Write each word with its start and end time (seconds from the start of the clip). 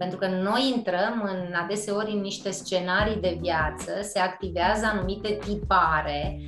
Pentru 0.00 0.18
că 0.18 0.26
noi 0.26 0.72
intrăm 0.76 1.30
în 1.32 1.54
adeseori 1.62 2.12
în 2.12 2.20
niște 2.20 2.50
scenarii 2.50 3.20
de 3.20 3.38
viață, 3.40 3.92
se 4.02 4.18
activează 4.18 4.86
anumite 4.92 5.38
tipare, 5.46 6.40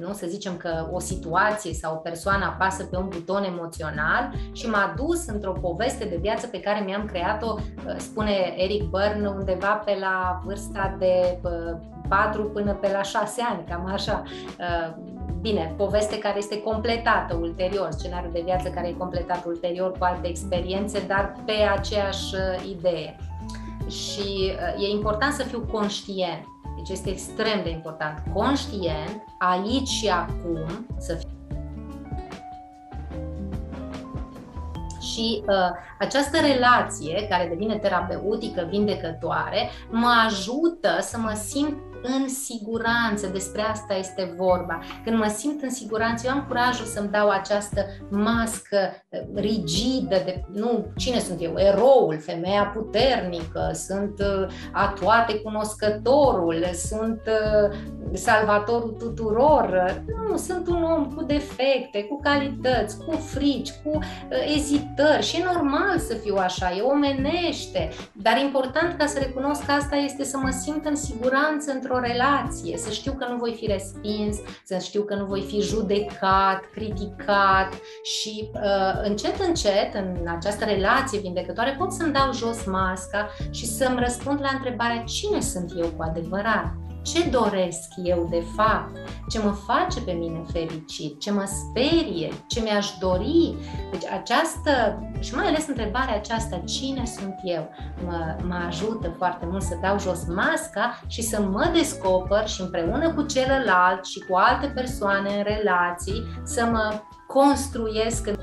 nu? 0.00 0.12
Să 0.12 0.26
zicem 0.26 0.56
că 0.56 0.88
o 0.92 0.98
situație 0.98 1.72
sau 1.72 1.94
o 1.94 1.98
persoană 1.98 2.44
apasă 2.44 2.84
pe 2.84 2.96
un 2.96 3.08
buton 3.08 3.44
emoțional 3.44 4.32
și 4.52 4.66
m-a 4.66 4.94
dus 4.96 5.26
într-o 5.26 5.52
poveste 5.52 6.04
de 6.04 6.18
viață 6.20 6.46
pe 6.46 6.60
care 6.60 6.84
mi-am 6.84 7.04
creat-o, 7.04 7.54
spune 7.96 8.54
Eric 8.56 8.82
Byrne, 8.82 9.28
undeva 9.28 9.82
pe 9.84 9.96
la 10.00 10.40
vârsta 10.44 10.96
de 10.98 11.40
4 12.08 12.42
până 12.42 12.72
pe 12.72 12.90
la 12.92 13.02
6 13.02 13.42
ani, 13.50 13.64
cam 13.68 13.90
așa. 13.92 14.22
Bine, 15.40 15.74
poveste 15.76 16.18
care 16.18 16.38
este 16.38 16.62
completată 16.62 17.38
ulterior, 17.40 17.88
scenariul 17.90 18.32
de 18.32 18.42
viață 18.44 18.68
care 18.68 18.88
e 18.88 18.92
completat 18.92 19.44
ulterior 19.44 19.90
cu 19.90 20.04
alte 20.04 20.28
experiențe, 20.28 21.04
dar 21.06 21.34
pe 21.44 21.52
aceeași 21.52 22.34
idee. 22.70 23.16
Și 23.88 24.52
e 24.78 24.90
important 24.90 25.32
să 25.32 25.42
fiu 25.42 25.68
conștient 25.72 26.44
deci 26.84 26.96
este 26.96 27.10
extrem 27.10 27.62
de 27.62 27.70
important, 27.70 28.22
conștient, 28.32 29.24
aici 29.38 29.88
și 29.88 30.08
acum, 30.08 30.86
să 30.98 31.14
fiu 31.14 31.28
și 35.00 35.42
uh, 35.46 35.70
această 35.98 36.36
relație 36.40 37.26
care 37.28 37.48
devine 37.48 37.78
terapeutică, 37.78 38.66
vindecătoare, 38.70 39.70
mă 39.90 40.22
ajută 40.26 40.98
să 41.00 41.18
mă 41.18 41.32
simt 41.44 41.76
în 42.04 42.28
siguranță, 42.28 43.26
despre 43.26 43.62
asta 43.62 43.94
este 43.94 44.34
vorba. 44.36 44.78
Când 45.04 45.18
mă 45.18 45.34
simt 45.36 45.62
în 45.62 45.70
siguranță, 45.70 46.26
eu 46.26 46.32
am 46.32 46.44
curajul 46.46 46.86
să-mi 46.86 47.08
dau 47.08 47.28
această 47.28 47.86
mască 48.10 48.78
eh, 49.08 49.20
rigidă 49.34 50.16
de, 50.24 50.44
nu, 50.52 50.86
cine 50.96 51.18
sunt 51.18 51.42
eu? 51.42 51.52
Eroul, 51.56 52.18
femeia 52.20 52.72
puternică, 52.74 53.70
sunt 53.72 54.20
eh, 54.20 54.54
a 54.72 54.94
toate 55.00 55.34
cunoscătorul, 55.34 56.64
sunt 56.74 57.20
eh, 57.26 57.78
salvatorul 58.12 58.96
tuturor. 58.98 60.02
Nu, 60.28 60.36
sunt 60.36 60.68
un 60.68 60.82
om 60.82 61.12
cu 61.14 61.22
defecte, 61.22 62.04
cu 62.04 62.20
calități, 62.22 62.98
cu 62.98 63.10
frici, 63.10 63.70
cu 63.84 63.98
ezitări 64.54 65.22
și 65.22 65.40
e 65.40 65.44
normal 65.54 65.98
să 65.98 66.14
fiu 66.14 66.36
așa, 66.36 66.74
e 66.76 66.80
omenește, 66.80 67.88
dar 68.12 68.38
important 68.38 68.98
ca 68.98 69.06
să 69.06 69.18
recunosc 69.18 69.64
că 69.64 69.72
asta 69.72 69.96
este 69.96 70.24
să 70.24 70.36
mă 70.36 70.50
simt 70.50 70.86
în 70.86 70.96
siguranță 70.96 71.72
într-o 71.72 71.93
într-o 71.94 72.12
relație, 72.12 72.76
să 72.76 72.90
știu 72.90 73.12
că 73.12 73.26
nu 73.26 73.36
voi 73.36 73.54
fi 73.58 73.66
respins, 73.66 74.36
să 74.64 74.78
știu 74.78 75.02
că 75.02 75.14
nu 75.14 75.24
voi 75.24 75.42
fi 75.42 75.60
judecat, 75.60 76.64
criticat 76.72 77.74
și 78.02 78.50
uh, 78.54 79.00
încet, 79.02 79.40
încet, 79.40 79.94
în 79.94 80.26
această 80.28 80.64
relație 80.64 81.18
vindecătoare, 81.18 81.76
pot 81.78 81.92
să-mi 81.92 82.12
dau 82.12 82.32
jos 82.32 82.64
masca 82.64 83.28
și 83.50 83.66
să-mi 83.66 84.00
răspund 84.00 84.40
la 84.40 84.50
întrebarea 84.52 85.04
cine 85.04 85.40
sunt 85.40 85.72
eu 85.76 85.86
cu 85.86 86.02
adevărat 86.02 86.74
ce 87.04 87.28
doresc 87.28 87.88
eu 88.04 88.26
de 88.30 88.44
fapt, 88.56 88.96
ce 89.28 89.42
mă 89.42 89.50
face 89.50 90.00
pe 90.00 90.12
mine 90.12 90.44
fericit, 90.52 91.20
ce 91.20 91.32
mă 91.32 91.44
sperie, 91.44 92.32
ce 92.46 92.60
mi-aș 92.60 92.90
dori. 93.00 93.54
Deci 93.90 94.04
această, 94.04 95.02
și 95.20 95.34
mai 95.34 95.46
ales 95.46 95.68
întrebarea 95.68 96.14
aceasta, 96.14 96.62
cine 96.64 97.04
sunt 97.06 97.34
eu, 97.42 97.68
mă, 98.04 98.36
mă 98.46 98.64
ajută 98.66 99.14
foarte 99.16 99.46
mult 99.46 99.62
să 99.62 99.78
dau 99.82 99.98
jos 99.98 100.24
masca 100.26 101.00
și 101.06 101.22
să 101.22 101.40
mă 101.40 101.70
descoper 101.72 102.48
și 102.48 102.60
împreună 102.60 103.12
cu 103.12 103.22
celălalt 103.22 104.04
și 104.04 104.18
cu 104.18 104.36
alte 104.36 104.66
persoane 104.66 105.36
în 105.36 105.42
relații 105.42 106.22
să 106.44 106.68
mă 106.72 107.00
construiesc 107.26 108.26
în 108.26 108.34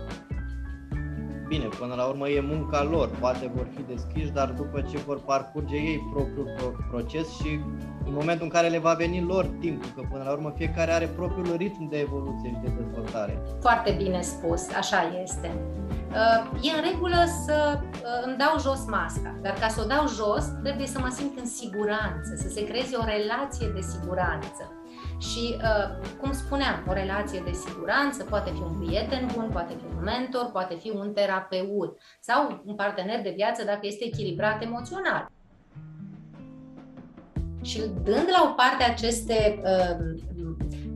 bine, 1.54 1.68
până 1.80 1.94
la 1.96 2.06
urmă 2.06 2.30
e 2.30 2.42
munca 2.54 2.84
lor, 2.84 3.08
poate 3.20 3.52
vor 3.56 3.68
fi 3.76 3.82
deschiși, 3.94 4.32
dar 4.40 4.50
după 4.62 4.82
ce 4.90 4.98
vor 4.98 5.20
parcurge 5.20 5.76
ei 5.76 6.00
propriul 6.14 6.86
proces 6.92 7.28
și 7.40 7.50
în 8.08 8.14
momentul 8.20 8.46
în 8.46 8.50
care 8.50 8.68
le 8.68 8.78
va 8.78 8.94
veni 8.94 9.22
lor 9.22 9.46
timpul, 9.60 9.90
că 9.96 10.02
până 10.12 10.24
la 10.24 10.32
urmă 10.32 10.54
fiecare 10.58 10.92
are 10.92 11.06
propriul 11.06 11.56
ritm 11.58 11.90
de 11.90 12.00
evoluție 12.00 12.50
și 12.50 12.60
de 12.64 12.72
dezvoltare. 12.78 13.42
Foarte 13.60 13.92
bine 13.92 14.22
spus, 14.22 14.62
așa 14.82 15.00
este. 15.24 15.52
Uh, 16.22 16.68
e 16.68 16.70
în 16.78 16.84
regulă 16.92 17.22
să 17.46 17.80
uh, 17.80 18.26
îmi 18.26 18.38
dau 18.38 18.54
jos 18.60 18.86
masca, 18.86 19.36
dar 19.42 19.54
ca 19.54 19.68
să 19.68 19.82
o 19.84 19.88
dau 19.88 20.08
jos, 20.08 20.46
trebuie 20.64 20.88
să 20.88 21.00
mă 21.00 21.10
simt 21.18 21.40
în 21.40 21.46
siguranță, 21.46 22.32
să 22.36 22.48
se 22.50 22.64
creeze 22.64 22.96
o 22.96 23.04
relație 23.16 23.68
de 23.76 23.82
siguranță. 23.82 24.81
Și, 25.22 25.56
uh, 25.58 26.08
cum 26.22 26.32
spuneam, 26.32 26.86
o 26.88 26.94
relație 26.94 27.42
de 27.46 27.52
siguranță 27.52 28.24
poate 28.24 28.52
fi 28.52 28.62
un 28.62 28.86
prieten 28.86 29.30
bun, 29.34 29.50
poate 29.52 29.74
fi 29.78 29.96
un 29.96 30.04
mentor, 30.04 30.50
poate 30.52 30.76
fi 30.76 30.90
un 30.90 31.14
terapeut 31.14 31.98
sau 32.20 32.62
un 32.66 32.76
partener 32.76 33.22
de 33.22 33.34
viață 33.36 33.64
dacă 33.64 33.80
este 33.82 34.06
echilibrat 34.06 34.64
emoțional. 34.64 35.32
Și 37.62 37.80
dând 37.80 38.28
la 38.32 38.50
o 38.50 38.54
parte 38.54 38.84
aceste, 38.84 39.62
uh, 39.64 40.22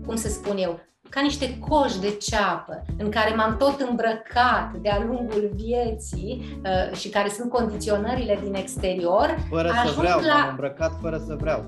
cum 0.05 0.15
să 0.15 0.27
spun 0.27 0.57
eu, 0.57 0.79
ca 1.09 1.21
niște 1.21 1.57
coși 1.59 1.99
de 1.99 2.17
ceapă 2.17 2.85
în 2.97 3.09
care 3.09 3.35
m-am 3.35 3.57
tot 3.57 3.79
îmbrăcat 3.79 4.73
de-a 4.81 5.03
lungul 5.07 5.51
vieții 5.53 6.59
uh, 6.63 6.97
și 6.97 7.09
care 7.09 7.29
sunt 7.29 7.49
condiționările 7.49 8.39
din 8.43 8.53
exterior. 8.53 9.37
Fără 9.49 9.71
să 9.85 9.93
vreau, 9.97 10.19
la... 10.19 10.33
m-am 10.33 10.49
îmbrăcat 10.49 10.91
fără 11.01 11.23
să 11.27 11.35
vreau 11.39 11.65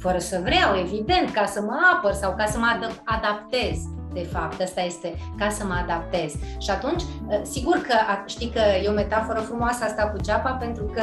fără 0.00 0.18
să 0.18 0.40
vreau, 0.42 0.78
evident, 0.78 1.30
ca 1.30 1.44
să 1.46 1.60
mă 1.60 1.78
apăr 1.94 2.12
sau 2.12 2.34
ca 2.36 2.46
să 2.46 2.58
mă 2.58 2.92
adaptez. 3.04 3.78
De 4.12 4.28
fapt, 4.32 4.60
asta 4.60 4.80
este 4.80 5.14
ca 5.38 5.48
să 5.48 5.64
mă 5.64 5.74
adaptez. 5.82 6.32
Și 6.58 6.70
atunci, 6.70 7.02
ă, 7.02 7.40
sigur 7.42 7.76
că 7.76 7.94
știi 8.26 8.50
că 8.50 8.60
e 8.82 8.88
o 8.88 8.92
metaforă 8.92 9.38
frumoasă 9.38 9.84
asta 9.84 10.06
cu 10.06 10.22
ceapa, 10.22 10.50
pentru 10.50 10.84
că 10.84 11.02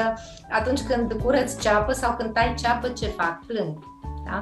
atunci 0.49 0.81
când 0.81 1.13
curăți 1.23 1.59
ceapă 1.59 1.91
sau 1.91 2.15
când 2.17 2.33
tai 2.33 2.53
ceapă, 2.57 2.87
ce 2.87 3.05
fac? 3.05 3.45
Plâng. 3.45 3.77
Da? 4.25 4.41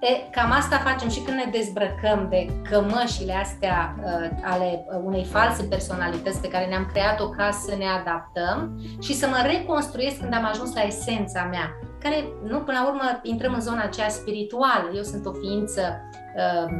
E, 0.00 0.30
cam 0.30 0.50
asta 0.50 0.76
facem 0.76 1.08
și 1.08 1.20
când 1.20 1.36
ne 1.36 1.50
dezbrăcăm 1.50 2.26
de 2.30 2.46
cămășile 2.70 3.32
astea 3.32 3.94
uh, 4.04 4.28
ale 4.42 4.86
unei 5.04 5.24
false 5.24 5.62
personalități 5.62 6.40
pe 6.40 6.48
care 6.48 6.66
ne-am 6.66 6.88
creat-o 6.92 7.28
ca 7.28 7.50
să 7.50 7.74
ne 7.78 7.86
adaptăm 7.86 8.80
și 9.02 9.14
să 9.14 9.26
mă 9.26 9.42
reconstruiesc 9.46 10.18
când 10.18 10.34
am 10.34 10.44
ajuns 10.44 10.74
la 10.74 10.82
esența 10.82 11.42
mea, 11.42 11.70
care, 12.00 12.28
nu, 12.42 12.58
până 12.58 12.78
la 12.78 12.88
urmă, 12.88 13.20
intrăm 13.22 13.54
în 13.54 13.60
zona 13.60 13.82
aceea 13.82 14.08
spirituală. 14.08 14.90
Eu 14.94 15.02
sunt 15.02 15.26
o 15.26 15.32
ființă 15.32 16.00
uh, 16.36 16.72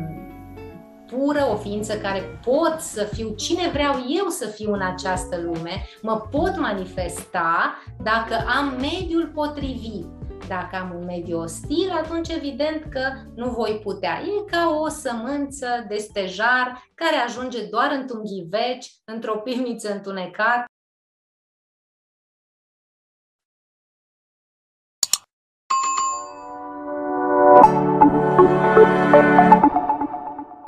pură, 1.06 1.48
o 1.52 1.56
ființă 1.56 1.98
care 1.98 2.38
pot 2.44 2.76
să 2.78 3.04
fiu 3.04 3.34
cine 3.34 3.68
vreau 3.72 3.94
eu 4.18 4.28
să 4.28 4.46
fiu 4.46 4.72
în 4.72 4.82
această 4.82 5.40
lume, 5.40 5.86
mă 6.02 6.20
pot 6.30 6.58
manifesta 6.58 7.78
dacă 8.02 8.34
am 8.58 8.76
mediul 8.80 9.30
potrivit 9.34 10.06
dacă 10.48 10.76
am 10.76 10.94
un 10.98 11.04
mediu 11.04 11.38
ostil, 11.38 11.90
atunci 11.90 12.28
evident 12.28 12.84
că 12.90 13.00
nu 13.34 13.50
voi 13.50 13.80
putea. 13.82 14.20
E 14.22 14.50
ca 14.50 14.78
o 14.80 14.88
sămânță 14.88 15.66
de 15.88 15.96
stejar 15.96 16.90
care 16.94 17.16
ajunge 17.16 17.64
doar 17.70 17.96
într-un 18.00 18.22
ghiveci, 18.24 18.92
într-o 19.04 19.36
pivniță 19.36 19.92
întunecată. 19.92 20.64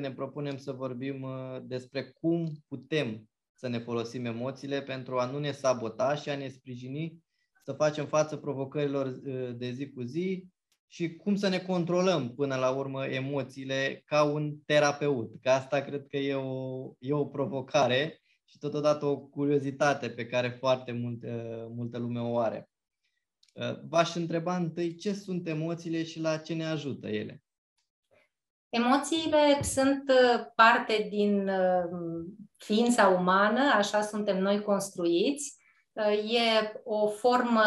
Ne 0.00 0.12
propunem 0.12 0.56
să 0.56 0.72
vorbim 0.72 1.22
uh, 1.22 1.58
despre 1.62 2.10
cum 2.20 2.64
putem 2.68 3.28
să 3.52 3.68
ne 3.68 3.78
folosim 3.78 4.24
emoțiile 4.24 4.82
pentru 4.82 5.18
a 5.18 5.30
nu 5.30 5.38
ne 5.38 5.52
sabota 5.52 6.14
și 6.14 6.28
a 6.28 6.36
ne 6.36 6.48
sprijini 6.48 7.24
să 7.64 7.72
facem 7.72 8.06
față 8.06 8.36
provocărilor 8.36 9.06
uh, 9.06 9.50
de 9.56 9.70
zi 9.70 9.90
cu 9.90 10.02
zi 10.02 10.46
și 10.86 11.16
cum 11.16 11.34
să 11.34 11.48
ne 11.48 11.58
controlăm 11.58 12.34
până 12.34 12.56
la 12.56 12.70
urmă 12.70 13.06
emoțiile 13.06 14.02
ca 14.04 14.22
un 14.22 14.56
terapeut. 14.66 15.32
Că 15.42 15.50
asta 15.50 15.80
cred 15.80 16.06
că 16.06 16.16
e 16.16 16.34
o, 16.34 16.92
e 16.98 17.12
o 17.12 17.24
provocare 17.24 18.20
și 18.44 18.58
totodată 18.58 19.06
o 19.06 19.18
curiozitate 19.18 20.10
pe 20.10 20.26
care 20.26 20.48
foarte 20.48 20.92
mult, 20.92 21.22
uh, 21.22 21.66
multă 21.68 21.98
lume 21.98 22.20
o 22.20 22.38
are. 22.38 22.70
Uh, 23.54 23.80
v-aș 23.88 24.14
întreba 24.14 24.56
întâi 24.56 24.94
ce 24.94 25.12
sunt 25.12 25.48
emoțiile 25.48 26.02
și 26.02 26.20
la 26.20 26.36
ce 26.36 26.54
ne 26.54 26.64
ajută 26.64 27.08
ele. 27.08 27.42
Emoțiile 28.70 29.62
sunt 29.62 30.02
parte 30.54 31.06
din 31.10 31.50
ființa 32.56 33.08
umană, 33.08 33.60
așa 33.76 34.00
suntem 34.00 34.38
noi 34.38 34.62
construiți 34.62 35.58
e 36.12 36.80
o 36.84 37.08
formă 37.08 37.62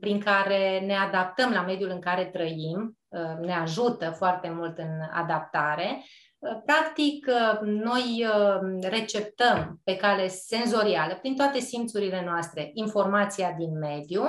prin 0.00 0.20
care 0.20 0.80
ne 0.86 0.94
adaptăm 0.96 1.52
la 1.52 1.62
mediul 1.62 1.90
în 1.90 2.00
care 2.00 2.24
trăim, 2.24 2.98
ne 3.40 3.52
ajută 3.52 4.10
foarte 4.10 4.50
mult 4.50 4.78
în 4.78 5.00
adaptare. 5.12 6.04
Practic, 6.64 7.26
noi 7.62 8.26
receptăm 8.80 9.80
pe 9.84 9.96
cale 9.96 10.28
senzorială, 10.28 11.14
prin 11.14 11.36
toate 11.36 11.58
simțurile 11.58 12.22
noastre, 12.24 12.70
informația 12.74 13.54
din 13.58 13.78
mediu 13.78 14.22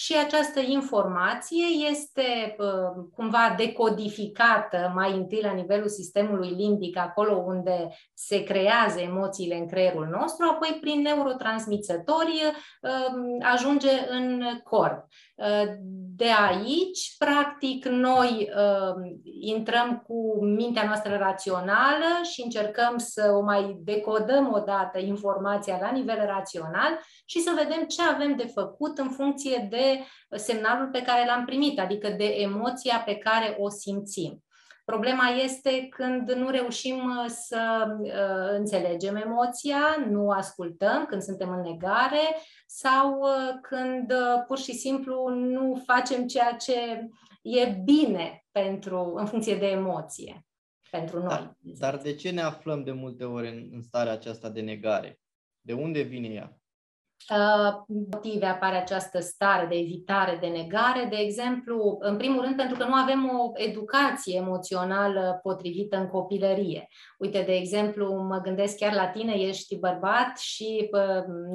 și 0.00 0.16
această 0.16 0.60
informație 0.60 1.64
este 1.90 2.56
uh, 2.58 3.04
cumva 3.14 3.54
decodificată 3.56 4.92
mai 4.94 5.12
întâi 5.12 5.40
la 5.42 5.52
nivelul 5.52 5.88
sistemului 5.88 6.48
limbic, 6.48 6.98
acolo 6.98 7.36
unde 7.46 7.88
se 8.14 8.42
creează 8.42 9.00
emoțiile 9.00 9.56
în 9.56 9.66
creierul 9.66 10.06
nostru, 10.06 10.46
apoi 10.52 10.78
prin 10.80 11.00
neurotransmițători 11.00 12.42
uh, 12.82 13.40
ajunge 13.42 13.90
în 14.08 14.42
corp. 14.62 15.04
De 16.18 16.30
aici, 16.48 17.14
practic, 17.18 17.84
noi 17.84 18.48
intrăm 19.40 20.04
cu 20.06 20.44
mintea 20.44 20.84
noastră 20.84 21.16
rațională 21.16 22.22
și 22.32 22.42
încercăm 22.42 22.96
să 22.96 23.32
o 23.34 23.40
mai 23.40 23.78
decodăm 23.80 24.52
odată 24.52 24.98
informația 24.98 25.78
la 25.80 25.90
nivel 25.90 26.26
rațional 26.26 26.98
și 27.24 27.40
să 27.40 27.52
vedem 27.56 27.86
ce 27.86 28.02
avem 28.02 28.36
de 28.36 28.46
făcut 28.54 28.98
în 28.98 29.10
funcție 29.10 29.66
de 29.70 30.04
semnalul 30.36 30.88
pe 30.92 31.02
care 31.02 31.26
l-am 31.26 31.44
primit, 31.44 31.80
adică 31.80 32.08
de 32.08 32.24
emoția 32.24 33.02
pe 33.04 33.14
care 33.14 33.56
o 33.58 33.68
simțim. 33.68 34.42
Problema 34.92 35.28
este 35.28 35.86
când 35.90 36.32
nu 36.32 36.50
reușim 36.50 36.96
uh, 36.96 37.26
să 37.28 37.86
uh, 38.00 38.58
înțelegem 38.58 39.16
emoția, 39.16 40.06
nu 40.10 40.30
ascultăm, 40.30 41.04
când 41.04 41.22
suntem 41.22 41.48
în 41.50 41.60
negare 41.60 42.36
sau 42.66 43.20
uh, 43.20 43.58
când 43.62 44.12
uh, 44.12 44.44
pur 44.46 44.58
și 44.58 44.72
simplu 44.72 45.28
nu 45.28 45.82
facem 45.86 46.26
ceea 46.26 46.52
ce 46.52 47.08
e 47.42 47.80
bine 47.84 48.44
pentru, 48.50 49.12
în 49.16 49.26
funcție 49.26 49.56
de 49.56 49.66
emoție 49.66 50.46
pentru 50.90 51.18
noi. 51.18 51.28
Dar, 51.28 51.56
dar 51.60 51.96
de 51.96 52.14
ce 52.14 52.30
ne 52.30 52.40
aflăm 52.40 52.84
de 52.84 52.92
multe 52.92 53.24
ori 53.24 53.48
în, 53.48 53.68
în 53.72 53.82
starea 53.82 54.12
aceasta 54.12 54.48
de 54.48 54.60
negare? 54.60 55.20
De 55.60 55.72
unde 55.72 56.00
vine 56.00 56.28
ea? 56.28 56.57
Uh, 57.30 57.72
motive 58.10 58.46
apare 58.46 58.76
această 58.76 59.20
stare 59.20 59.66
de 59.66 59.74
evitare, 59.74 60.38
de 60.40 60.46
negare, 60.46 61.06
de 61.10 61.16
exemplu, 61.16 61.96
în 62.00 62.16
primul 62.16 62.42
rând 62.42 62.56
pentru 62.56 62.76
că 62.76 62.84
nu 62.84 62.94
avem 62.94 63.30
o 63.38 63.50
educație 63.54 64.36
emoțională 64.36 65.38
potrivită 65.42 65.96
în 65.96 66.06
copilărie. 66.06 66.88
Uite, 67.18 67.42
de 67.42 67.52
exemplu, 67.52 68.14
mă 68.14 68.40
gândesc 68.40 68.76
chiar 68.76 68.94
la 68.94 69.06
tine, 69.06 69.32
ești 69.32 69.78
bărbat 69.78 70.38
și 70.38 70.90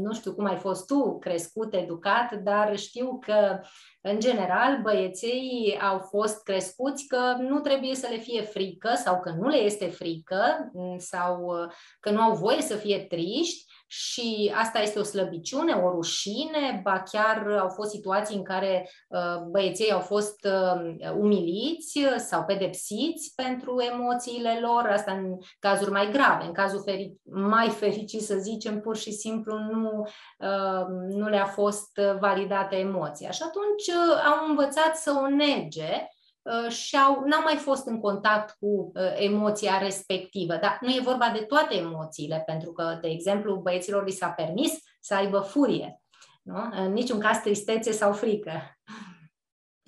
nu 0.02 0.14
știu 0.14 0.34
cum 0.34 0.46
ai 0.46 0.58
fost 0.58 0.86
tu 0.88 1.18
crescut, 1.20 1.74
educat, 1.74 2.34
dar 2.34 2.78
știu 2.78 3.20
că 3.26 3.60
în 4.02 4.20
general, 4.20 4.80
băieței 4.82 5.80
au 5.82 6.00
fost 6.00 6.44
crescuți 6.44 7.08
că 7.08 7.36
nu 7.40 7.60
trebuie 7.60 7.96
să 7.96 8.08
le 8.12 8.18
fie 8.18 8.42
frică 8.42 8.94
sau 8.96 9.20
că 9.20 9.34
nu 9.40 9.48
le 9.48 9.58
este 9.58 9.86
frică 9.86 10.72
sau 10.98 11.52
că 12.00 12.10
nu 12.10 12.22
au 12.22 12.36
voie 12.36 12.62
să 12.62 12.76
fie 12.76 13.00
triști 13.00 13.73
și 13.96 14.54
asta 14.56 14.80
este 14.80 15.00
o 15.00 15.04
slăbiciune, 15.04 15.74
o 15.74 15.90
rușine, 15.90 16.80
ba 16.84 17.04
chiar 17.12 17.48
au 17.60 17.70
fost 17.70 17.90
situații 17.90 18.36
în 18.36 18.44
care 18.44 18.90
uh, 19.08 19.42
băieții 19.52 19.92
au 19.92 20.00
fost 20.00 20.46
uh, 20.46 21.12
umiliți 21.18 22.00
sau 22.18 22.44
pedepsiți 22.44 23.34
pentru 23.36 23.76
emoțiile 23.92 24.60
lor, 24.62 24.88
asta 24.88 25.12
în 25.12 25.38
cazuri 25.60 25.92
mai 25.92 26.12
grave, 26.12 26.44
în 26.46 26.54
cazul 26.54 26.84
feri- 26.90 27.14
mai 27.24 27.70
fericit 27.70 28.22
să 28.22 28.36
zicem, 28.36 28.80
pur 28.80 28.98
și 28.98 29.12
simplu 29.12 29.58
nu, 29.58 30.08
uh, 30.38 30.86
nu 31.08 31.28
le-a 31.28 31.46
fost 31.46 32.00
validată 32.20 32.76
emoția. 32.76 33.32
Și 33.32 33.42
atunci 33.46 33.98
au 34.26 34.50
învățat 34.50 34.96
să 34.96 35.20
o 35.24 35.28
nege 35.28 36.08
Uh, 36.44 36.72
și 36.72 36.98
au, 36.98 37.24
n-au 37.26 37.42
mai 37.42 37.56
fost 37.56 37.88
în 37.88 38.00
contact 38.00 38.56
cu 38.60 38.92
uh, 38.96 39.14
emoția 39.16 39.78
respectivă. 39.78 40.56
Dar 40.56 40.78
nu 40.82 40.90
e 40.90 41.02
vorba 41.04 41.30
de 41.34 41.40
toate 41.40 41.76
emoțiile, 41.76 42.44
pentru 42.46 42.72
că, 42.72 42.98
de 43.02 43.08
exemplu, 43.08 43.56
băieților 43.56 44.06
li 44.06 44.12
s-a 44.12 44.30
permis 44.30 44.72
să 45.00 45.14
aibă 45.16 45.40
furie. 45.40 46.02
Nu? 46.42 46.70
În 46.72 46.94
niciun 46.94 47.20
caz 47.20 47.38
tristețe 47.38 47.92
sau 47.92 48.14
frică. 48.14 48.78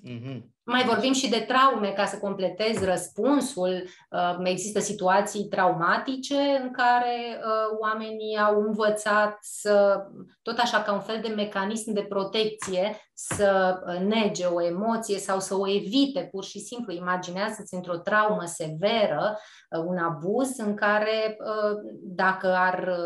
Mm-hmm. 0.08 0.55
Mai 0.68 0.84
vorbim 0.84 1.12
și 1.12 1.28
de 1.28 1.44
traume 1.48 1.88
ca 1.88 2.04
să 2.04 2.18
completez 2.18 2.84
răspunsul. 2.84 3.88
Uh, 4.10 4.36
există 4.42 4.80
situații 4.80 5.44
traumatice 5.44 6.60
în 6.62 6.70
care 6.70 7.38
uh, 7.38 7.78
oamenii 7.80 8.36
au 8.36 8.60
învățat 8.60 9.38
să, 9.40 10.04
tot 10.42 10.58
așa 10.58 10.82
ca 10.82 10.92
un 10.92 11.00
fel 11.00 11.20
de 11.22 11.28
mecanism 11.28 11.92
de 11.92 12.02
protecție, 12.02 12.96
să 13.14 13.78
uh, 13.86 14.00
nege 14.00 14.44
o 14.44 14.62
emoție 14.62 15.18
sau 15.18 15.40
să 15.40 15.54
o 15.54 15.68
evite 15.68 16.28
pur 16.30 16.44
și 16.44 16.58
simplu. 16.58 16.92
Imaginează-ți 16.92 17.74
într-o 17.74 17.96
traumă 17.96 18.44
severă 18.44 19.38
un 19.86 19.96
abuz 19.96 20.58
în 20.58 20.74
care 20.74 21.36
dacă 22.02 22.54
ar 22.54 23.00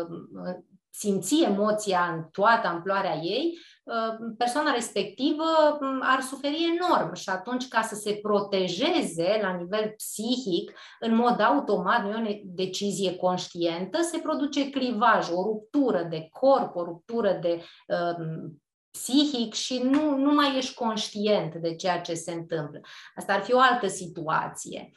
simți 0.91 1.43
emoția 1.43 2.13
în 2.13 2.23
toată 2.31 2.67
amploarea 2.67 3.15
ei, 3.15 3.59
Uh, 3.83 4.33
persoana 4.37 4.73
respectivă 4.73 5.43
mm, 5.79 5.99
ar 6.03 6.21
suferi 6.21 6.77
enorm 6.77 7.13
și 7.13 7.29
atunci 7.29 7.67
ca 7.67 7.81
să 7.81 7.95
se 7.95 8.19
protejeze 8.21 9.39
la 9.41 9.55
nivel 9.55 9.93
psihic, 9.95 10.71
în 10.99 11.15
mod 11.15 11.39
automat, 11.39 12.03
nu 12.03 12.27
e 12.27 12.41
o 12.41 12.41
decizie 12.43 13.15
conștientă, 13.15 14.01
se 14.01 14.17
produce 14.17 14.69
clivaj, 14.69 15.29
o 15.29 15.43
ruptură 15.43 16.03
de 16.03 16.27
corp, 16.31 16.75
o 16.75 16.83
ruptură 16.83 17.33
de 17.41 17.63
uh, 17.87 18.51
psihic 18.91 19.53
și 19.53 19.77
nu, 19.77 20.17
nu 20.17 20.33
mai 20.33 20.57
ești 20.57 20.73
conștient 20.73 21.55
de 21.55 21.75
ceea 21.75 22.01
ce 22.01 22.13
se 22.13 22.31
întâmplă. 22.31 22.79
Asta 23.15 23.33
ar 23.33 23.41
fi 23.41 23.53
o 23.53 23.59
altă 23.59 23.87
situație. 23.87 24.91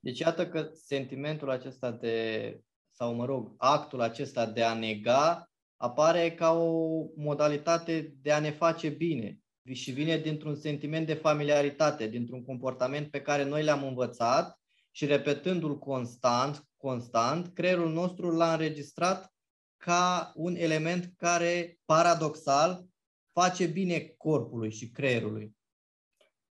Deci 0.00 0.18
iată 0.18 0.48
că 0.48 0.70
sentimentul 0.72 1.50
acesta 1.50 1.90
de, 1.90 2.60
sau 3.02 3.14
mă 3.14 3.24
rog, 3.24 3.54
actul 3.56 4.00
acesta 4.00 4.46
de 4.46 4.62
a 4.62 4.74
nega 4.74 5.50
apare 5.76 6.34
ca 6.34 6.52
o 6.52 7.04
modalitate 7.16 8.14
de 8.22 8.32
a 8.32 8.40
ne 8.40 8.50
face 8.50 8.88
bine 8.88 9.38
și 9.72 9.90
vine 9.90 10.18
dintr-un 10.18 10.54
sentiment 10.54 11.06
de 11.06 11.14
familiaritate, 11.14 12.06
dintr-un 12.06 12.44
comportament 12.44 13.10
pe 13.10 13.20
care 13.20 13.44
noi 13.44 13.62
le-am 13.62 13.84
învățat 13.84 14.60
și 14.90 15.06
repetându-l 15.06 15.78
constant, 15.78 16.68
constant, 16.76 17.54
creierul 17.54 17.92
nostru 17.92 18.30
l-a 18.30 18.52
înregistrat 18.52 19.34
ca 19.76 20.32
un 20.34 20.56
element 20.56 21.12
care, 21.16 21.78
paradoxal, 21.84 22.84
face 23.32 23.66
bine 23.66 24.14
corpului 24.16 24.72
și 24.72 24.90
creierului. 24.90 25.56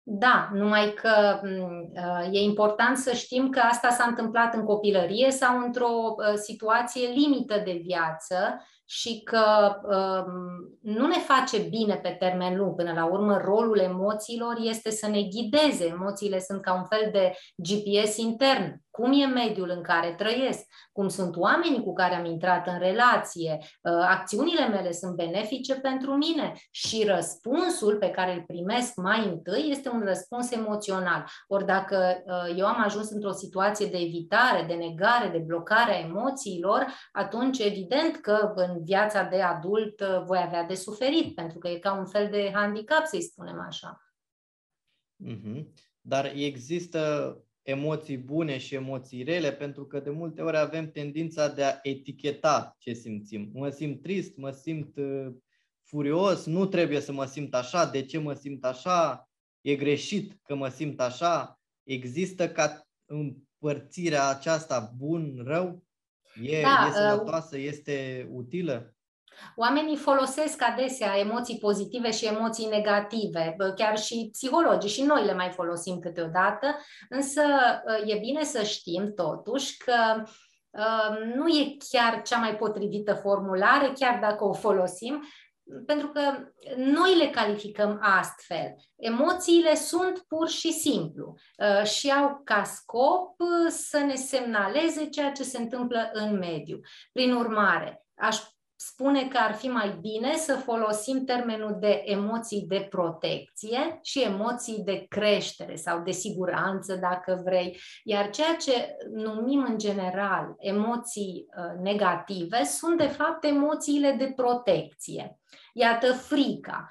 Da, 0.08 0.50
numai 0.54 0.94
că 0.94 1.40
uh, 1.44 2.28
e 2.32 2.40
important 2.40 2.98
să 2.98 3.14
știm 3.14 3.50
că 3.50 3.60
asta 3.60 3.90
s-a 3.90 4.06
întâmplat 4.08 4.54
în 4.54 4.64
copilărie 4.64 5.32
sau 5.32 5.60
într-o 5.60 5.88
uh, 5.88 6.34
situație 6.34 7.08
limită 7.08 7.62
de 7.66 7.82
viață 7.84 8.62
și 8.86 9.22
că 9.24 9.76
um, 9.84 10.34
nu 10.82 11.08
ne 11.08 11.18
face 11.18 11.58
bine 11.58 11.96
pe 11.96 12.10
termen 12.10 12.58
lung. 12.58 12.76
Până 12.76 12.94
la 12.94 13.06
urmă, 13.06 13.38
rolul 13.38 13.80
emoțiilor 13.80 14.56
este 14.60 14.92
să 14.92 15.08
ne 15.08 15.22
ghideze. 15.22 15.86
Emoțiile 15.86 16.40
sunt 16.40 16.62
ca 16.62 16.74
un 16.74 16.86
fel 16.86 17.10
de 17.12 17.32
GPS 17.56 18.18
intern. 18.18 18.84
Cum 18.92 19.12
e 19.12 19.26
mediul 19.26 19.70
în 19.76 19.82
care 19.82 20.14
trăiesc? 20.18 20.60
Cum 20.92 21.08
sunt 21.08 21.36
oamenii 21.36 21.84
cu 21.84 21.94
care 21.94 22.16
am 22.16 22.26
intrat 22.26 22.68
în 22.68 22.80
relație? 22.80 23.58
Uh, 23.62 23.92
acțiunile 24.10 24.68
mele 24.68 24.92
sunt 24.92 25.16
benefice 25.16 25.76
pentru 25.76 26.12
mine? 26.12 26.54
Și 26.72 27.04
răspunsul 27.08 27.98
pe 27.98 28.10
care 28.10 28.34
îl 28.34 28.44
primesc 28.48 28.96
mai 28.96 29.26
întâi 29.26 29.68
este 29.70 29.90
un 29.90 30.02
răspuns 30.06 30.52
emoțional. 30.52 31.26
Ori 31.48 31.66
dacă 31.66 32.24
uh, 32.26 32.58
eu 32.58 32.66
am 32.66 32.84
ajuns 32.84 33.10
într-o 33.12 33.32
situație 33.32 33.86
de 33.86 33.98
evitare, 33.98 34.66
de 34.68 34.74
negare, 34.74 35.30
de 35.32 35.44
blocare 35.46 35.94
a 35.94 36.08
emoțiilor, 36.08 36.86
atunci 37.12 37.60
evident 37.60 38.16
că 38.16 38.52
în 38.56 38.75
în 38.76 38.84
viața 38.84 39.24
de 39.24 39.42
adult 39.42 40.00
uh, 40.00 40.24
voi 40.26 40.42
avea 40.46 40.64
de 40.64 40.76
suferit, 40.76 41.36
pentru 41.36 41.58
că 41.58 41.68
e 41.68 41.80
ca 41.80 41.94
un 41.94 42.06
fel 42.06 42.30
de 42.30 42.52
handicap, 42.54 43.06
să-i 43.06 43.22
spunem 43.22 43.60
așa. 43.60 44.00
Mm-hmm. 45.26 45.66
Dar 46.02 46.32
există 46.36 47.38
emoții 47.62 48.18
bune 48.18 48.58
și 48.58 48.76
emoții 48.76 49.24
rele, 49.24 49.52
pentru 49.52 49.86
că 49.86 50.00
de 50.00 50.10
multe 50.10 50.42
ori 50.42 50.58
avem 50.58 50.92
tendința 50.92 51.48
de 51.48 51.64
a 51.64 51.80
eticheta 51.82 52.76
ce 52.80 52.94
simțim. 52.94 53.50
Mă 53.54 53.70
simt 53.70 54.02
trist, 54.02 54.38
mă 54.38 54.52
simt 54.52 54.98
uh, 54.98 55.28
furios, 55.84 56.46
nu 56.46 56.66
trebuie 56.66 57.00
să 57.00 57.12
mă 57.12 57.26
simt 57.26 57.54
așa, 57.54 57.86
de 57.86 58.06
ce 58.06 58.18
mă 58.18 58.34
simt 58.34 58.66
așa, 58.66 59.30
e 59.62 59.76
greșit 59.76 60.40
că 60.44 60.56
mă 60.56 60.70
simt 60.70 61.02
așa. 61.02 61.60
Există 61.84 62.50
ca 62.50 62.88
împărțirea 63.06 64.28
aceasta 64.28 64.94
bun-rău? 64.98 65.85
E, 66.42 66.62
da, 66.62 66.86
e 66.86 66.88
uh, 66.88 66.94
sănătoasă, 66.94 67.58
este 67.58 68.28
utilă? 68.32 68.96
Oamenii 69.56 69.96
folosesc 69.96 70.62
adesea 70.62 71.18
emoții 71.18 71.58
pozitive 71.58 72.12
și 72.12 72.26
emoții 72.26 72.68
negative, 72.68 73.56
chiar 73.76 73.98
și 73.98 74.30
psihologii 74.32 74.90
și 74.90 75.04
noi 75.04 75.26
le 75.26 75.34
mai 75.34 75.50
folosim 75.50 76.00
câteodată, 76.00 76.78
însă 77.10 77.42
uh, 77.42 78.14
e 78.14 78.18
bine 78.20 78.44
să 78.44 78.64
știm 78.64 79.14
totuși 79.14 79.78
că 79.78 80.24
uh, 80.70 81.34
nu 81.36 81.48
e 81.48 81.78
chiar 81.90 82.22
cea 82.22 82.38
mai 82.38 82.56
potrivită 82.56 83.14
formulare, 83.14 83.92
chiar 84.00 84.20
dacă 84.22 84.44
o 84.44 84.54
folosim, 84.54 85.24
pentru 85.86 86.08
că 86.08 86.22
noi 86.76 87.18
le 87.18 87.30
calificăm 87.30 88.00
astfel. 88.02 88.76
Emoțiile 88.96 89.76
sunt 89.76 90.20
pur 90.28 90.50
și 90.50 90.72
simplu 90.72 91.36
uh, 91.58 91.86
și 91.86 92.12
au 92.12 92.42
ca 92.44 92.64
scop 92.64 93.40
uh, 93.40 93.70
să 93.70 93.98
ne 93.98 94.16
semnaleze 94.16 95.06
ceea 95.06 95.32
ce 95.32 95.44
se 95.44 95.58
întâmplă 95.58 96.10
în 96.14 96.38
mediu. 96.38 96.80
Prin 97.12 97.34
urmare, 97.34 98.06
aș 98.16 98.40
spune 98.76 99.28
că 99.28 99.38
ar 99.38 99.54
fi 99.54 99.68
mai 99.68 99.98
bine 100.02 100.36
să 100.36 100.56
folosim 100.56 101.26
termenul 101.26 101.78
de 101.80 102.02
emoții 102.06 102.66
de 102.68 102.88
protecție 102.90 104.00
și 104.02 104.22
emoții 104.22 104.82
de 104.84 105.06
creștere 105.10 105.76
sau 105.76 106.02
de 106.02 106.12
siguranță, 106.12 106.96
dacă 106.96 107.42
vrei. 107.44 107.80
Iar 108.04 108.30
ceea 108.30 108.56
ce 108.56 108.96
numim 109.12 109.66
în 109.70 109.78
general 109.78 110.56
emoții 110.58 111.46
uh, 111.58 111.82
negative 111.82 112.64
sunt, 112.64 112.98
de 112.98 113.08
fapt, 113.08 113.44
emoțiile 113.44 114.12
de 114.12 114.34
protecție. 114.36 115.40
Iată, 115.74 116.14
frica. 116.14 116.88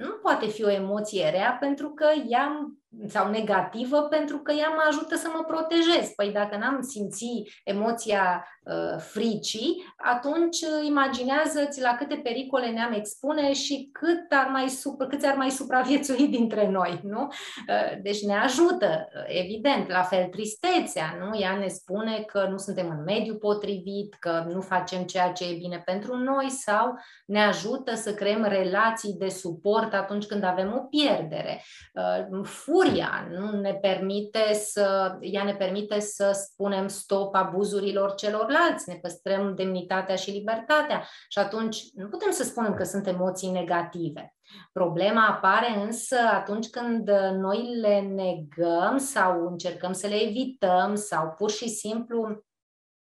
Nu 0.00 0.10
poate 0.22 0.46
fi 0.46 0.64
o 0.64 0.70
emoție 0.70 1.30
rea 1.30 1.56
pentru 1.60 1.90
că 1.90 2.06
ea 2.28 2.70
sau 3.08 3.30
negativă 3.30 4.02
pentru 4.02 4.38
că 4.38 4.52
ea 4.52 4.68
mă 4.68 4.84
ajută 4.88 5.16
să 5.16 5.28
mă 5.34 5.44
protejez. 5.44 6.08
Păi 6.16 6.32
dacă 6.32 6.56
n-am 6.56 6.82
simțit 6.82 7.48
emoția 7.64 8.44
uh, 8.44 8.55
fricii, 8.98 9.94
atunci 9.96 10.60
uh, 10.60 10.86
imaginează-ți 10.86 11.80
la 11.80 11.94
câte 11.98 12.20
pericole 12.22 12.70
ne-am 12.70 12.92
expune 12.92 13.52
și 13.52 13.88
cât 13.92 14.32
ar 14.32 14.48
mai 14.52 14.68
supra, 14.68 15.06
câți 15.06 15.26
ar 15.26 15.36
mai 15.36 15.50
supraviețui 15.50 16.28
dintre 16.38 16.68
noi, 16.68 17.00
nu? 17.02 17.22
Uh, 17.22 18.00
deci 18.02 18.22
ne 18.22 18.34
ajută, 18.34 19.08
uh, 19.14 19.22
evident. 19.26 19.88
La 19.88 20.02
fel 20.02 20.24
tristețea, 20.24 21.16
nu? 21.20 21.38
Ea 21.38 21.56
ne 21.56 21.68
spune 21.68 22.24
că 22.26 22.46
nu 22.50 22.56
suntem 22.56 22.88
în 22.88 23.02
mediu 23.02 23.34
potrivit, 23.34 24.14
că 24.18 24.44
nu 24.48 24.60
facem 24.60 25.02
ceea 25.02 25.32
ce 25.32 25.44
e 25.44 25.56
bine 25.56 25.82
pentru 25.84 26.16
noi 26.16 26.50
sau 26.50 26.94
ne 27.26 27.42
ajută 27.42 27.94
să 27.94 28.14
creăm 28.14 28.44
relații 28.44 29.16
de 29.18 29.28
suport 29.28 29.94
atunci 29.94 30.26
când 30.26 30.44
avem 30.44 30.72
o 30.76 30.80
pierdere. 30.80 31.62
Uh, 31.94 32.44
furia 32.44 33.28
nu 33.30 33.60
ne 33.60 33.74
permite 33.74 34.52
să, 34.52 35.16
ea 35.20 35.44
ne 35.44 35.54
permite 35.54 36.00
să 36.00 36.30
spunem 36.32 36.88
stop 36.88 37.34
abuzurilor 37.34 38.14
celorlalți, 38.14 38.54
ne 38.86 38.94
păstrăm 38.94 39.54
demnitatea 39.54 40.16
și 40.16 40.30
libertatea 40.30 41.08
și 41.28 41.38
atunci 41.38 41.82
nu 41.94 42.08
putem 42.08 42.30
să 42.30 42.44
spunem 42.44 42.74
că 42.74 42.84
sunt 42.84 43.06
emoții 43.06 43.50
negative. 43.50 44.34
Problema 44.72 45.26
apare 45.26 45.78
însă 45.78 46.16
atunci 46.32 46.66
când 46.66 47.10
noi 47.32 47.76
le 47.80 48.00
negăm 48.00 48.98
sau 48.98 49.46
încercăm 49.46 49.92
să 49.92 50.06
le 50.06 50.22
evităm 50.22 50.94
sau 50.94 51.34
pur 51.38 51.50
și 51.50 51.68
simplu 51.68 52.44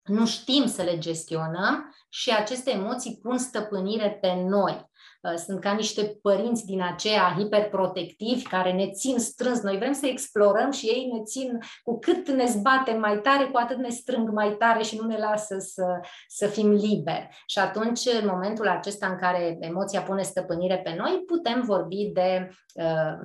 nu 0.03 0.25
știm 0.25 0.67
să 0.67 0.83
le 0.83 0.97
gestionăm 0.97 1.95
și 2.09 2.31
aceste 2.31 2.71
emoții 2.71 3.19
pun 3.21 3.37
stăpânire 3.37 4.17
pe 4.21 4.33
noi. 4.33 4.91
Uh, 5.23 5.35
sunt 5.35 5.59
ca 5.59 5.71
niște 5.71 6.19
părinți 6.21 6.65
din 6.65 6.81
aceea 6.81 7.35
hiperprotectivi 7.37 8.43
care 8.43 8.71
ne 8.71 8.91
țin 8.91 9.19
strâns. 9.19 9.61
Noi 9.61 9.77
vrem 9.77 9.93
să 9.93 10.05
explorăm 10.05 10.71
și 10.71 10.85
ei 10.85 11.09
ne 11.13 11.23
țin, 11.23 11.59
cu 11.83 11.99
cât 11.99 12.29
ne 12.29 12.45
zbatem 12.45 12.99
mai 12.99 13.19
tare, 13.19 13.43
cu 13.43 13.57
atât 13.57 13.77
ne 13.77 13.89
strâng 13.89 14.29
mai 14.29 14.55
tare 14.59 14.83
și 14.83 14.97
nu 14.97 15.07
ne 15.07 15.17
lasă 15.17 15.57
să, 15.59 15.85
să 16.27 16.47
fim 16.47 16.71
liberi. 16.71 17.27
Și 17.45 17.59
atunci, 17.59 18.05
în 18.21 18.27
momentul 18.31 18.67
acesta 18.67 19.07
în 19.07 19.17
care 19.17 19.57
emoția 19.59 20.01
pune 20.01 20.21
stăpânire 20.21 20.77
pe 20.77 20.95
noi, 20.97 21.23
putem 21.25 21.61
vorbi 21.61 22.09
de 22.13 22.49
uh, 22.73 23.17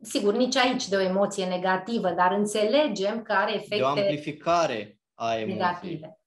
sigur, 0.00 0.34
nici 0.34 0.56
aici 0.56 0.88
de 0.88 0.96
o 0.96 1.00
emoție 1.00 1.46
negativă, 1.46 2.10
dar 2.10 2.32
înțelegem 2.32 3.22
că 3.22 3.32
are 3.32 3.54
efecte. 3.54 3.76
De 3.76 3.82
o 3.82 3.86
amplificare 3.86 4.98
a 5.14 5.34
emoției. 5.34 5.56
Negative. 5.56 6.18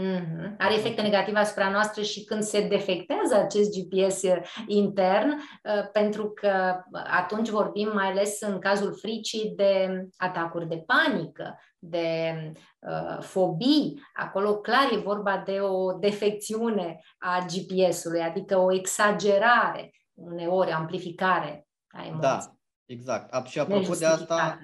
Mm-hmm. 0.00 0.56
Are 0.58 0.74
efecte 0.74 1.02
negative 1.02 1.38
asupra 1.38 1.70
noastră 1.70 2.02
și 2.02 2.24
când 2.24 2.42
se 2.42 2.66
defectează 2.68 3.34
acest 3.34 3.70
GPS 3.78 4.22
intern, 4.66 5.28
uh, 5.30 5.90
pentru 5.92 6.30
că 6.30 6.82
atunci 6.92 7.48
vorbim 7.48 7.90
mai 7.94 8.06
ales 8.06 8.40
în 8.40 8.58
cazul 8.58 8.94
fricii 8.94 9.52
de 9.56 10.04
atacuri 10.16 10.68
de 10.68 10.84
panică, 10.86 11.58
de 11.78 12.34
uh, 12.78 13.18
fobii. 13.20 14.02
Acolo 14.12 14.56
clar 14.56 14.88
e 14.92 14.96
vorba 14.96 15.42
de 15.46 15.60
o 15.60 15.92
defecțiune 15.92 17.00
a 17.18 17.46
GPS-ului, 17.46 18.20
adică 18.20 18.58
o 18.58 18.72
exagerare, 18.72 19.90
uneori 20.14 20.70
amplificare 20.70 21.66
a 21.88 21.98
da, 21.98 22.06
emoției. 22.06 22.30
Da, 22.30 22.56
exact. 22.86 23.46
Și 23.46 23.58
apropo 23.58 23.94
de 23.94 24.06
asta, 24.06 24.58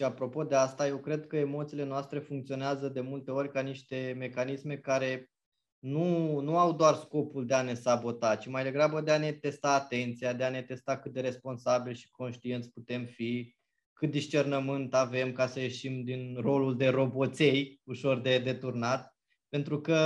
și 0.00 0.06
apropo 0.06 0.44
de 0.44 0.54
asta, 0.54 0.86
eu 0.86 0.98
cred 0.98 1.26
că 1.26 1.36
emoțiile 1.36 1.84
noastre 1.84 2.18
funcționează 2.18 2.88
de 2.88 3.00
multe 3.00 3.30
ori 3.30 3.50
ca 3.50 3.60
niște 3.60 4.14
mecanisme 4.18 4.76
care 4.76 5.30
nu, 5.78 6.40
nu 6.40 6.58
au 6.58 6.72
doar 6.72 6.94
scopul 6.94 7.46
de 7.46 7.54
a 7.54 7.62
ne 7.62 7.74
sabota, 7.74 8.36
ci 8.36 8.46
mai 8.46 8.62
degrabă 8.62 9.00
de 9.00 9.10
a 9.10 9.18
ne 9.18 9.32
testa 9.32 9.72
atenția, 9.74 10.32
de 10.32 10.44
a 10.44 10.50
ne 10.50 10.62
testa 10.62 10.98
cât 10.98 11.12
de 11.12 11.20
responsabili 11.20 11.96
și 11.96 12.10
conștienți 12.10 12.70
putem 12.70 13.04
fi, 13.04 13.54
cât 13.92 14.10
discernământ 14.10 14.94
avem 14.94 15.32
ca 15.32 15.46
să 15.46 15.60
ieșim 15.60 16.04
din 16.04 16.36
rolul 16.40 16.76
de 16.76 16.88
roboței, 16.88 17.80
ușor 17.84 18.20
de 18.20 18.38
deturnat, 18.38 19.16
pentru 19.48 19.80
că 19.80 19.98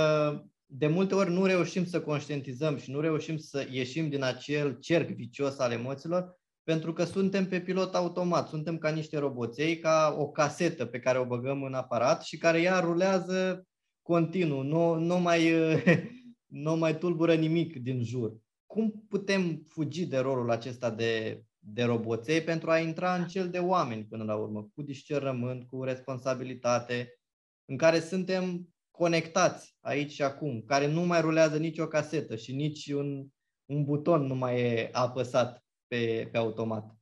de 0.65 0.87
multe 0.87 1.15
ori 1.15 1.31
nu 1.31 1.45
reușim 1.45 1.85
să 1.85 2.01
conștientizăm 2.01 2.77
și 2.77 2.91
nu 2.91 2.99
reușim 2.99 3.37
să 3.37 3.67
ieșim 3.71 4.09
din 4.09 4.23
acel 4.23 4.77
cerc 4.79 5.09
vicios 5.09 5.59
al 5.59 5.71
emoțiilor, 5.71 6.39
pentru 6.65 6.93
că 6.93 7.03
suntem 7.03 7.47
pe 7.47 7.61
pilot 7.61 7.95
automat, 7.95 8.47
suntem 8.47 8.77
ca 8.77 8.89
niște 8.89 9.17
roboței, 9.17 9.79
ca 9.79 10.15
o 10.17 10.27
casetă 10.27 10.85
pe 10.85 10.99
care 10.99 11.19
o 11.19 11.25
băgăm 11.25 11.63
în 11.63 11.73
aparat 11.73 12.23
și 12.23 12.37
care 12.37 12.61
ea 12.61 12.79
rulează 12.79 13.67
continuu, 14.01 14.61
nu, 14.61 14.95
nu, 14.99 15.19
mai, 15.19 15.51
nu 16.65 16.75
mai 16.75 16.97
tulbură 16.97 17.35
nimic 17.35 17.77
din 17.77 18.03
jur. 18.03 18.37
Cum 18.65 19.05
putem 19.09 19.65
fugi 19.67 20.05
de 20.05 20.17
rolul 20.17 20.51
acesta 20.51 20.89
de, 20.89 21.43
de 21.59 21.83
roboței 21.83 22.41
pentru 22.41 22.71
a 22.71 22.79
intra 22.79 23.15
în 23.15 23.27
cel 23.27 23.49
de 23.49 23.59
oameni 23.59 24.03
până 24.03 24.23
la 24.23 24.35
urmă, 24.35 24.69
cu 24.73 24.81
discernământ, 24.81 25.67
cu 25.67 25.83
responsabilitate, 25.83 27.19
în 27.65 27.77
care 27.77 27.99
suntem 27.99 28.69
conectați 28.91 29.75
aici 29.81 30.11
și 30.11 30.21
acum, 30.21 30.61
care 30.61 30.87
nu 30.87 31.01
mai 31.01 31.21
rulează 31.21 31.57
nicio 31.57 31.87
casetă 31.87 32.35
și 32.35 32.55
nici 32.55 32.91
un, 32.91 33.27
un 33.65 33.83
buton 33.83 34.25
nu 34.25 34.35
mai 34.35 34.61
e 34.61 34.89
apăsat 34.91 35.64
pe, 35.87 36.29
pe 36.31 36.37
automat. 36.37 36.95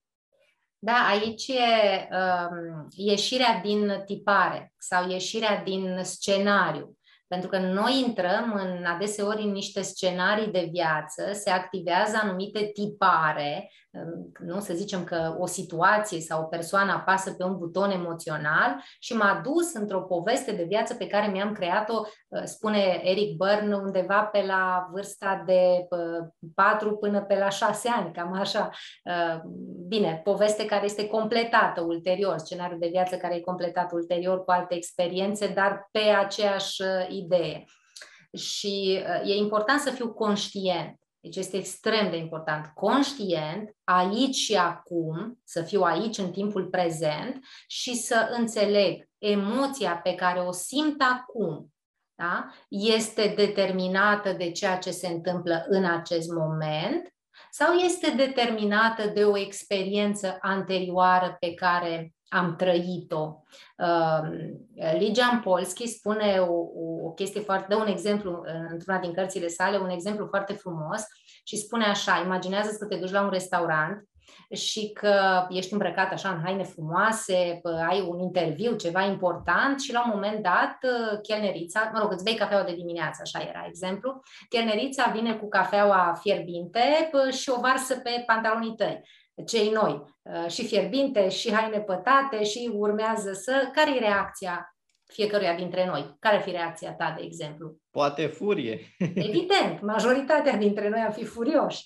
Da, 0.80 1.08
aici 1.08 1.48
e 1.48 2.08
um, 2.12 2.88
ieșirea 2.96 3.62
din 3.64 4.04
tipare 4.06 4.74
sau 4.78 5.10
ieșirea 5.10 5.64
din 5.64 6.00
scenariu. 6.04 6.98
Pentru 7.34 7.52
că 7.52 7.58
noi 7.60 8.04
intrăm 8.08 8.54
în 8.54 8.86
adeseori 8.86 9.42
în 9.42 9.52
niște 9.52 9.82
scenarii 9.82 10.52
de 10.52 10.70
viață, 10.72 11.32
se 11.34 11.50
activează 11.50 12.20
anumite 12.22 12.70
tipare, 12.74 13.70
nu? 14.40 14.60
Să 14.60 14.74
zicem 14.74 15.04
că 15.04 15.36
o 15.40 15.46
situație 15.46 16.20
sau 16.20 16.42
o 16.42 16.46
persoană 16.46 16.92
apasă 16.92 17.32
pe 17.32 17.44
un 17.44 17.58
buton 17.58 17.92
emoțional 17.92 18.76
și 19.00 19.14
m-a 19.14 19.42
dus 19.44 19.74
într-o 19.74 20.02
poveste 20.02 20.52
de 20.52 20.64
viață 20.64 20.94
pe 20.94 21.08
care 21.08 21.32
mi-am 21.32 21.52
creat-o, 21.52 22.02
uh, 22.28 22.42
spune 22.44 23.02
Eric 23.04 23.38
Byrne, 23.38 23.76
undeva 23.76 24.24
pe 24.24 24.44
la 24.48 24.88
vârsta 24.92 25.44
de 25.46 25.88
4 26.56 26.90
uh, 26.90 26.98
până 27.00 27.22
pe 27.22 27.38
la 27.38 27.50
6 27.50 27.90
ani, 27.90 28.14
cam 28.14 28.34
așa. 28.34 28.70
Uh, 29.06 29.42
bine, 29.88 30.22
poveste 30.24 30.66
care 30.66 30.86
este 30.86 31.08
completată 31.08 31.82
ulterior, 31.82 32.38
scenariul 32.38 32.80
de 32.80 32.90
viață 32.92 33.16
care 33.16 33.36
e 33.36 33.40
completat 33.40 33.92
ulterior 33.92 34.44
cu 34.44 34.52
alte 34.52 34.76
experiențe, 34.76 35.48
dar 35.48 35.88
pe 35.92 36.00
aceeași 36.00 36.82
idee. 37.10 37.23
Și 38.38 39.04
e 39.24 39.36
important 39.36 39.80
să 39.80 39.90
fiu 39.90 40.14
conștient 40.14 41.04
deci 41.24 41.36
este 41.36 41.58
extrem 41.58 42.10
de 42.10 42.18
important. 42.18 42.72
Conștient, 42.74 43.76
aici 43.84 44.36
și 44.36 44.56
acum, 44.56 45.40
să 45.44 45.62
fiu 45.62 45.82
aici 45.82 46.18
în 46.18 46.32
timpul 46.32 46.66
prezent 46.66 47.46
și 47.68 47.96
să 47.96 48.30
înțeleg 48.38 49.10
emoția 49.18 49.98
pe 49.98 50.16
care 50.16 50.40
o 50.40 50.52
simt 50.52 51.02
acum. 51.02 51.74
Da? 52.16 52.50
Este 52.70 53.34
determinată 53.36 54.32
de 54.32 54.52
ceea 54.52 54.78
ce 54.78 54.92
se 54.92 55.08
întâmplă 55.08 55.66
în 55.68 55.86
acest 55.86 56.30
moment 56.32 57.14
sau 57.52 57.74
este 57.74 58.10
determinată 58.12 59.08
de 59.08 59.26
o 59.26 59.38
experiență 59.38 60.38
anterioară 60.42 61.36
pe 61.40 61.54
care 61.54 62.14
am 62.34 62.56
trăit-o. 62.56 63.44
Uh, 63.78 64.20
Ligian 64.98 65.40
Polski 65.40 65.88
spune 65.88 66.38
o, 66.40 66.54
o 67.06 67.12
chestie 67.12 67.42
foarte, 67.42 67.66
dă 67.70 67.76
un 67.76 67.88
exemplu 67.88 68.32
uh, 68.32 68.70
într-una 68.72 69.00
din 69.00 69.14
cărțile 69.14 69.48
sale, 69.48 69.78
un 69.78 69.90
exemplu 69.90 70.26
foarte 70.26 70.54
frumos 70.54 71.02
și 71.44 71.58
spune 71.58 71.86
așa, 71.86 72.22
imaginează 72.26 72.78
că 72.80 72.86
te 72.86 72.96
duci 72.96 73.12
la 73.12 73.22
un 73.22 73.30
restaurant 73.30 74.08
și 74.52 74.92
că 74.92 75.46
ești 75.50 75.74
îmbrăcat 75.74 76.12
așa 76.12 76.30
în 76.30 76.42
haine 76.44 76.64
frumoase, 76.64 77.62
ai 77.90 78.02
un 78.08 78.20
interviu, 78.20 78.76
ceva 78.76 79.02
important 79.02 79.82
și 79.82 79.94
la 79.94 80.04
un 80.06 80.12
moment 80.14 80.44
dat 80.44 80.78
uh, 80.82 81.20
chelnerița, 81.22 81.90
mă 81.94 82.00
rog, 82.00 82.12
îți 82.12 82.24
bei 82.24 82.36
cafeaua 82.36 82.64
de 82.64 82.76
dimineață, 82.76 83.22
așa 83.22 83.46
era 83.50 83.66
exemplu, 83.68 84.22
chelnerița 84.50 85.12
vine 85.16 85.34
cu 85.34 85.48
cafeaua 85.48 86.18
fierbinte 86.22 87.10
și 87.32 87.50
o 87.50 87.60
varsă 87.60 87.96
pe 87.96 88.24
pantalonii 88.26 88.76
tăi 88.76 89.02
cei 89.46 89.70
noi, 89.70 90.04
uh, 90.22 90.52
și 90.52 90.66
fierbinte, 90.68 91.30
și 91.30 91.54
haine 91.54 91.80
pătate, 91.80 92.44
și 92.44 92.72
urmează 92.74 93.34
să... 93.34 93.70
Care 93.74 93.96
e 93.96 94.00
reacția 94.00 94.76
fiecăruia 95.06 95.56
dintre 95.56 95.86
noi? 95.86 96.16
Care 96.20 96.36
ar 96.36 96.42
fi 96.42 96.52
reacția 96.52 96.94
ta, 96.94 97.14
de 97.18 97.24
exemplu? 97.26 97.78
Poate 97.92 98.26
furie. 98.26 98.80
Evident, 99.30 99.82
majoritatea 99.82 100.58
dintre 100.58 100.90
noi 100.90 101.00
ar 101.00 101.14
fi 101.14 101.26
furioși. 101.26 101.86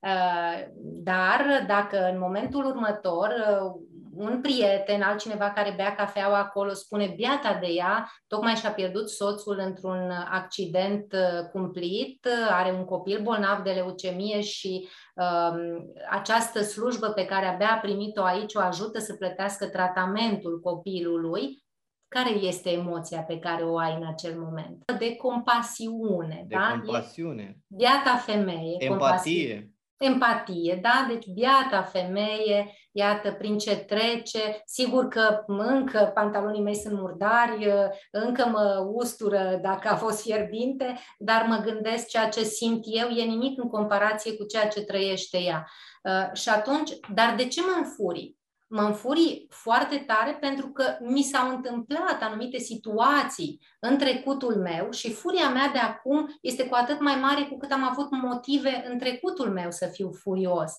Uh, 0.00 0.64
dar 1.02 1.64
dacă 1.66 2.08
în 2.12 2.18
momentul 2.18 2.64
următor 2.64 3.28
uh, 3.28 3.82
un 4.16 4.40
prieten, 4.40 5.02
altcineva 5.02 5.50
care 5.50 5.74
bea 5.76 5.94
cafeaua 5.94 6.38
acolo, 6.38 6.72
spune 6.72 7.12
biata 7.16 7.58
de 7.60 7.66
ea, 7.66 8.12
tocmai 8.26 8.54
și-a 8.54 8.70
pierdut 8.70 9.10
soțul 9.10 9.58
într-un 9.58 10.10
accident 10.30 11.12
uh, 11.12 11.48
cumplit, 11.52 12.28
are 12.50 12.72
un 12.72 12.84
copil 12.84 13.20
bolnav 13.22 13.62
de 13.62 13.70
leucemie 13.70 14.40
și 14.40 14.88
um, 15.14 15.92
această 16.10 16.62
slujbă 16.62 17.08
pe 17.08 17.24
care 17.24 17.46
abia 17.46 17.70
a 17.70 17.78
primit-o 17.78 18.22
aici 18.22 18.54
o 18.54 18.60
ajută 18.60 18.98
să 18.98 19.14
plătească 19.14 19.66
tratamentul 19.66 20.60
copilului, 20.60 21.64
care 22.08 22.30
este 22.30 22.70
emoția 22.70 23.20
pe 23.20 23.38
care 23.38 23.62
o 23.62 23.78
ai 23.78 23.96
în 24.00 24.06
acel 24.06 24.38
moment? 24.38 24.92
De 24.98 25.16
compasiune. 25.16 26.44
De 26.48 26.54
da? 26.54 26.80
compasiune. 26.82 27.58
Biata 27.66 28.16
femeie. 28.16 28.76
Empatie. 28.78 29.73
Empatie, 29.96 30.78
da? 30.82 31.06
Deci 31.08 31.26
biata 31.26 31.82
femeie, 31.82 32.76
iată, 32.92 33.32
prin 33.32 33.58
ce 33.58 33.76
trece, 33.76 34.62
sigur 34.64 35.08
că 35.08 35.42
încă 35.46 36.10
pantalonii 36.14 36.62
mei 36.62 36.74
sunt 36.74 36.98
murdari, 36.98 37.72
încă 38.10 38.46
mă 38.46 38.86
ustură 38.92 39.58
dacă 39.62 39.88
a 39.88 39.96
fost 39.96 40.22
fierbinte, 40.22 40.98
dar 41.18 41.46
mă 41.48 41.56
gândesc 41.56 42.06
ceea 42.06 42.28
ce 42.28 42.42
simt 42.42 42.84
eu 42.86 43.08
e 43.08 43.22
nimic 43.22 43.62
în 43.62 43.68
comparație 43.68 44.36
cu 44.36 44.44
ceea 44.44 44.68
ce 44.68 44.80
trăiește 44.80 45.38
ea. 45.38 45.66
Uh, 46.02 46.32
și 46.32 46.48
atunci, 46.48 46.90
dar 47.14 47.34
de 47.36 47.48
ce 47.48 47.60
mă 47.60 47.74
înfurii? 47.76 48.38
Mă 48.74 48.82
înfurii 48.82 49.46
foarte 49.50 49.96
tare 50.06 50.36
pentru 50.40 50.68
că 50.68 50.84
mi 51.00 51.22
s-au 51.22 51.54
întâmplat 51.54 52.22
anumite 52.22 52.58
situații 52.58 53.60
în 53.80 53.98
trecutul 53.98 54.56
meu 54.56 54.90
și 54.90 55.12
furia 55.12 55.50
mea 55.50 55.68
de 55.72 55.78
acum 55.78 56.38
este 56.40 56.66
cu 56.66 56.74
atât 56.74 57.00
mai 57.00 57.14
mare 57.14 57.42
cu 57.42 57.56
cât 57.56 57.70
am 57.70 57.88
avut 57.90 58.10
motive 58.10 58.84
în 58.90 58.98
trecutul 58.98 59.50
meu 59.50 59.70
să 59.70 59.86
fiu 59.86 60.12
furios. 60.12 60.72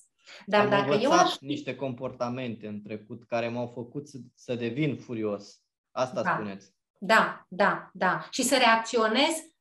Dar 0.46 0.64
am 0.64 0.70
dacă 0.70 0.94
eu 1.02 1.12
aș... 1.12 1.38
niște 1.40 1.76
comportamente 1.76 2.68
în 2.68 2.82
trecut 2.82 3.24
care 3.24 3.48
m-au 3.48 3.72
făcut 3.74 4.08
să, 4.08 4.18
să 4.34 4.56
devin 4.56 4.98
furios. 4.98 5.62
Asta 5.92 6.22
da. 6.22 6.34
spuneți. 6.34 6.74
Da, 7.00 7.46
da, 7.50 7.90
da. 7.94 8.28
Și 8.30 8.44
să 8.44 8.58
reacționez 8.58 9.34
uh, 9.34 9.55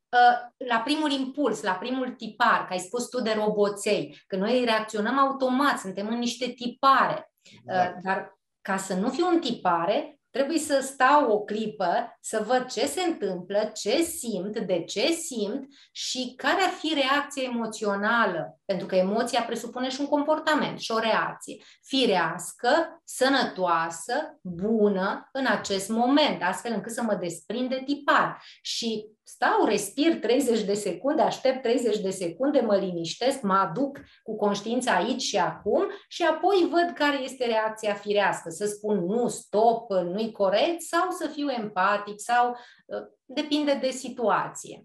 la 0.56 0.78
primul 0.78 1.11
impuls, 1.11 1.62
la 1.62 1.73
primul 1.73 2.11
tipar, 2.11 2.64
că 2.66 2.73
ai 2.73 2.78
spus 2.78 3.09
tu 3.09 3.21
de 3.21 3.33
roboței, 3.37 4.23
că 4.26 4.37
noi 4.37 4.64
reacționăm 4.64 5.18
automat, 5.18 5.78
suntem 5.78 6.09
în 6.09 6.18
niște 6.18 6.47
tipare. 6.47 7.33
Exact. 7.42 7.97
Uh, 7.97 8.02
dar 8.02 8.38
ca 8.61 8.76
să 8.76 8.94
nu 8.94 9.09
fiu 9.09 9.26
în 9.26 9.40
tipare, 9.40 10.18
trebuie 10.30 10.59
să 10.59 10.80
stau 10.83 11.30
o 11.30 11.40
clipă, 11.40 12.18
să 12.21 12.44
văd 12.47 12.66
ce 12.66 12.87
se 12.87 13.00
întâmplă, 13.02 13.71
ce 13.75 14.02
simt, 14.02 14.59
de 14.59 14.85
ce 14.85 15.12
simt 15.12 15.64
și 15.92 16.33
care 16.37 16.62
ar 16.62 16.71
fi 16.71 16.94
reacția 16.94 17.42
emoțională. 17.42 18.59
Pentru 18.64 18.87
că 18.87 18.94
emoția 18.97 19.42
presupune 19.42 19.88
și 19.88 20.00
un 20.00 20.06
comportament 20.06 20.80
și 20.80 20.90
o 20.90 20.99
reacție. 20.99 21.56
Firească, 21.83 23.02
sănătoasă, 23.04 24.38
bună 24.42 25.28
în 25.33 25.47
acest 25.47 25.88
moment, 25.88 26.42
astfel 26.42 26.73
încât 26.73 26.92
să 26.92 27.02
mă 27.02 27.14
desprind 27.14 27.68
de 27.68 27.83
tipar. 27.87 28.42
Și 28.62 29.06
stau, 29.25 29.64
respir 29.64 30.19
30 30.19 30.62
de 30.62 30.75
secunde, 30.75 31.23
aștept 31.23 31.62
30 31.62 31.99
de 31.99 32.11
secunde, 32.11 32.61
mă 32.61 32.76
liniștesc, 32.76 33.40
mă 33.40 33.54
aduc 33.54 33.99
cu 34.23 34.37
conștiința 34.37 34.95
aici 34.95 35.23
și 35.23 35.37
acum 35.38 35.90
și 36.09 36.23
apoi 36.23 36.69
văd 36.71 36.90
care 36.95 37.23
este 37.23 37.45
reacția 37.45 37.95
firească. 37.95 38.50
Să 38.50 38.66
spun 38.66 39.04
nu, 39.04 39.28
stop, 39.28 39.90
nu-i 39.90 40.33
corect 40.33 40.81
sau 40.81 41.11
să 41.11 41.26
fiu 41.26 41.50
empatic 41.50 42.21
sau 42.21 42.50
uh, 42.50 43.02
depinde 43.25 43.78
de 43.81 43.90
situație. 43.90 44.85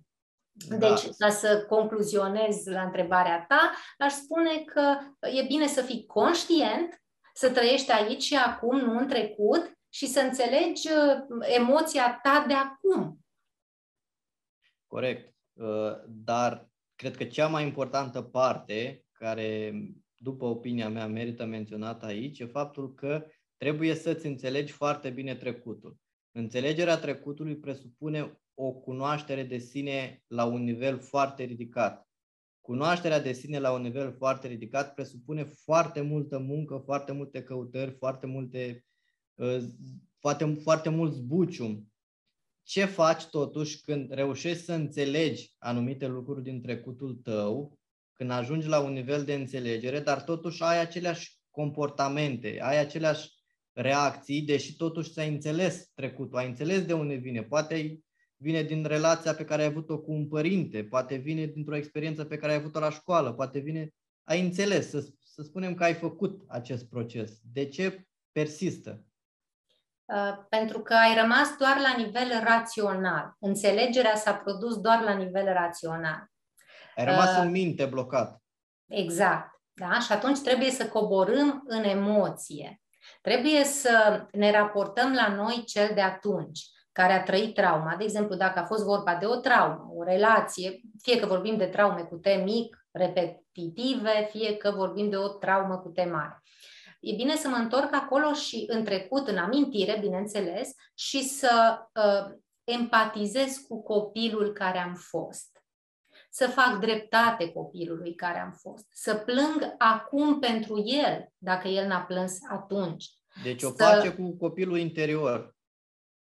Da. 0.52 0.76
Deci, 0.76 1.10
ca 1.18 1.30
să 1.30 1.66
concluzionez 1.70 2.66
la 2.66 2.82
întrebarea 2.82 3.46
ta, 3.48 3.72
aș 3.98 4.12
spune 4.12 4.64
că 4.66 4.98
e 5.28 5.42
bine 5.48 5.68
să 5.68 5.82
fii 5.82 6.06
conștient, 6.06 7.02
să 7.34 7.50
trăiești 7.52 7.92
aici 7.92 8.24
și 8.24 8.36
acum, 8.36 8.80
nu 8.80 8.98
în 8.98 9.08
trecut, 9.08 9.78
și 9.90 10.08
să 10.08 10.20
înțelegi 10.20 10.90
uh, 10.92 11.40
emoția 11.58 12.20
ta 12.24 12.46
de 12.48 12.54
acum 12.54 13.20
Corect. 14.90 15.36
Uh, 15.54 15.94
dar 16.08 16.70
cred 16.96 17.16
că 17.16 17.24
cea 17.24 17.48
mai 17.48 17.64
importantă 17.64 18.22
parte, 18.22 19.06
care, 19.12 19.74
după 20.18 20.46
opinia 20.46 20.90
mea, 20.90 21.08
merită 21.08 21.46
menționată 21.46 22.06
aici, 22.06 22.40
e 22.40 22.46
faptul 22.46 22.94
că 22.94 23.26
trebuie 23.58 23.96
să-ți 23.96 24.26
înțelegi 24.26 24.72
foarte 24.72 25.10
bine 25.10 25.36
trecutul. 25.36 25.98
Înțelegerea 26.32 26.98
trecutului 26.98 27.58
presupune 27.58 28.42
o 28.54 28.72
cunoaștere 28.72 29.44
de 29.44 29.58
sine 29.58 30.24
la 30.28 30.46
un 30.46 30.64
nivel 30.64 31.00
foarte 31.00 31.44
ridicat. 31.44 32.08
Cunoașterea 32.62 33.22
de 33.22 33.32
sine 33.32 33.60
la 33.60 33.72
un 33.72 33.82
nivel 33.82 34.14
foarte 34.18 34.48
ridicat 34.48 34.94
presupune 34.94 35.44
foarte 35.44 36.02
multă 36.02 36.40
muncă, 36.40 36.82
foarte 36.86 37.12
multe 37.12 37.44
căutări, 37.44 37.92
foarte 37.92 38.26
multe 38.26 38.86
uh, 39.36 39.64
foarte, 40.20 40.54
foarte 40.64 40.90
mult 40.90 41.14
zbucium 41.14 41.89
ce 42.70 42.86
faci 42.86 43.26
totuși 43.26 43.82
când 43.82 44.12
reușești 44.12 44.64
să 44.64 44.74
înțelegi 44.74 45.54
anumite 45.58 46.08
lucruri 46.08 46.44
din 46.44 46.62
trecutul 46.62 47.16
tău, 47.24 47.80
când 48.14 48.32
ajungi 48.32 48.68
la 48.68 48.80
un 48.80 48.94
nivel 48.94 49.24
de 49.24 49.34
înțelegere, 49.34 50.00
dar 50.00 50.24
totuși 50.24 50.64
ai 50.64 50.80
aceleași 50.80 51.40
comportamente, 51.50 52.60
ai 52.62 52.80
aceleași 52.80 53.32
reacții, 53.72 54.42
deși 54.42 54.76
totuși 54.76 55.12
ți-ai 55.12 55.30
înțeles 55.30 55.92
trecutul, 55.94 56.38
ai 56.38 56.48
înțeles 56.48 56.86
de 56.86 56.94
unde 56.94 57.16
vine. 57.16 57.44
Poate 57.44 58.00
vine 58.36 58.64
din 58.64 58.84
relația 58.84 59.34
pe 59.34 59.46
care 59.46 59.62
ai 59.62 59.68
avut-o 59.68 60.00
cu 60.00 60.12
un 60.12 60.28
părinte, 60.28 60.84
poate 60.84 61.16
vine 61.16 61.46
dintr-o 61.46 61.76
experiență 61.76 62.26
pe 62.26 62.38
care 62.38 62.52
ai 62.52 62.58
avut-o 62.58 62.80
la 62.80 62.90
școală, 62.90 63.34
poate 63.34 63.60
vine, 63.60 63.94
ai 64.24 64.42
înțeles, 64.42 64.90
să, 64.90 65.10
să 65.24 65.42
spunem 65.42 65.74
că 65.74 65.84
ai 65.84 65.94
făcut 65.94 66.44
acest 66.48 66.90
proces. 66.90 67.40
De 67.52 67.66
ce 67.66 68.08
persistă? 68.32 69.09
Uh, 70.14 70.38
pentru 70.50 70.80
că 70.80 70.94
ai 70.94 71.16
rămas 71.22 71.56
doar 71.58 71.78
la 71.78 72.04
nivel 72.04 72.44
rațional. 72.44 73.36
Înțelegerea 73.40 74.16
s-a 74.16 74.34
produs 74.34 74.82
doar 74.82 75.02
la 75.02 75.14
nivel 75.14 75.46
rațional. 75.54 76.32
Ai 76.96 77.06
rămas 77.06 77.32
uh, 77.32 77.42
în 77.42 77.52
minte 77.52 77.86
blocat. 77.86 78.42
Exact. 78.88 79.50
Da? 79.74 80.00
Și 80.00 80.12
atunci 80.12 80.40
trebuie 80.40 80.70
să 80.70 80.88
coborâm 80.88 81.64
în 81.66 81.84
emoție. 81.84 82.82
Trebuie 83.22 83.64
să 83.64 84.26
ne 84.32 84.52
raportăm 84.52 85.14
la 85.14 85.28
noi 85.36 85.64
cel 85.66 85.92
de 85.94 86.02
atunci, 86.02 86.60
care 86.92 87.14
a 87.14 87.24
trăit 87.24 87.56
trauma. 87.56 87.96
De 87.96 88.04
exemplu, 88.04 88.36
dacă 88.36 88.60
a 88.60 88.66
fost 88.66 88.84
vorba 88.84 89.16
de 89.16 89.26
o 89.26 89.36
traumă, 89.36 89.92
o 89.96 90.04
relație, 90.04 90.82
fie 91.02 91.20
că 91.20 91.26
vorbim 91.26 91.58
de 91.58 91.66
traume 91.66 92.02
cu 92.02 92.16
T 92.16 92.28
mic, 92.44 92.86
repetitive, 92.92 94.28
fie 94.32 94.58
că 94.58 94.72
vorbim 94.72 95.10
de 95.10 95.18
o 95.18 95.28
traumă 95.28 95.78
cu 95.78 95.90
T 95.90 96.10
mare 96.10 96.42
e 97.00 97.16
bine 97.16 97.36
să 97.36 97.48
mă 97.48 97.56
întorc 97.56 97.94
acolo 97.94 98.34
și 98.34 98.64
în 98.68 98.84
trecut, 98.84 99.28
în 99.28 99.38
amintire, 99.38 99.98
bineînțeles, 100.02 100.72
și 100.94 101.24
să 101.24 101.80
uh, 101.94 102.38
empatizez 102.64 103.58
cu 103.68 103.84
copilul 103.84 104.54
care 104.54 104.78
am 104.78 104.94
fost. 104.94 105.64
Să 106.30 106.48
fac 106.48 106.80
dreptate 106.80 107.52
copilului 107.52 108.16
care 108.16 108.40
am 108.40 108.52
fost. 108.52 108.86
Să 108.92 109.16
plâng 109.16 109.76
acum 109.78 110.40
pentru 110.40 110.84
el, 110.86 111.28
dacă 111.38 111.68
el 111.68 111.88
n-a 111.88 112.02
plâns 112.02 112.38
atunci. 112.50 113.06
Deci 113.44 113.64
o 113.64 113.68
să... 113.68 113.84
face 113.84 114.14
cu 114.14 114.38
copilul 114.38 114.78
interior. 114.78 115.56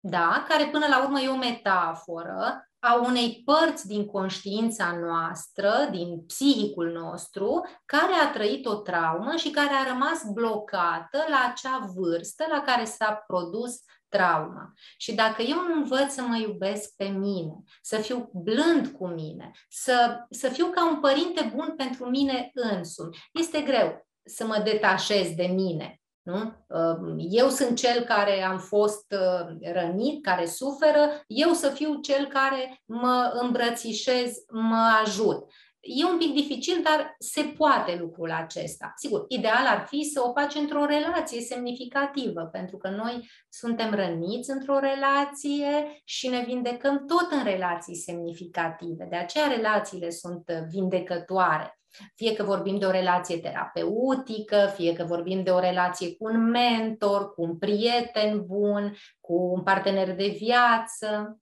Da, 0.01 0.45
care 0.49 0.69
până 0.71 0.87
la 0.87 1.05
urmă 1.05 1.21
e 1.21 1.29
o 1.29 1.37
metaforă 1.37 2.70
a 2.81 2.95
unei 2.95 3.43
părți 3.45 3.87
din 3.87 4.07
conștiința 4.07 4.93
noastră, 4.93 5.89
din 5.91 6.25
psihicul 6.27 6.93
nostru, 6.93 7.67
care 7.85 8.13
a 8.13 8.31
trăit 8.31 8.67
o 8.67 8.75
traumă 8.75 9.37
și 9.37 9.51
care 9.51 9.75
a 9.75 9.89
rămas 9.93 10.23
blocată 10.33 11.25
la 11.29 11.53
acea 11.53 11.91
vârstă 11.95 12.45
la 12.49 12.61
care 12.61 12.85
s-a 12.85 13.25
produs 13.27 13.81
trauma. 14.09 14.73
Și 14.97 15.15
dacă 15.15 15.43
eu 15.43 15.57
nu 15.57 15.75
învăț 15.75 16.13
să 16.13 16.23
mă 16.23 16.37
iubesc 16.37 16.97
pe 16.97 17.05
mine, 17.05 17.55
să 17.83 17.97
fiu 17.97 18.31
blând 18.33 18.87
cu 18.87 19.07
mine, 19.07 19.51
să, 19.69 20.27
să 20.31 20.49
fiu 20.49 20.67
ca 20.67 20.91
un 20.91 21.01
părinte 21.01 21.53
bun 21.55 21.75
pentru 21.77 22.05
mine 22.05 22.51
însumi, 22.55 23.19
este 23.33 23.61
greu 23.61 24.09
să 24.25 24.47
mă 24.47 24.61
detașez 24.65 25.35
de 25.35 25.47
mine. 25.47 26.00
Nu? 26.23 26.53
Uh, 26.67 27.15
eu 27.31 27.49
sunt 27.49 27.77
cel 27.77 28.05
care 28.05 28.43
am 28.43 28.59
fost 28.59 29.13
uh, 29.13 29.73
rănit, 29.73 30.25
care 30.25 30.47
suferă, 30.47 31.25
eu 31.27 31.53
să 31.53 31.69
fiu 31.69 32.01
cel 32.01 32.27
care 32.27 32.81
mă 32.85 33.39
îmbrățișez, 33.43 34.33
mă 34.51 35.01
ajut. 35.05 35.53
E 35.81 36.05
un 36.05 36.19
pic 36.19 36.35
dificil, 36.35 36.83
dar 36.83 37.15
se 37.19 37.43
poate 37.57 37.97
lucrul 38.01 38.31
acesta. 38.31 38.93
Sigur, 38.97 39.25
ideal 39.29 39.67
ar 39.67 39.87
fi 39.87 40.03
să 40.03 40.23
o 40.25 40.33
faci 40.33 40.55
într-o 40.55 40.85
relație 40.85 41.41
semnificativă, 41.41 42.41
pentru 42.53 42.77
că 42.77 42.89
noi 42.89 43.31
suntem 43.49 43.95
răniți 43.95 44.51
într-o 44.51 44.79
relație 44.79 46.01
și 46.05 46.29
ne 46.29 46.45
vindecăm 46.47 47.07
tot 47.07 47.31
în 47.31 47.45
relații 47.45 47.97
semnificative. 47.97 49.07
De 49.11 49.17
aceea 49.17 49.47
relațiile 49.47 50.11
sunt 50.11 50.51
vindecătoare. 50.71 51.75
Fie 52.15 52.35
că 52.35 52.43
vorbim 52.43 52.79
de 52.79 52.87
o 52.87 52.91
relație 52.91 53.39
terapeutică, 53.39 54.73
fie 54.75 54.93
că 54.93 55.05
vorbim 55.05 55.43
de 55.43 55.51
o 55.51 55.59
relație 55.59 56.17
cu 56.17 56.25
un 56.25 56.51
mentor, 56.51 57.35
cu 57.35 57.43
un 57.43 57.59
prieten 57.59 58.45
bun, 58.47 58.95
cu 59.21 59.35
un 59.35 59.63
partener 59.63 60.15
de 60.15 60.37
viață. 60.39 61.40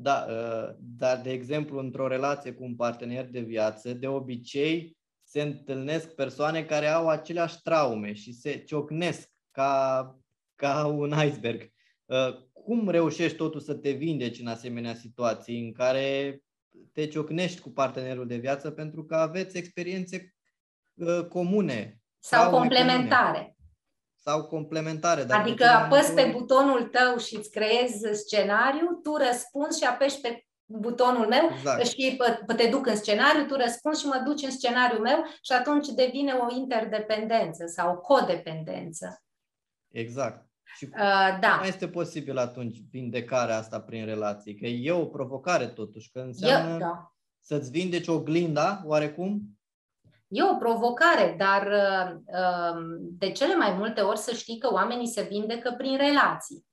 Da, 0.00 0.26
ă, 0.28 0.76
dar 0.78 1.20
de 1.20 1.30
exemplu, 1.30 1.78
într-o 1.78 2.06
relație 2.06 2.52
cu 2.52 2.64
un 2.64 2.74
partener 2.74 3.30
de 3.30 3.40
viață, 3.40 3.92
de 3.92 4.06
obicei 4.06 4.96
se 5.22 5.42
întâlnesc 5.42 6.14
persoane 6.14 6.64
care 6.64 6.86
au 6.86 7.08
aceleași 7.08 7.62
traume 7.62 8.12
și 8.12 8.32
se 8.32 8.56
ciocnesc 8.56 9.30
ca 9.50 10.18
ca 10.58 10.86
un 10.86 11.12
iceberg. 11.26 11.72
Uh, 12.04 12.46
cum 12.52 12.88
reușești 12.88 13.36
totul 13.36 13.60
să 13.60 13.74
te 13.74 13.90
vindeci 13.90 14.38
în 14.38 14.46
asemenea 14.46 14.94
situații 14.94 15.60
în 15.60 15.72
care 15.72 16.38
te 16.92 17.06
ciocnești 17.06 17.60
cu 17.60 17.70
partenerul 17.70 18.26
de 18.26 18.36
viață 18.36 18.70
pentru 18.70 19.04
că 19.04 19.16
aveți 19.16 19.56
experiențe 19.56 20.34
uh, 20.94 21.26
comune. 21.28 22.00
Sau 22.18 22.50
complementare. 22.50 23.38
Comune. 23.38 23.56
Sau 24.28 24.44
complementare. 24.44 25.24
Dar 25.24 25.40
adică 25.40 25.64
apăs 25.64 26.10
pe 26.10 26.30
butonul 26.32 26.82
tău 26.82 27.18
și 27.18 27.36
îți 27.36 27.50
creezi 27.50 28.06
scenariu, 28.12 29.00
tu 29.02 29.16
răspunzi 29.16 29.78
și 29.78 29.84
apeși 29.84 30.20
pe 30.20 30.46
butonul 30.64 31.26
meu 31.26 31.50
exact. 31.56 31.86
și 31.86 32.18
te 32.56 32.68
duc 32.68 32.86
în 32.86 32.96
scenariu, 32.96 33.44
tu 33.46 33.54
răspunzi 33.54 34.00
și 34.00 34.06
mă 34.06 34.22
duci 34.24 34.42
în 34.42 34.50
scenariul 34.50 35.00
meu 35.00 35.24
și 35.42 35.52
atunci 35.52 35.88
devine 35.88 36.32
o 36.32 36.54
interdependență 36.54 37.66
sau 37.66 37.92
o 37.92 37.98
codependență. 37.98 39.22
Exact. 39.88 40.46
Și 40.76 40.84
uh, 40.84 41.38
da. 41.40 41.56
cum 41.58 41.66
este 41.66 41.88
posibil 41.88 42.38
atunci 42.38 42.82
vindecarea 42.90 43.56
asta 43.56 43.80
prin 43.80 44.04
relații? 44.04 44.54
Că 44.54 44.66
e 44.66 44.90
o 44.90 45.06
provocare 45.06 45.66
totuși, 45.66 46.10
că 46.10 46.18
înseamnă 46.20 46.74
e, 46.74 46.78
da. 46.78 47.14
să-ți 47.40 47.70
vindeci 47.70 48.06
oglinda, 48.06 48.82
oarecum? 48.84 49.57
E 50.28 50.42
o 50.42 50.56
provocare, 50.56 51.34
dar 51.38 51.66
uh, 51.66 52.16
uh, 52.26 52.82
de 53.00 53.32
cele 53.32 53.54
mai 53.54 53.72
multe 53.72 54.00
ori 54.00 54.18
să 54.18 54.34
știi 54.34 54.58
că 54.58 54.72
oamenii 54.72 55.08
se 55.08 55.22
vindecă 55.22 55.74
prin 55.76 55.96
relații. 55.96 56.66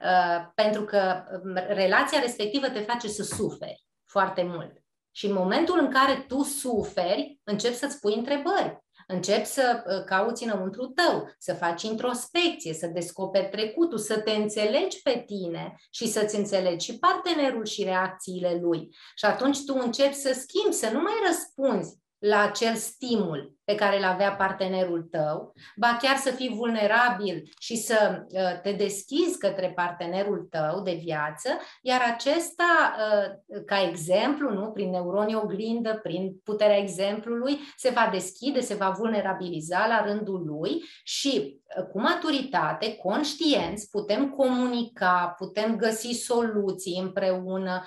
Uh, 0.00 0.46
pentru 0.54 0.84
că 0.84 1.24
um, 1.44 1.54
relația 1.68 2.20
respectivă 2.20 2.68
te 2.68 2.80
face 2.80 3.08
să 3.08 3.22
suferi 3.22 3.84
foarte 4.06 4.42
mult. 4.42 4.72
Și 5.10 5.26
în 5.26 5.32
momentul 5.32 5.78
în 5.78 5.90
care 5.90 6.24
tu 6.28 6.42
suferi, 6.42 7.40
începi 7.44 7.74
să-ți 7.74 8.00
pui 8.00 8.14
întrebări. 8.14 8.80
Începi 9.06 9.44
să 9.44 9.82
uh, 9.86 10.04
cauți 10.04 10.44
înăuntru 10.44 10.86
tău, 10.86 11.34
să 11.38 11.54
faci 11.54 11.82
introspecție, 11.82 12.72
să 12.72 12.86
descoperi 12.86 13.48
trecutul, 13.48 13.98
să 13.98 14.20
te 14.20 14.30
înțelegi 14.30 15.02
pe 15.02 15.22
tine 15.26 15.74
și 15.90 16.06
să-ți 16.06 16.36
înțelegi 16.36 16.90
și 16.90 16.98
partenerul 16.98 17.64
și 17.64 17.84
reacțiile 17.84 18.58
lui. 18.60 18.88
Și 19.14 19.24
atunci 19.24 19.64
tu 19.64 19.78
începi 19.80 20.14
să 20.14 20.32
schimbi, 20.32 20.76
să 20.76 20.90
nu 20.92 21.00
mai 21.00 21.12
răspunzi 21.26 22.01
la 22.22 22.42
acel 22.42 22.74
stimul 22.74 23.56
pe 23.64 23.74
care 23.74 23.98
îl 23.98 24.04
avea 24.04 24.32
partenerul 24.32 25.02
tău, 25.10 25.52
ba 25.76 25.98
chiar 26.00 26.16
să 26.16 26.30
fii 26.30 26.54
vulnerabil 26.56 27.42
și 27.58 27.76
să 27.76 28.24
uh, 28.28 28.60
te 28.62 28.72
deschizi 28.72 29.38
către 29.38 29.72
partenerul 29.74 30.46
tău 30.50 30.82
de 30.82 31.00
viață, 31.02 31.48
iar 31.82 32.00
acesta, 32.14 32.94
uh, 32.98 33.62
ca 33.66 33.82
exemplu, 33.88 34.50
nu, 34.50 34.70
prin 34.70 34.90
neuronii 34.90 35.34
oglindă, 35.34 36.00
prin 36.02 36.36
puterea 36.44 36.76
exemplului, 36.76 37.58
se 37.76 37.90
va 37.90 38.08
deschide, 38.12 38.60
se 38.60 38.74
va 38.74 38.94
vulnerabiliza 38.98 39.86
la 39.86 40.04
rândul 40.04 40.42
lui 40.46 40.82
și 41.04 41.60
uh, 41.78 41.84
cu 41.84 42.00
maturitate, 42.00 42.96
conștienți, 42.96 43.90
putem 43.90 44.30
comunica, 44.30 45.34
putem 45.38 45.76
găsi 45.76 46.12
soluții 46.12 47.00
împreună 47.00 47.82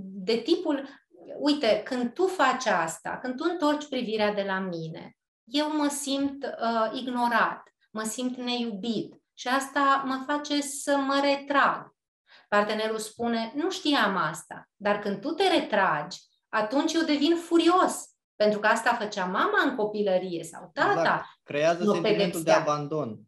de 0.00 0.34
tipul 0.34 0.88
uite, 1.38 1.82
când 1.84 2.12
tu 2.12 2.26
faci 2.26 2.66
asta, 2.66 3.18
când 3.22 3.36
tu 3.36 3.46
întorci 3.50 3.88
privirea 3.88 4.34
de 4.34 4.42
la 4.42 4.58
mine, 4.58 5.16
eu 5.44 5.76
mă 5.76 5.88
simt 5.88 6.44
uh, 6.44 6.98
ignorat, 7.00 7.62
mă 7.90 8.02
simt 8.02 8.36
neiubit 8.36 9.14
și 9.34 9.48
asta 9.48 10.02
mă 10.06 10.22
face 10.26 10.60
să 10.60 10.96
mă 10.96 11.20
retrag. 11.22 11.92
Partenerul 12.48 12.98
spune, 12.98 13.52
nu 13.54 13.70
știam 13.70 14.16
asta, 14.16 14.68
dar 14.76 14.98
când 14.98 15.20
tu 15.20 15.30
te 15.30 15.48
retragi, 15.48 16.18
atunci 16.48 16.92
eu 16.92 17.02
devin 17.02 17.36
furios, 17.36 18.08
pentru 18.36 18.58
că 18.58 18.66
asta 18.66 18.94
făcea 18.94 19.24
mama 19.24 19.62
în 19.64 19.76
copilărie 19.76 20.42
sau 20.42 20.70
tata. 20.72 20.90
Exact. 20.90 21.24
Creează 21.42 21.84
sentimentul 21.84 22.42
de 22.42 22.52
abandon. 22.52 23.18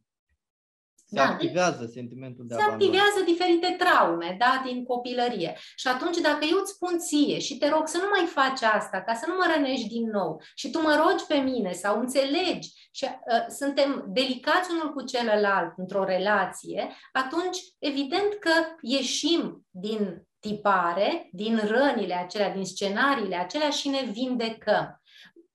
Se 1.09 1.16
da, 1.16 1.23
activează 1.23 1.87
sentimentul 1.92 2.45
de 2.47 2.55
Se 2.55 2.61
abandon. 2.61 2.88
activează 2.88 3.21
diferite 3.25 3.77
traume 3.79 4.37
da, 4.38 4.62
din 4.64 4.85
copilărie. 4.85 5.57
Și 5.77 5.88
atunci 5.88 6.19
dacă 6.19 6.45
eu 6.51 6.59
îți 6.61 6.73
spun 6.73 6.99
ție 6.99 7.38
și 7.38 7.59
te 7.59 7.69
rog 7.69 7.87
să 7.87 7.97
nu 7.97 8.09
mai 8.16 8.27
faci 8.27 8.62
asta, 8.62 9.03
ca 9.03 9.14
să 9.14 9.25
nu 9.29 9.35
mă 9.35 9.53
rănești 9.55 9.88
din 9.88 10.11
nou 10.11 10.40
și 10.55 10.71
tu 10.71 10.83
mă 10.83 11.03
rogi 11.05 11.27
pe 11.29 11.35
mine 11.35 11.73
sau 11.73 12.01
înțelegi 12.01 12.69
și 12.90 13.05
uh, 13.05 13.47
suntem 13.49 14.05
delicați 14.09 14.71
unul 14.71 14.92
cu 14.92 15.05
celălalt 15.05 15.73
într-o 15.77 16.05
relație, 16.05 16.88
atunci 17.12 17.59
evident 17.79 18.33
că 18.40 18.53
ieșim 18.81 19.66
din 19.71 20.27
tipare, 20.40 21.29
din 21.33 21.61
rănile 21.66 22.14
acelea, 22.14 22.55
din 22.55 22.64
scenariile 22.64 23.37
acelea 23.37 23.71
și 23.71 23.88
ne 23.88 24.03
vindecăm 24.12 25.01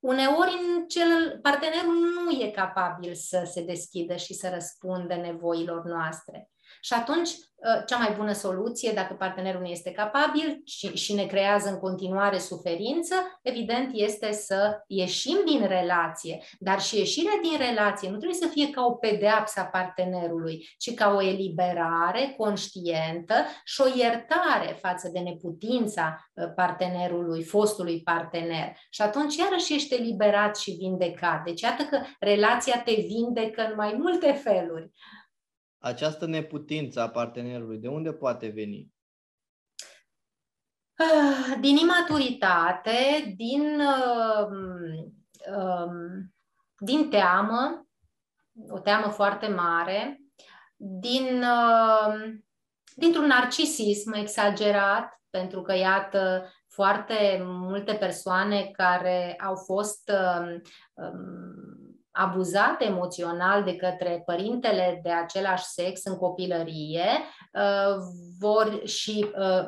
uneori 0.01 0.85
cel, 0.87 1.39
partenerul 1.41 1.95
nu 1.95 2.31
e 2.31 2.51
capabil 2.51 3.13
să 3.13 3.49
se 3.51 3.63
deschidă 3.63 4.15
și 4.15 4.33
să 4.33 4.49
răspundă 4.53 5.15
nevoilor 5.15 5.83
noastre. 5.83 6.50
Și 6.83 6.93
atunci, 6.93 7.29
ă, 7.29 7.83
cea 7.85 7.97
mai 7.97 8.13
bună 8.17 8.33
soluție, 8.33 8.91
dacă 8.91 9.13
partenerul 9.13 9.61
nu 9.61 9.67
este 9.67 9.91
capabil 9.91 10.61
și, 10.65 10.87
și 10.97 11.13
ne 11.13 11.25
creează 11.25 11.69
în 11.69 11.79
continuare 11.79 12.37
suferință, 12.37 13.15
evident 13.41 13.89
este 13.93 14.31
să 14.31 14.83
ieșim 14.87 15.37
din 15.45 15.67
relație. 15.67 16.43
Dar 16.59 16.81
și 16.81 16.97
ieșirea 16.97 17.39
din 17.41 17.57
relație 17.57 18.09
nu 18.09 18.17
trebuie 18.17 18.39
să 18.39 18.47
fie 18.47 18.69
ca 18.69 18.85
o 18.85 18.91
pedeapsă 18.91 19.59
a 19.59 19.63
partenerului, 19.63 20.67
ci 20.77 20.93
ca 20.93 21.13
o 21.13 21.21
eliberare 21.21 22.33
conștientă 22.37 23.33
și 23.63 23.81
o 23.81 23.97
iertare 23.97 24.77
față 24.81 25.09
de 25.13 25.19
neputința 25.19 26.31
ă, 26.37 26.47
partenerului, 26.47 27.43
fostului 27.43 28.01
partener. 28.01 28.77
Și 28.89 29.01
atunci 29.01 29.35
iarăși 29.35 29.73
ești 29.73 29.93
eliberat 29.93 30.57
și 30.57 30.71
vindecat. 30.71 31.43
Deci 31.43 31.61
iată 31.61 31.83
că 31.83 32.01
relația 32.19 32.81
te 32.85 32.93
vindecă 32.93 33.61
în 33.61 33.73
mai 33.75 33.95
multe 33.99 34.31
feluri 34.31 34.91
această 35.81 36.25
neputință 36.25 37.01
a 37.01 37.09
partenerului, 37.09 37.77
de 37.77 37.87
unde 37.87 38.13
poate 38.13 38.47
veni? 38.47 38.93
Ah, 40.95 41.57
din 41.59 41.75
imaturitate, 41.75 43.33
din, 43.35 43.79
um, 43.79 44.55
um, 45.55 46.33
din 46.77 47.09
teamă, 47.09 47.87
o 48.69 48.79
teamă 48.79 49.07
foarte 49.11 49.47
mare, 49.47 50.21
din, 50.75 51.43
um, 51.43 52.45
dintr-un 52.95 53.25
narcisism 53.25 54.11
exagerat, 54.11 55.21
pentru 55.29 55.61
că, 55.61 55.75
iată, 55.75 56.51
foarte 56.67 57.41
multe 57.43 57.93
persoane 57.93 58.69
care 58.71 59.35
au 59.43 59.55
fost 59.55 60.11
abuzat 62.11 62.81
emoțional 62.81 63.63
de 63.63 63.75
către 63.75 64.21
părintele 64.25 64.99
de 65.03 65.09
același 65.09 65.63
sex 65.63 66.03
în 66.03 66.15
copilărie 66.15 67.07
uh, 67.53 67.95
vor 68.39 68.81
și 68.85 69.25
uh, 69.37 69.67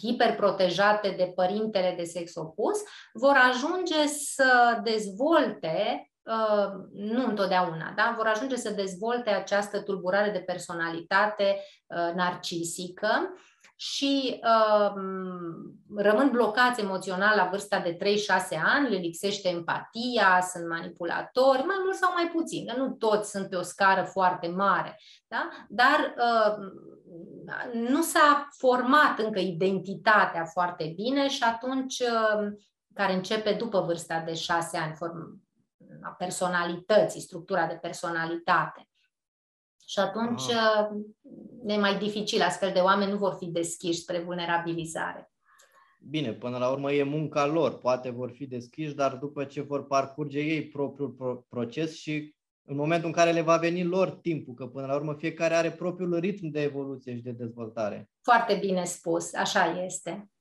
hiperprotejate 0.00 1.14
de 1.16 1.32
părintele 1.34 1.94
de 1.96 2.04
sex 2.04 2.34
opus, 2.34 2.82
vor 3.12 3.36
ajunge 3.50 4.06
să 4.06 4.80
dezvolte 4.82 6.06
Uh, 6.24 6.72
nu 6.92 7.26
întotdeauna, 7.26 7.92
da? 7.96 8.14
vor 8.16 8.26
ajunge 8.26 8.56
să 8.56 8.70
dezvolte 8.70 9.30
această 9.30 9.80
tulburare 9.80 10.30
de 10.30 10.38
personalitate 10.38 11.56
uh, 11.86 12.14
narcisică 12.14 13.34
și 13.76 14.40
uh, 14.42 14.92
rămân 15.96 16.30
blocați 16.30 16.80
emoțional 16.80 17.36
la 17.36 17.48
vârsta 17.50 17.78
de 17.78 17.96
3-6 17.96 17.98
ani, 18.64 18.88
le 18.88 18.96
lipsește 18.96 19.48
empatia, 19.48 20.40
sunt 20.52 20.68
manipulatori, 20.68 21.64
mai 21.64 21.76
mult 21.84 21.96
sau 21.96 22.12
mai 22.12 22.30
puțin, 22.34 22.66
că 22.66 22.76
nu 22.76 22.90
toți 22.90 23.30
sunt 23.30 23.48
pe 23.48 23.56
o 23.56 23.62
scară 23.62 24.02
foarte 24.02 24.48
mare, 24.48 24.98
da? 25.26 25.48
dar 25.68 26.14
uh, 26.16 26.54
nu 27.72 28.02
s-a 28.02 28.48
format 28.58 29.18
încă 29.18 29.38
identitatea 29.38 30.44
foarte 30.44 30.92
bine 30.96 31.28
și 31.28 31.42
atunci, 31.42 31.98
uh, 31.98 32.52
care 32.94 33.12
începe 33.12 33.52
după 33.52 33.80
vârsta 33.80 34.22
de 34.26 34.34
6 34.34 34.76
ani, 34.76 34.94
form, 34.94 35.42
a 36.02 36.08
personalității, 36.08 37.20
structura 37.20 37.66
de 37.66 37.74
personalitate. 37.74 38.86
Și 39.92 39.98
atunci 39.98 40.42
ah. 40.50 40.88
e 41.66 41.76
mai 41.76 41.98
dificil, 41.98 42.40
astfel 42.40 42.72
de 42.72 42.78
oameni 42.78 43.10
nu 43.10 43.16
vor 43.16 43.36
fi 43.38 43.46
deschiși 43.46 44.00
spre 44.00 44.18
vulnerabilizare. 44.18 45.32
Bine, 46.00 46.32
până 46.32 46.58
la 46.58 46.70
urmă 46.70 46.92
e 46.92 47.02
munca 47.02 47.46
lor, 47.46 47.78
poate 47.78 48.10
vor 48.10 48.30
fi 48.30 48.46
deschiși, 48.46 48.94
dar 48.94 49.14
după 49.14 49.44
ce 49.44 49.60
vor 49.60 49.86
parcurge 49.86 50.38
ei 50.38 50.68
propriul 50.68 51.44
proces 51.48 51.94
și 51.94 52.34
în 52.64 52.76
momentul 52.76 53.06
în 53.06 53.12
care 53.12 53.32
le 53.32 53.40
va 53.40 53.56
veni 53.56 53.84
lor 53.84 54.10
timpul, 54.10 54.54
că 54.54 54.66
până 54.66 54.86
la 54.86 54.94
urmă 54.94 55.14
fiecare 55.14 55.54
are 55.54 55.70
propriul 55.70 56.18
ritm 56.18 56.46
de 56.46 56.62
evoluție 56.62 57.16
și 57.16 57.22
de 57.22 57.30
dezvoltare. 57.30 58.10
Foarte 58.22 58.54
bine 58.54 58.84
spus, 58.84 59.34
așa 59.34 59.82
este. 59.84 60.31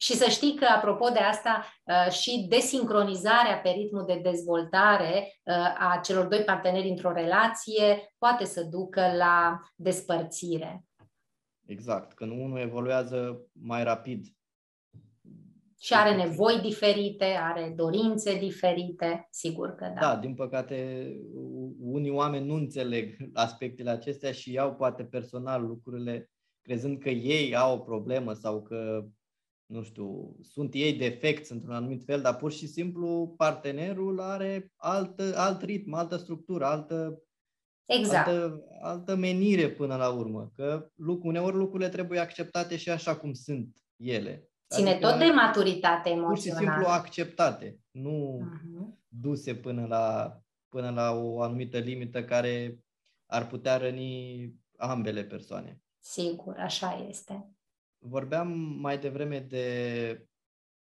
Și 0.00 0.12
să 0.12 0.30
știi 0.30 0.54
că, 0.54 0.64
apropo 0.64 1.08
de 1.08 1.18
asta, 1.18 1.66
uh, 1.84 2.12
și 2.12 2.46
desincronizarea 2.48 3.58
pe 3.62 3.68
ritmul 3.68 4.04
de 4.06 4.20
dezvoltare 4.22 5.32
uh, 5.42 5.54
a 5.78 6.00
celor 6.04 6.26
doi 6.26 6.42
parteneri 6.44 6.88
într-o 6.88 7.12
relație 7.12 8.14
poate 8.18 8.44
să 8.44 8.62
ducă 8.62 9.00
la 9.16 9.60
despărțire. 9.74 10.84
Exact, 11.66 12.12
când 12.12 12.30
unul 12.30 12.58
evoluează 12.58 13.40
mai 13.52 13.84
rapid. 13.84 14.26
Și 15.80 15.94
are 15.94 16.14
nevoi 16.14 16.60
diferite, 16.62 17.24
are 17.24 17.72
dorințe 17.76 18.38
diferite, 18.38 19.28
sigur 19.30 19.74
că 19.74 19.92
da. 19.94 20.00
Da, 20.00 20.16
din 20.16 20.34
păcate, 20.34 21.08
unii 21.80 22.10
oameni 22.10 22.46
nu 22.46 22.54
înțeleg 22.54 23.16
aspectele 23.32 23.90
acestea 23.90 24.32
și 24.32 24.52
iau 24.52 24.74
poate 24.74 25.04
personal 25.04 25.66
lucrurile 25.66 26.30
crezând 26.62 26.98
că 26.98 27.08
ei 27.08 27.56
au 27.56 27.74
o 27.74 27.80
problemă 27.80 28.32
sau 28.32 28.62
că, 28.62 29.04
nu 29.68 29.82
știu, 29.82 30.36
sunt 30.42 30.74
ei 30.74 30.92
defecți 30.92 31.52
într-un 31.52 31.74
anumit 31.74 32.04
fel, 32.04 32.20
dar 32.20 32.36
pur 32.36 32.52
și 32.52 32.66
simplu 32.66 33.34
partenerul 33.36 34.20
are 34.20 34.72
alt, 34.76 35.20
alt 35.34 35.62
ritm, 35.62 35.94
altă 35.94 36.16
structură, 36.16 36.64
altă, 36.64 37.22
exact. 37.86 38.28
altă, 38.28 38.64
altă 38.80 39.14
menire 39.14 39.70
până 39.70 39.96
la 39.96 40.08
urmă. 40.08 40.52
Că 40.54 40.90
uneori 41.22 41.56
lucrurile 41.56 41.88
trebuie 41.88 42.20
acceptate 42.20 42.76
și 42.76 42.90
așa 42.90 43.16
cum 43.16 43.32
sunt 43.32 43.76
ele. 43.96 44.48
Ține 44.74 44.90
adică 44.90 45.08
tot 45.08 45.18
de 45.18 45.24
maturitate 45.24 46.08
emoțională. 46.08 46.34
Pur 46.34 46.38
și 46.38 46.50
simplu 46.50 46.86
acceptate, 46.86 47.78
nu 47.90 48.40
uh-huh. 48.42 48.98
duse 49.08 49.54
până 49.54 49.86
la, 49.86 50.38
până 50.68 50.90
la 50.90 51.12
o 51.12 51.40
anumită 51.42 51.78
limită 51.78 52.24
care 52.24 52.84
ar 53.26 53.46
putea 53.46 53.76
răni 53.76 54.54
ambele 54.76 55.24
persoane. 55.24 55.80
Sigur, 55.98 56.56
așa 56.58 57.06
este. 57.08 57.57
Vorbeam 57.98 58.48
mai 58.80 58.98
devreme 58.98 59.40
de 59.40 60.28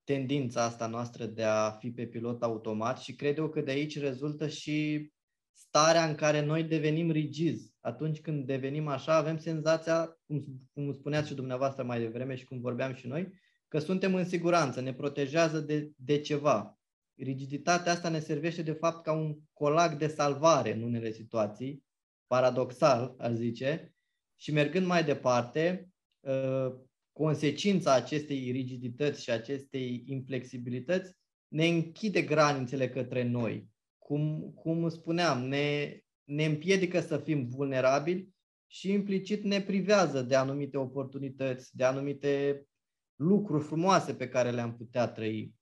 tendința 0.03 0.63
asta 0.63 0.87
noastră 0.87 1.25
de 1.25 1.43
a 1.43 1.71
fi 1.71 1.91
pe 1.91 2.05
pilot 2.05 2.43
automat 2.43 2.99
și 2.99 3.15
cred 3.15 3.37
eu 3.37 3.49
că 3.49 3.61
de 3.61 3.71
aici 3.71 3.99
rezultă 3.99 4.47
și 4.47 5.09
starea 5.53 6.05
în 6.05 6.15
care 6.15 6.45
noi 6.45 6.63
devenim 6.63 7.11
rigizi. 7.11 7.73
Atunci 7.79 8.21
când 8.21 8.45
devenim 8.45 8.87
așa, 8.87 9.15
avem 9.15 9.37
senzația, 9.37 10.19
cum, 10.25 10.43
cum 10.73 10.93
spuneați 10.93 11.27
și 11.27 11.33
dumneavoastră 11.33 11.83
mai 11.83 11.99
devreme 11.99 12.35
și 12.35 12.45
cum 12.45 12.59
vorbeam 12.61 12.93
și 12.93 13.07
noi, 13.07 13.33
că 13.67 13.79
suntem 13.79 14.15
în 14.15 14.25
siguranță, 14.25 14.81
ne 14.81 14.93
protejează 14.93 15.59
de, 15.59 15.91
de 15.95 16.19
ceva. 16.19 16.79
Rigiditatea 17.15 17.91
asta 17.91 18.09
ne 18.09 18.19
servește 18.19 18.61
de 18.61 18.71
fapt 18.71 19.03
ca 19.03 19.11
un 19.11 19.37
colac 19.53 19.97
de 19.97 20.07
salvare 20.07 20.73
în 20.73 20.81
unele 20.81 21.11
situații, 21.11 21.83
paradoxal, 22.27 23.15
ar 23.17 23.33
zice, 23.33 23.95
și 24.35 24.51
mergând 24.51 24.85
mai 24.85 25.03
departe, 25.03 25.89
uh, 26.19 26.73
consecința 27.13 27.93
acestei 27.93 28.51
rigidități 28.51 29.23
și 29.23 29.31
acestei 29.31 30.03
inflexibilități 30.05 31.13
ne 31.47 31.67
închide 31.67 32.21
granițele 32.21 32.89
către 32.89 33.23
noi. 33.23 33.69
Cum, 33.97 34.51
cum 34.55 34.89
spuneam, 34.89 35.47
ne, 35.47 35.97
ne 36.23 36.45
împiedică 36.45 36.99
să 36.99 37.17
fim 37.17 37.47
vulnerabili 37.47 38.29
și 38.67 38.91
implicit 38.91 39.43
ne 39.43 39.61
privează 39.61 40.21
de 40.21 40.35
anumite 40.35 40.77
oportunități, 40.77 41.75
de 41.75 41.83
anumite 41.83 42.65
lucruri 43.15 43.63
frumoase 43.63 44.13
pe 44.13 44.29
care 44.29 44.51
le-am 44.51 44.75
putea 44.75 45.07
trăi. 45.07 45.53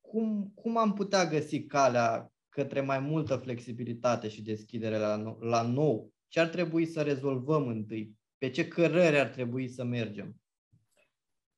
Cum, 0.00 0.52
cum 0.54 0.76
am 0.76 0.92
putea 0.92 1.26
găsi 1.26 1.66
calea 1.66 2.32
către 2.48 2.80
mai 2.80 2.98
multă 2.98 3.36
flexibilitate 3.36 4.28
și 4.28 4.42
deschidere 4.42 4.98
la, 4.98 5.36
la 5.40 5.62
nou? 5.62 6.12
Ce 6.28 6.40
ar 6.40 6.48
trebui 6.48 6.86
să 6.86 7.02
rezolvăm 7.02 7.66
întâi? 7.68 8.18
Pe 8.38 8.50
ce 8.50 8.68
cărări 8.68 9.18
ar 9.18 9.28
trebui 9.28 9.68
să 9.68 9.84
mergem? 9.84 10.39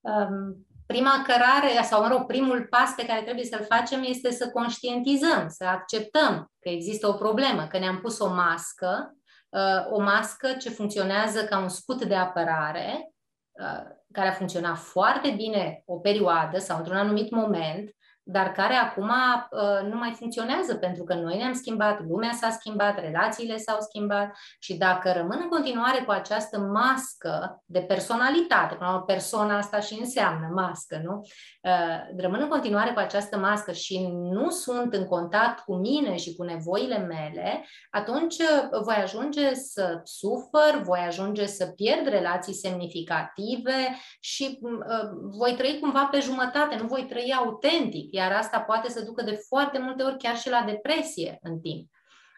Um, 0.03 0.67
prima 0.87 1.23
cărare, 1.27 1.83
sau 1.83 2.03
mă 2.03 2.09
rog, 2.09 2.27
primul 2.27 2.67
pas 2.71 2.95
pe 2.97 3.07
care 3.07 3.23
trebuie 3.23 3.45
să-l 3.45 3.67
facem 3.69 4.03
este 4.03 4.31
să 4.31 4.51
conștientizăm, 4.51 5.49
să 5.49 5.65
acceptăm 5.65 6.51
că 6.61 6.69
există 6.69 7.09
o 7.09 7.12
problemă, 7.12 7.67
că 7.67 7.79
ne-am 7.79 8.01
pus 8.01 8.19
o 8.19 8.29
mască, 8.29 9.17
uh, 9.49 9.93
o 9.93 10.01
mască 10.01 10.53
ce 10.53 10.71
funcționează 10.71 11.45
ca 11.45 11.59
un 11.59 11.69
scut 11.69 12.05
de 12.05 12.15
apărare, 12.15 13.12
Uh, 13.53 13.83
care 14.12 14.29
a 14.29 14.33
funcționat 14.33 14.77
foarte 14.77 15.31
bine 15.31 15.83
o 15.87 15.99
perioadă 15.99 16.59
sau 16.59 16.79
într-un 16.79 16.97
anumit 16.97 17.31
moment, 17.31 17.97
dar 18.24 18.52
care 18.52 18.74
acum 18.74 19.08
uh, 19.08 19.88
nu 19.90 19.96
mai 19.96 20.12
funcționează 20.12 20.74
pentru 20.74 21.04
că 21.04 21.14
noi 21.14 21.37
ne-am 21.37 21.52
schimbat, 21.52 22.00
lumea 22.08 22.32
s-a 22.32 22.50
schimbat, 22.50 23.00
relațiile 23.00 23.56
s-au 23.56 23.76
schimbat 23.80 24.37
și 24.58 24.76
dacă 24.76 25.12
rămân 25.12 25.38
în 25.42 25.48
continuare 25.48 26.02
cu 26.02 26.11
această 26.11 26.58
mască 26.58 27.62
de 27.66 27.80
personalitate, 27.80 28.74
până 28.74 28.90
la 28.90 29.00
persoana 29.00 29.56
asta 29.56 29.80
și 29.80 29.98
înseamnă 30.00 30.50
mască, 30.54 31.00
nu? 31.04 31.20
Uh, 31.62 32.20
rămân 32.20 32.40
în 32.40 32.48
continuare 32.48 32.92
cu 32.92 32.98
această 32.98 33.38
mască 33.38 33.72
și 33.72 34.08
nu 34.12 34.50
sunt 34.50 34.94
în 34.94 35.04
contact 35.04 35.64
cu 35.64 35.74
mine 35.74 36.16
și 36.16 36.35
cu 36.35 36.42
nevoile 36.42 36.98
mele, 36.98 37.66
atunci 37.90 38.38
uh, 38.38 38.80
voi 38.85 38.94
ajunge 38.94 39.54
să 39.54 40.00
sufăr, 40.04 40.80
voi 40.82 40.98
ajunge 41.06 41.46
să 41.46 41.66
pierd 41.66 42.06
relații 42.06 42.54
semnificative 42.54 43.98
și 44.20 44.58
uh, 44.62 45.11
voi 45.38 45.54
trăi 45.54 45.78
cumva 45.80 46.08
pe 46.11 46.20
jumătate, 46.20 46.76
nu 46.76 46.87
voi 46.87 47.06
trăi 47.08 47.35
autentic 47.38 48.12
iar 48.12 48.33
asta 48.33 48.61
poate 48.61 48.88
să 48.88 49.05
ducă 49.05 49.22
de 49.22 49.42
foarte 49.48 49.79
multe 49.79 50.03
ori 50.03 50.16
chiar 50.16 50.37
și 50.37 50.51
la 50.51 50.62
depresie 50.66 51.38
în 51.42 51.61
timp. 51.61 51.90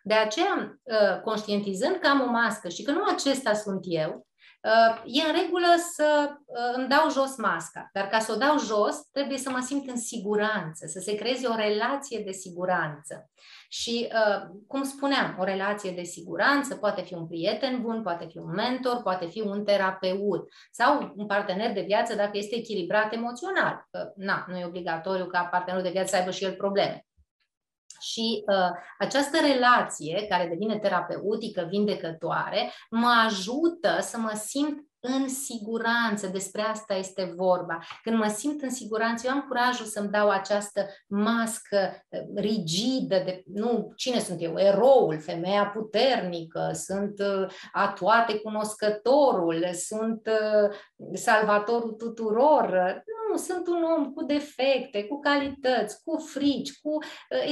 De 0.03 0.15
aceea, 0.15 0.81
uh, 0.83 1.21
conștientizând 1.21 1.97
că 1.97 2.09
am 2.09 2.21
o 2.21 2.31
mască 2.31 2.69
și 2.69 2.83
că 2.83 2.91
nu 2.91 3.03
acesta 3.05 3.55
sunt 3.55 3.81
eu, 3.83 4.11
uh, 4.11 4.34
e 5.05 5.29
în 5.29 5.35
regulă 5.43 5.67
să 5.93 6.31
uh, 6.47 6.57
îmi 6.77 6.89
dau 6.89 7.11
jos 7.11 7.37
masca. 7.37 7.89
Dar 7.93 8.07
ca 8.07 8.19
să 8.19 8.33
o 8.33 8.37
dau 8.37 8.59
jos, 8.59 8.97
trebuie 9.13 9.39
să 9.39 9.51
mă 9.51 9.61
simt 9.61 9.89
în 9.89 9.97
siguranță, 9.97 10.87
să 10.87 11.01
se 11.01 11.15
creeze 11.15 11.47
o 11.47 11.55
relație 11.55 12.23
de 12.25 12.33
siguranță. 12.33 13.31
Și, 13.69 14.09
cum 14.67 14.83
spuneam, 14.83 15.37
o 15.39 15.45
relație 15.45 15.91
de 15.91 16.03
siguranță 16.03 16.77
poate 16.77 17.03
fi 17.03 17.15
un 17.15 17.27
prieten 17.27 17.83
bun, 17.83 18.03
poate 18.03 18.27
fi 18.31 18.39
un 18.39 18.51
mentor, 18.51 19.03
poate 19.03 19.27
fi 19.27 19.41
un 19.41 19.65
terapeut 19.65 20.49
sau 20.71 21.13
un 21.17 21.27
partener 21.27 21.73
de 21.73 21.81
viață 21.81 22.15
dacă 22.15 22.31
este 22.33 22.57
echilibrat 22.57 23.13
emoțional. 23.13 23.89
Na, 24.17 24.45
nu 24.49 24.59
e 24.59 24.65
obligatoriu 24.65 25.27
ca 25.27 25.45
partenerul 25.45 25.85
de 25.87 25.93
viață 25.93 26.09
să 26.09 26.17
aibă 26.17 26.31
și 26.31 26.45
el 26.45 26.55
probleme. 26.55 27.04
Și 28.05 28.45
uh, 28.47 28.71
această 28.99 29.39
relație, 29.41 30.27
care 30.29 30.49
devine 30.49 30.79
terapeutică, 30.79 31.67
vindecătoare, 31.71 32.73
mă 32.91 33.23
ajută 33.27 33.99
să 34.01 34.19
mă 34.19 34.33
simt 34.45 34.79
în 35.07 35.29
siguranță, 35.29 36.27
despre 36.27 36.63
asta 36.63 36.95
este 36.95 37.33
vorba. 37.37 37.79
Când 38.03 38.17
mă 38.17 38.27
simt 38.37 38.63
în 38.63 38.71
siguranță, 38.71 39.27
eu 39.27 39.33
am 39.33 39.45
curajul 39.49 39.87
să-mi 39.87 40.09
dau 40.09 40.31
această 40.31 40.87
mască 41.09 42.07
uh, 42.09 42.21
rigidă 42.35 43.23
de, 43.25 43.43
nu, 43.47 43.93
cine 43.97 44.19
sunt 44.19 44.43
eu? 44.43 44.59
Eroul, 44.59 45.21
femeia 45.21 45.67
puternică, 45.67 46.71
sunt 46.73 47.19
uh, 47.19 47.53
a 47.73 47.89
toate 47.89 48.39
cunoscătorul, 48.39 49.65
sunt 49.73 50.27
uh, 50.27 50.77
salvatorul 51.17 51.93
tuturor. 51.93 53.03
Nu, 53.31 53.37
sunt 53.37 53.67
un 53.67 53.83
om 53.97 54.13
cu 54.13 54.25
defecte, 54.25 55.05
cu 55.05 55.21
calități, 55.21 56.03
cu 56.05 56.17
frici, 56.17 56.81
cu 56.81 56.99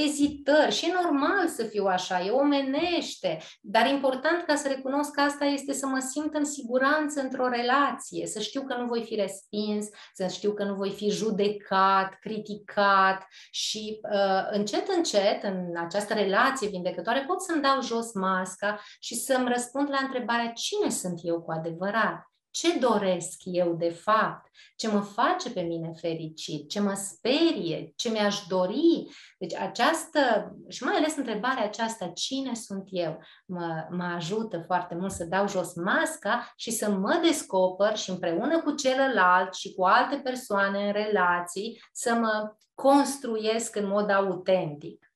ezitări 0.03 0.71
și 0.71 0.85
e 0.85 0.93
normal 1.03 1.47
să 1.47 1.63
fiu 1.63 1.85
așa, 1.85 2.25
e 2.25 2.29
omenește, 2.29 3.37
dar 3.61 3.87
important 3.87 4.43
ca 4.45 4.55
să 4.55 4.67
recunosc 4.67 5.11
că 5.11 5.21
asta 5.21 5.45
este 5.45 5.73
să 5.73 5.87
mă 5.87 5.99
simt 5.99 6.33
în 6.33 6.45
siguranță 6.45 7.21
într-o 7.21 7.42
într-o 7.43 7.61
relație, 7.61 8.27
să 8.27 8.39
știu 8.39 8.61
că 8.61 8.75
nu 8.75 8.85
voi 8.85 9.03
fi 9.03 9.15
respins, 9.15 9.87
să 10.13 10.27
știu 10.27 10.53
că 10.53 10.63
nu 10.63 10.75
voi 10.75 10.91
fi 10.91 11.09
judecat, 11.09 12.19
criticat 12.19 13.27
și 13.51 13.99
uh, 14.13 14.47
încet, 14.51 14.87
încet, 14.87 15.43
în 15.43 15.73
această 15.77 16.13
relație 16.13 16.67
vindecătoare, 16.67 17.23
pot 17.27 17.41
să-mi 17.41 17.61
dau 17.61 17.81
jos 17.81 18.13
masca 18.13 18.79
și 18.99 19.15
să-mi 19.15 19.49
răspund 19.53 19.89
la 19.89 19.99
întrebarea 20.01 20.51
cine 20.51 20.89
sunt 20.89 21.19
eu 21.23 21.41
cu 21.41 21.51
adevărat 21.51 22.32
ce 22.53 22.77
doresc 22.79 23.41
eu 23.43 23.75
de 23.75 23.89
fapt, 23.89 24.49
ce 24.75 24.87
mă 24.87 25.01
face 25.01 25.51
pe 25.51 25.61
mine 25.61 25.91
fericit, 25.99 26.69
ce 26.69 26.79
mă 26.79 26.93
sperie, 26.93 27.93
ce 27.95 28.09
mi-aș 28.09 28.39
dori. 28.47 29.09
Deci 29.37 29.53
această, 29.53 30.51
și 30.69 30.83
mai 30.83 30.95
ales 30.95 31.15
întrebarea 31.15 31.63
aceasta, 31.63 32.07
cine 32.07 32.55
sunt 32.55 32.87
eu, 32.89 33.19
mă, 33.45 33.87
mă 33.89 34.03
ajută 34.03 34.63
foarte 34.65 34.95
mult 34.95 35.11
să 35.11 35.25
dau 35.25 35.47
jos 35.47 35.73
masca 35.73 36.53
și 36.55 36.71
să 36.71 36.89
mă 36.89 37.19
descoper 37.23 37.97
și 37.97 38.09
împreună 38.09 38.61
cu 38.61 38.71
celălalt 38.71 39.53
și 39.53 39.73
cu 39.73 39.83
alte 39.83 40.15
persoane 40.15 40.85
în 40.85 40.91
relații 40.91 41.83
să 41.91 42.13
mă 42.13 42.55
construiesc 42.73 43.75
în 43.75 43.87
mod 43.87 44.09
autentic. 44.09 45.13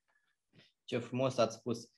Ce 0.84 0.98
frumos 0.98 1.36
ați 1.36 1.56
spus. 1.56 1.90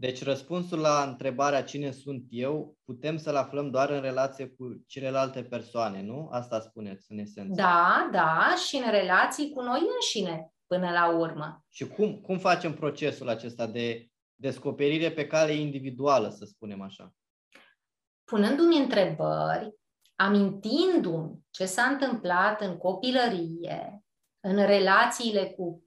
Deci 0.00 0.22
răspunsul 0.22 0.78
la 0.78 1.04
întrebarea 1.08 1.62
cine 1.62 1.90
sunt 1.90 2.24
eu 2.28 2.76
putem 2.84 3.16
să-l 3.16 3.36
aflăm 3.36 3.70
doar 3.70 3.90
în 3.90 4.00
relație 4.00 4.46
cu 4.46 4.84
celelalte 4.86 5.42
persoane, 5.42 6.02
nu? 6.02 6.28
Asta 6.30 6.60
spuneți 6.60 7.12
în 7.12 7.18
esență. 7.18 7.62
Da, 7.62 8.08
da, 8.12 8.54
și 8.66 8.76
în 8.76 8.90
relații 8.90 9.50
cu 9.50 9.62
noi 9.62 9.80
înșine 9.94 10.52
până 10.66 10.90
la 10.90 11.16
urmă. 11.16 11.64
Și 11.68 11.88
cum, 11.88 12.20
cum 12.20 12.38
facem 12.38 12.74
procesul 12.74 13.28
acesta 13.28 13.66
de 13.66 14.08
descoperire 14.34 15.10
pe 15.10 15.26
cale 15.26 15.52
individuală, 15.52 16.28
să 16.28 16.44
spunem 16.44 16.82
așa? 16.82 17.14
Punându-mi 18.24 18.78
întrebări, 18.78 19.74
amintindu-mi 20.16 21.46
ce 21.50 21.64
s-a 21.64 21.82
întâmplat 21.82 22.60
în 22.60 22.76
copilărie, 22.76 24.04
în 24.40 24.56
relațiile 24.56 25.46
cu 25.46 25.84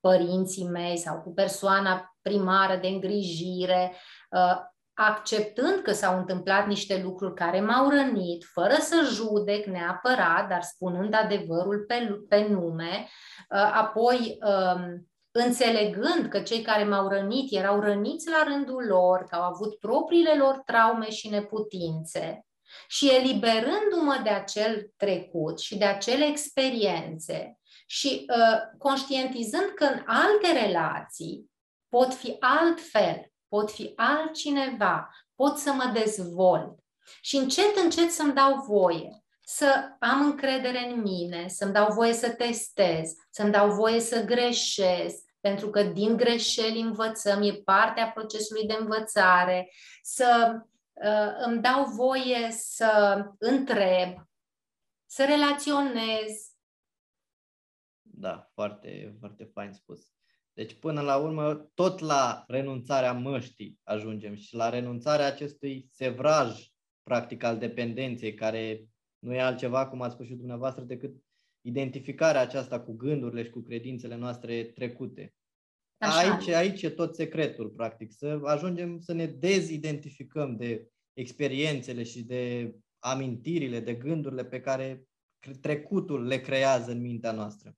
părinții 0.00 0.64
mei 0.64 0.96
sau 0.96 1.22
cu 1.22 1.32
persoana 1.32 2.09
primară 2.22 2.76
de 2.76 2.86
îngrijire, 2.86 3.94
uh, 4.30 4.56
acceptând 4.94 5.80
că 5.82 5.92
s-au 5.92 6.18
întâmplat 6.18 6.66
niște 6.66 7.00
lucruri 7.02 7.34
care 7.34 7.60
m-au 7.60 7.88
rănit, 7.88 8.44
fără 8.52 8.74
să 8.78 9.08
judec 9.12 9.66
neapărat, 9.66 10.48
dar 10.48 10.62
spunând 10.62 11.14
adevărul 11.14 11.84
pe, 11.86 12.20
pe 12.28 12.46
nume, 12.48 13.08
uh, 13.50 13.70
apoi 13.74 14.38
um, 14.42 15.08
înțelegând 15.30 16.26
că 16.28 16.40
cei 16.40 16.62
care 16.62 16.84
m-au 16.84 17.08
rănit 17.08 17.52
erau 17.52 17.80
răniți 17.80 18.28
la 18.30 18.42
rândul 18.42 18.84
lor, 18.86 19.24
că 19.28 19.36
au 19.36 19.42
avut 19.42 19.78
propriile 19.78 20.34
lor 20.34 20.62
traume 20.64 21.10
și 21.10 21.28
neputințe, 21.28 22.44
și 22.88 23.14
eliberându-mă 23.14 24.20
de 24.22 24.30
acel 24.30 24.90
trecut 24.96 25.58
și 25.58 25.78
de 25.78 25.84
acele 25.84 26.24
experiențe 26.24 27.58
și 27.86 28.26
uh, 28.28 28.78
conștientizând 28.78 29.72
că 29.74 29.84
în 29.84 30.02
alte 30.06 30.66
relații 30.66 31.49
pot 31.90 32.14
fi 32.14 32.36
altfel, 32.40 33.32
pot 33.48 33.70
fi 33.70 33.92
altcineva, 33.96 35.10
pot 35.34 35.56
să 35.56 35.72
mă 35.72 35.90
dezvolt 35.92 36.78
și 37.20 37.36
încet, 37.36 37.76
încet 37.76 38.10
să-mi 38.10 38.34
dau 38.34 38.64
voie 38.64 39.24
să 39.52 39.96
am 39.98 40.24
încredere 40.24 40.78
în 40.78 41.00
mine, 41.00 41.48
să-mi 41.48 41.72
dau 41.72 41.92
voie 41.92 42.12
să 42.12 42.30
testez, 42.30 43.14
să-mi 43.30 43.52
dau 43.52 43.70
voie 43.70 44.00
să 44.00 44.24
greșesc, 44.24 45.24
pentru 45.40 45.70
că 45.70 45.82
din 45.82 46.16
greșeli 46.16 46.80
învățăm, 46.80 47.42
e 47.42 47.52
partea 47.52 48.10
procesului 48.10 48.66
de 48.66 48.72
învățare, 48.72 49.70
să 50.02 50.60
uh, 50.92 51.32
îmi 51.44 51.60
dau 51.60 51.84
voie 51.84 52.50
să 52.50 53.24
întreb, 53.38 54.14
să 55.06 55.24
relaționez. 55.24 56.54
Da, 58.00 58.50
foarte, 58.54 59.16
foarte 59.18 59.44
fain 59.44 59.72
spus. 59.72 60.19
Deci, 60.60 60.74
până 60.74 61.00
la 61.00 61.16
urmă, 61.16 61.70
tot 61.74 61.98
la 61.98 62.44
renunțarea 62.46 63.12
măștii 63.12 63.78
ajungem 63.82 64.34
și 64.34 64.54
la 64.54 64.68
renunțarea 64.68 65.26
acestui 65.26 65.88
sevraj, 65.90 66.66
practic, 67.02 67.42
al 67.42 67.58
dependenței, 67.58 68.34
care 68.34 68.84
nu 69.18 69.34
e 69.34 69.40
altceva, 69.40 69.88
cum 69.88 70.02
ați 70.02 70.14
spus 70.14 70.26
și 70.26 70.34
dumneavoastră, 70.34 70.82
decât 70.82 71.16
identificarea 71.60 72.40
aceasta 72.40 72.80
cu 72.80 72.92
gândurile 72.92 73.42
și 73.42 73.50
cu 73.50 73.60
credințele 73.60 74.16
noastre 74.16 74.64
trecute. 74.64 75.34
Așa. 75.98 76.18
Aici, 76.18 76.48
aici 76.48 76.82
e 76.82 76.90
tot 76.90 77.14
secretul, 77.14 77.68
practic, 77.68 78.12
să 78.12 78.40
ajungem 78.44 78.98
să 78.98 79.12
ne 79.12 79.26
dezidentificăm 79.26 80.56
de 80.56 80.90
experiențele 81.12 82.02
și 82.02 82.22
de 82.22 82.74
amintirile, 82.98 83.80
de 83.80 83.94
gândurile 83.94 84.44
pe 84.44 84.60
care 84.60 85.04
trecutul 85.60 86.26
le 86.26 86.40
creează 86.40 86.90
în 86.90 87.00
mintea 87.00 87.32
noastră. 87.32 87.74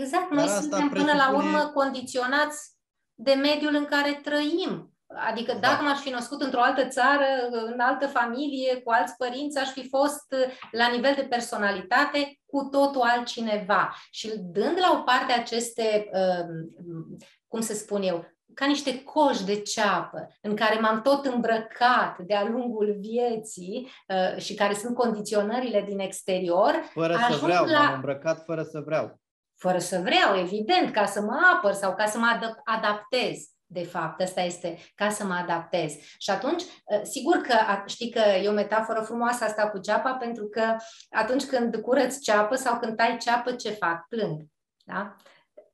Exact, 0.00 0.30
noi 0.30 0.46
suntem 0.48 0.88
până 0.88 1.12
la 1.12 1.32
urmă 1.34 1.70
condiționați 1.74 2.74
de 3.14 3.32
mediul 3.32 3.74
în 3.74 3.84
care 3.84 4.20
trăim. 4.22 4.90
Adică 5.30 5.52
da. 5.52 5.58
dacă 5.58 5.82
m-aș 5.82 5.98
fi 5.98 6.10
născut 6.10 6.42
într-o 6.42 6.60
altă 6.60 6.86
țară, 6.88 7.24
în 7.50 7.80
altă 7.80 8.06
familie, 8.06 8.76
cu 8.76 8.90
alți 8.90 9.16
părinți, 9.16 9.58
aș 9.58 9.68
fi 9.68 9.88
fost 9.88 10.34
la 10.70 10.88
nivel 10.88 11.12
de 11.16 11.22
personalitate 11.22 12.40
cu 12.46 12.68
totul 12.70 13.00
altcineva. 13.00 13.94
Și 14.10 14.38
dând 14.38 14.78
la 14.78 14.98
o 14.98 15.02
parte 15.02 15.32
aceste, 15.32 16.10
um, 16.12 17.16
cum 17.48 17.60
să 17.60 17.74
spun 17.74 18.02
eu, 18.02 18.24
ca 18.54 18.66
niște 18.66 19.02
coși 19.02 19.44
de 19.44 19.60
ceapă 19.60 20.28
în 20.40 20.56
care 20.56 20.80
m-am 20.80 21.02
tot 21.02 21.24
îmbrăcat 21.24 22.18
de-a 22.18 22.44
lungul 22.44 22.96
vieții 22.98 23.90
uh, 24.08 24.40
și 24.40 24.54
care 24.54 24.74
sunt 24.74 24.94
condiționările 24.94 25.84
din 25.88 25.98
exterior. 25.98 26.72
Fără 26.92 27.18
să 27.30 27.38
vreau, 27.42 27.64
la... 27.64 27.82
m-am 27.82 27.94
îmbrăcat 27.94 28.44
fără 28.44 28.62
să 28.62 28.82
vreau. 28.84 29.20
Fără 29.56 29.78
să 29.78 30.00
vreau, 30.04 30.38
evident, 30.38 30.92
ca 30.92 31.06
să 31.06 31.20
mă 31.20 31.38
apăr 31.54 31.72
sau 31.72 31.94
ca 31.94 32.06
să 32.06 32.18
mă 32.18 32.54
adaptez 32.64 33.36
de 33.68 33.82
fapt, 33.82 34.20
asta 34.20 34.40
este 34.40 34.78
ca 34.94 35.10
să 35.10 35.24
mă 35.24 35.34
adaptez. 35.34 35.92
Și 36.18 36.30
atunci, 36.30 36.62
ă, 36.62 37.04
sigur 37.04 37.36
că 37.36 37.54
știi 37.86 38.10
că 38.10 38.18
e 38.18 38.48
o 38.48 38.52
metaforă 38.52 39.00
frumoasă 39.00 39.44
asta 39.44 39.68
cu 39.68 39.78
ceapa, 39.78 40.12
pentru 40.12 40.46
că 40.46 40.76
atunci 41.10 41.44
când 41.44 41.76
curăți 41.76 42.20
ceapă 42.20 42.54
sau 42.54 42.78
când 42.78 42.96
tai 42.96 43.16
ceapă, 43.16 43.52
ce 43.52 43.70
fac? 43.70 44.08
Plâng. 44.08 44.40
Da? 44.84 45.16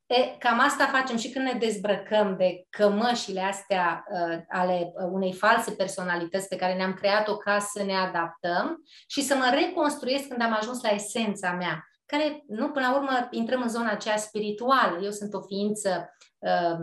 E, 0.06 0.36
cam 0.38 0.58
asta 0.58 0.86
facem 0.86 1.16
și 1.16 1.30
când 1.30 1.44
ne 1.44 1.58
dezbrăcăm 1.58 2.36
de 2.36 2.66
cămășile 2.70 3.40
astea 3.40 4.04
uh, 4.08 4.38
ale 4.48 4.92
unei 5.10 5.32
false 5.32 5.70
personalități 5.70 6.48
pe 6.48 6.56
care 6.56 6.74
ne-am 6.74 6.94
creat-o 6.94 7.36
ca 7.36 7.58
să 7.58 7.82
ne 7.82 7.96
adaptăm 7.96 8.82
și 9.06 9.22
să 9.22 9.34
mă 9.34 9.50
reconstruiesc 9.54 10.28
când 10.28 10.42
am 10.42 10.56
ajuns 10.60 10.82
la 10.82 10.88
esența 10.88 11.52
mea, 11.52 11.91
care, 12.12 12.44
nu, 12.46 12.70
până 12.70 12.86
la 12.86 12.96
urmă, 12.96 13.28
intrăm 13.30 13.62
în 13.62 13.68
zona 13.68 13.90
aceea 13.90 14.16
spirituală. 14.16 15.00
Eu 15.02 15.10
sunt 15.10 15.34
o 15.34 15.40
ființă 15.40 16.16
um, 16.38 16.80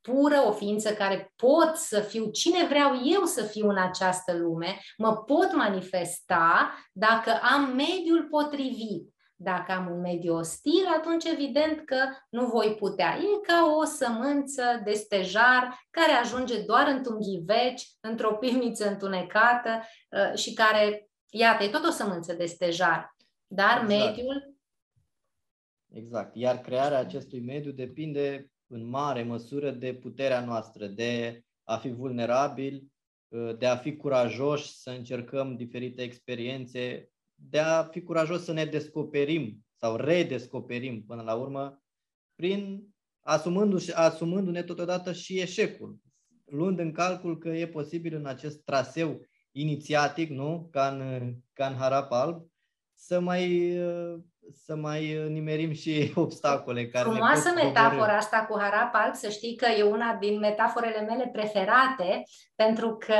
pură, 0.00 0.44
o 0.46 0.52
ființă 0.52 0.92
care 0.92 1.32
pot 1.36 1.76
să 1.76 2.00
fiu 2.00 2.30
cine 2.30 2.66
vreau 2.66 2.90
eu 3.04 3.24
să 3.24 3.42
fiu 3.42 3.68
în 3.68 3.78
această 3.78 4.36
lume, 4.36 4.78
mă 4.96 5.16
pot 5.16 5.54
manifesta 5.54 6.74
dacă 6.92 7.30
am 7.54 7.74
mediul 7.74 8.26
potrivit. 8.30 9.14
Dacă 9.42 9.72
am 9.72 9.90
un 9.90 10.00
mediu 10.00 10.34
ostil, 10.34 10.86
atunci 10.96 11.24
evident 11.24 11.84
că 11.84 11.96
nu 12.30 12.46
voi 12.46 12.74
putea. 12.78 13.16
E 13.18 13.46
ca 13.46 13.74
o 13.78 13.84
sămânță 13.84 14.80
de 14.84 14.92
stejar 14.92 15.86
care 15.90 16.12
ajunge 16.12 16.60
doar 16.62 16.86
într-un 16.88 17.18
ghiveci, 17.20 17.88
într-o 18.00 18.32
pivniță 18.32 18.88
întunecată 18.88 19.82
uh, 20.10 20.38
și 20.38 20.54
care, 20.54 21.08
iată, 21.30 21.64
e 21.64 21.68
tot 21.68 21.84
o 21.84 21.90
sămânță 21.90 22.32
de 22.32 22.44
stejar. 22.44 23.14
Dar 23.52 23.82
exact. 23.82 23.88
mediul... 23.88 24.58
Exact. 25.92 26.36
Iar 26.36 26.60
crearea 26.60 26.98
acestui 26.98 27.40
mediu 27.40 27.70
depinde 27.72 28.52
în 28.66 28.88
mare 28.88 29.22
măsură 29.22 29.70
de 29.70 29.94
puterea 29.94 30.44
noastră, 30.44 30.86
de 30.86 31.42
a 31.64 31.76
fi 31.76 31.90
vulnerabil, 31.90 32.84
uh, 33.28 33.56
de 33.58 33.66
a 33.66 33.76
fi 33.76 33.96
curajoși, 33.96 34.72
să 34.72 34.90
încercăm 34.90 35.56
diferite 35.56 36.02
experiențe, 36.02 37.10
de 37.34 37.58
a 37.58 37.82
fi 37.82 38.02
curajos 38.02 38.44
să 38.44 38.52
ne 38.52 38.64
descoperim 38.64 39.64
sau 39.76 39.96
redescoperim 39.96 41.04
până 41.04 41.22
la 41.22 41.34
urmă, 41.34 41.82
prin 42.34 42.88
asumându-ne, 43.20 43.92
asumându-ne 43.92 44.62
totodată 44.62 45.12
și 45.12 45.38
eșecul, 45.38 45.98
luând 46.44 46.78
în 46.78 46.92
calcul 46.92 47.38
că 47.38 47.48
e 47.48 47.68
posibil 47.68 48.14
în 48.14 48.26
acest 48.26 48.64
traseu 48.64 49.26
inițiatic, 49.52 50.30
nu? 50.30 50.68
Ca 50.70 50.88
în, 50.88 51.34
ca 51.52 51.66
în 51.66 51.74
Harap 51.74 52.12
Alb, 52.12 52.49
să 53.00 53.20
mai 53.20 53.76
uh, 53.78 54.18
să 54.54 54.74
mai 54.76 55.28
nimerim 55.28 55.72
și 55.72 56.12
obstacole. 56.14 56.86
Care 56.86 57.08
Frumoasă 57.08 57.52
metafora 57.54 58.16
asta 58.16 58.46
cu 58.48 58.58
harap 58.58 58.90
alb, 58.92 59.14
să 59.14 59.28
știi 59.28 59.56
că 59.56 59.66
e 59.66 59.82
una 59.82 60.16
din 60.20 60.38
metaforele 60.38 61.00
mele 61.00 61.28
preferate, 61.32 62.22
pentru 62.54 62.96
că 62.96 63.14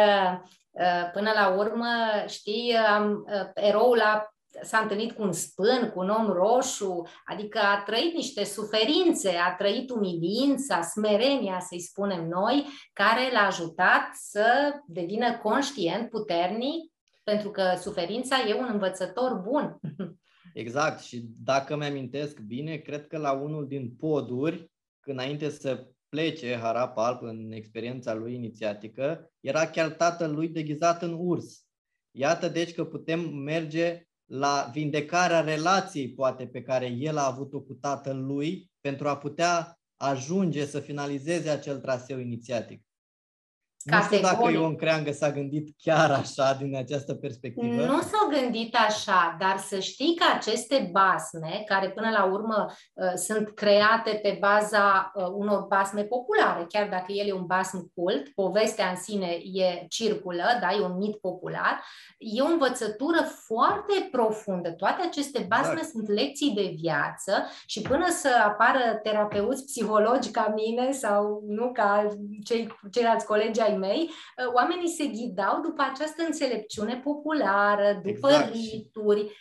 uh, 0.71 1.11
până 1.13 1.31
la 1.35 1.49
urmă, 1.49 1.87
știi, 2.27 2.75
am, 2.77 3.25
uh, 3.27 3.51
eroul 3.55 4.01
a 4.01 4.35
s-a 4.63 4.79
întâlnit 4.79 5.13
cu 5.13 5.23
un 5.23 5.33
spân, 5.33 5.91
cu 5.95 6.01
un 6.01 6.09
om 6.09 6.27
roșu, 6.27 7.03
adică 7.25 7.59
a 7.59 7.83
trăit 7.83 8.15
niște 8.15 8.45
suferințe, 8.45 9.37
a 9.37 9.55
trăit 9.55 9.91
umilința, 9.91 10.83
smerenia, 10.83 11.61
să-i 11.61 11.81
spunem 11.81 12.29
noi, 12.29 12.67
care 12.93 13.31
l-a 13.33 13.47
ajutat 13.47 14.09
să 14.13 14.75
devină 14.87 15.37
conștient, 15.37 16.09
puternic, 16.09 16.90
pentru 17.23 17.51
că 17.51 17.75
suferința 17.81 18.37
e 18.49 18.55
un 18.55 18.69
învățător 18.73 19.35
bun. 19.35 19.81
Exact. 20.55 21.01
Și 21.01 21.25
dacă 21.39 21.77
mi-amintesc 21.77 22.41
bine, 22.41 22.77
cred 22.77 23.07
că 23.07 23.19
la 23.19 23.33
unul 23.33 23.67
din 23.67 23.95
poduri, 23.97 24.71
când 25.01 25.19
înainte 25.19 25.49
să 25.49 25.87
plece 26.09 26.57
Harap 26.57 26.97
Alp 26.97 27.23
în 27.23 27.53
experiența 27.53 28.15
lui 28.15 28.35
inițiatică, 28.35 29.31
era 29.41 29.67
chiar 29.67 29.91
tatăl 29.91 30.35
lui 30.35 30.49
deghizat 30.49 31.03
în 31.03 31.17
urs. 31.19 31.65
Iată 32.11 32.49
deci 32.49 32.75
că 32.75 32.85
putem 32.85 33.21
merge 33.35 34.05
la 34.25 34.71
vindecarea 34.73 35.41
relației, 35.41 36.15
poate, 36.15 36.47
pe 36.47 36.63
care 36.63 36.87
el 36.87 37.17
a 37.17 37.27
avut-o 37.27 37.61
cu 37.61 37.75
tatăl 37.75 38.25
lui, 38.25 38.71
pentru 38.81 39.09
a 39.09 39.17
putea 39.17 39.81
ajunge 39.97 40.67
să 40.67 40.81
finalizeze 40.81 41.51
acel 41.51 41.81
traseu 41.81 42.19
inițiatic. 42.19 42.83
Nu 43.85 44.03
știu 44.03 44.21
dacă 44.21 44.51
Ion 44.51 44.77
Creangă 44.77 45.13
s-a 45.13 45.31
gândit 45.31 45.75
chiar 45.83 46.11
așa, 46.11 46.57
din 46.61 46.77
această 46.77 47.15
perspectivă. 47.15 47.85
Nu 47.85 48.01
s-au 48.01 48.29
gândit 48.41 48.77
așa, 48.89 49.37
dar 49.39 49.59
să 49.59 49.79
știi 49.79 50.15
că 50.15 50.25
aceste 50.35 50.91
basme, 50.93 51.63
care 51.67 51.91
până 51.91 52.11
la 52.11 52.25
urmă 52.25 52.67
uh, 52.95 53.13
sunt 53.15 53.55
create 53.55 54.19
pe 54.23 54.37
baza 54.41 55.13
uh, 55.15 55.25
unor 55.33 55.61
basme 55.61 56.03
populare, 56.03 56.67
chiar 56.69 56.89
dacă 56.89 57.13
el 57.13 57.29
e 57.29 57.33
un 57.33 57.47
basm 57.47 57.93
cult, 57.95 58.29
povestea 58.29 58.89
în 58.89 58.97
sine 58.97 59.27
e 59.53 59.87
circulă, 59.89 60.45
da, 60.61 60.73
e 60.73 60.85
un 60.85 60.97
mit 60.97 61.17
popular, 61.17 61.85
e 62.19 62.43
o 62.43 62.47
învățătură 62.47 63.23
foarte 63.47 64.09
profundă. 64.11 64.71
Toate 64.71 65.03
aceste 65.03 65.47
basme 65.49 65.73
exact. 65.73 65.91
sunt 65.91 66.09
lecții 66.09 66.55
de 66.55 66.75
viață 66.77 67.33
și 67.67 67.81
până 67.81 68.07
să 68.09 68.29
apară 68.45 69.01
terapeuți 69.03 69.65
psihologi 69.65 70.31
ca 70.31 70.53
mine 70.55 70.91
sau 70.91 71.43
nu 71.47 71.73
ca 71.73 72.17
cei, 72.45 72.79
ceilalți 72.91 73.27
colegi 73.27 73.61
ai 73.61 73.70
mei, 73.77 74.01
uh, 74.01 74.53
oamenii 74.55 74.89
se 74.89 75.07
ghidau 75.07 75.61
după 75.61 75.83
această 75.93 76.23
înțelepciune 76.23 76.97
populară, 77.05 78.01
după 78.05 78.29
exact. 78.31 78.55
rituri. 78.55 79.33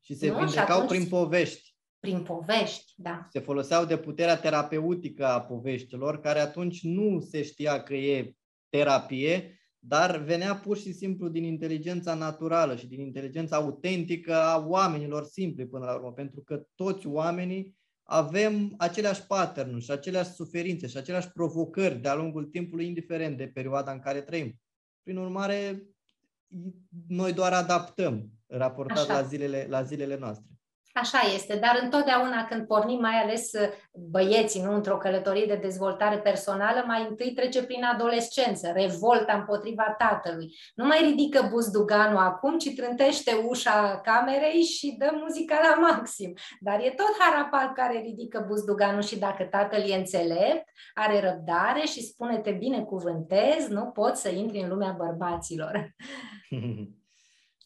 Și 0.00 0.14
se 0.14 0.28
nu? 0.30 0.36
vindecau 0.36 0.64
și 0.64 0.72
atunci, 0.72 0.88
prin 0.88 1.06
povești. 1.08 1.74
Prin 2.00 2.22
povești, 2.22 2.92
da. 2.96 3.26
Se 3.30 3.40
foloseau 3.40 3.84
de 3.84 3.96
puterea 3.96 4.36
terapeutică 4.36 5.26
a 5.26 5.40
poveștilor, 5.40 6.20
care 6.20 6.38
atunci 6.38 6.82
nu 6.82 7.20
se 7.20 7.42
știa 7.42 7.82
că 7.82 7.94
e 7.94 8.34
terapie, 8.68 9.56
dar 9.78 10.16
venea 10.16 10.54
pur 10.54 10.76
și 10.76 10.92
simplu 10.92 11.28
din 11.28 11.44
inteligența 11.44 12.14
naturală 12.14 12.76
și 12.76 12.86
din 12.86 13.00
inteligența 13.00 13.56
autentică 13.56 14.34
a 14.34 14.66
oamenilor 14.66 15.24
simpli 15.24 15.66
până 15.66 15.84
la 15.84 15.94
urmă, 15.94 16.12
pentru 16.12 16.40
că 16.40 16.66
toți 16.74 17.06
oamenii 17.06 17.76
avem 18.12 18.74
aceleași 18.78 19.26
pattern 19.26 19.78
și 19.78 19.90
aceleași 19.90 20.30
suferințe 20.30 20.86
și 20.86 20.96
aceleași 20.96 21.30
provocări 21.30 22.00
de-a 22.00 22.14
lungul 22.14 22.44
timpului, 22.44 22.86
indiferent 22.86 23.36
de 23.36 23.46
perioada 23.46 23.92
în 23.92 23.98
care 24.00 24.20
trăim. 24.20 24.60
Prin 25.02 25.16
urmare, 25.16 25.82
noi 27.08 27.32
doar 27.32 27.52
adaptăm 27.52 28.30
raportat 28.46 29.06
la 29.06 29.22
zilele, 29.22 29.66
la 29.68 29.82
zilele 29.82 30.16
noastre. 30.16 30.51
Așa 30.92 31.18
este, 31.34 31.56
dar 31.56 31.78
întotdeauna 31.82 32.44
când 32.44 32.66
pornim, 32.66 33.00
mai 33.00 33.22
ales 33.22 33.52
uh, 33.52 33.68
băieții, 34.10 34.62
nu 34.62 34.74
într-o 34.74 34.96
călătorie 34.96 35.46
de 35.46 35.58
dezvoltare 35.62 36.18
personală, 36.18 36.84
mai 36.86 37.06
întâi 37.08 37.32
trece 37.32 37.64
prin 37.64 37.84
adolescență, 37.84 38.72
revolta 38.74 39.32
împotriva 39.32 39.94
tatălui. 39.98 40.56
Nu 40.74 40.86
mai 40.86 40.98
ridică 41.02 41.48
buzduganul 41.50 42.16
acum, 42.16 42.58
ci 42.58 42.74
trântește 42.74 43.44
ușa 43.48 44.00
camerei 44.04 44.62
și 44.62 44.96
dă 44.98 45.10
muzica 45.14 45.60
la 45.62 45.80
maxim. 45.80 46.32
Dar 46.60 46.80
e 46.80 46.94
tot 46.96 47.14
Harapal 47.18 47.72
care 47.74 48.00
ridică 48.00 48.44
buzduganul 48.48 49.02
și 49.02 49.18
dacă 49.18 49.44
tatăl 49.44 49.90
e 49.90 49.94
înțelept, 49.94 50.64
are 50.94 51.20
răbdare 51.20 51.80
și 51.86 52.06
spune 52.06 52.38
te 52.38 52.50
binecuvântez, 52.50 53.68
nu 53.68 53.84
poți 53.84 54.20
să 54.20 54.28
intri 54.28 54.60
în 54.60 54.68
lumea 54.68 54.96
bărbaților. 54.98 55.94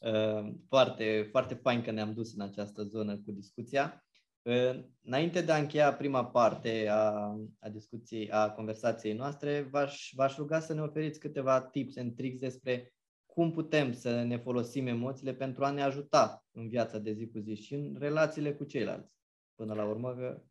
Uh, 0.00 0.52
foarte, 0.68 1.28
foarte 1.30 1.54
fain 1.54 1.82
că 1.82 1.90
ne-am 1.90 2.12
dus 2.12 2.34
în 2.34 2.40
această 2.40 2.82
zonă 2.82 3.16
cu 3.16 3.32
discuția. 3.32 4.04
Uh, 4.42 4.80
înainte 5.02 5.40
de 5.40 5.52
a 5.52 5.56
încheia 5.56 5.94
prima 5.94 6.26
parte 6.26 6.88
a, 6.90 7.34
a 7.58 7.68
discuției, 7.68 8.30
a 8.30 8.50
conversației 8.50 9.12
noastre, 9.12 9.68
v-aș, 9.70 10.10
v-aș 10.14 10.36
ruga 10.36 10.60
să 10.60 10.74
ne 10.74 10.80
oferiți 10.80 11.18
câteva 11.18 11.60
tips 11.60 11.96
and 11.96 12.16
tricks 12.16 12.40
despre 12.40 12.94
cum 13.26 13.52
putem 13.52 13.92
să 13.92 14.22
ne 14.22 14.38
folosim 14.38 14.86
emoțiile 14.86 15.34
pentru 15.34 15.64
a 15.64 15.70
ne 15.70 15.82
ajuta 15.82 16.44
în 16.52 16.68
viața 16.68 16.98
de 16.98 17.12
zi 17.12 17.26
cu 17.26 17.38
zi 17.38 17.54
și 17.54 17.74
în 17.74 17.96
relațiile 17.98 18.54
cu 18.54 18.64
ceilalți. 18.64 19.14
Până 19.54 19.74
la 19.74 19.84
urmă, 19.84 20.14
că, 20.14 20.42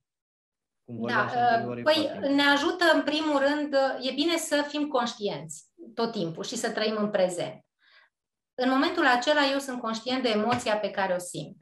cum 0.84 1.08
da, 1.08 1.30
uh, 1.68 1.82
păi 1.84 2.10
ne 2.36 2.42
ajută 2.42 2.84
în 2.94 3.04
primul 3.04 3.40
rând, 3.40 3.74
e 4.02 4.14
bine 4.14 4.38
să 4.38 4.66
fim 4.68 4.88
conștienți 4.88 5.66
tot 5.94 6.12
timpul 6.12 6.44
și 6.44 6.56
să 6.56 6.72
trăim 6.72 6.96
în 7.00 7.10
prezent 7.10 7.65
în 8.56 8.70
momentul 8.70 9.08
acela 9.08 9.42
eu 9.52 9.60
sunt 9.60 9.82
conștient 9.82 10.24
de 10.24 10.30
emoția 10.30 10.78
pe 10.78 10.92
care 10.92 11.14
o 11.14 11.20
simt. 11.20 11.56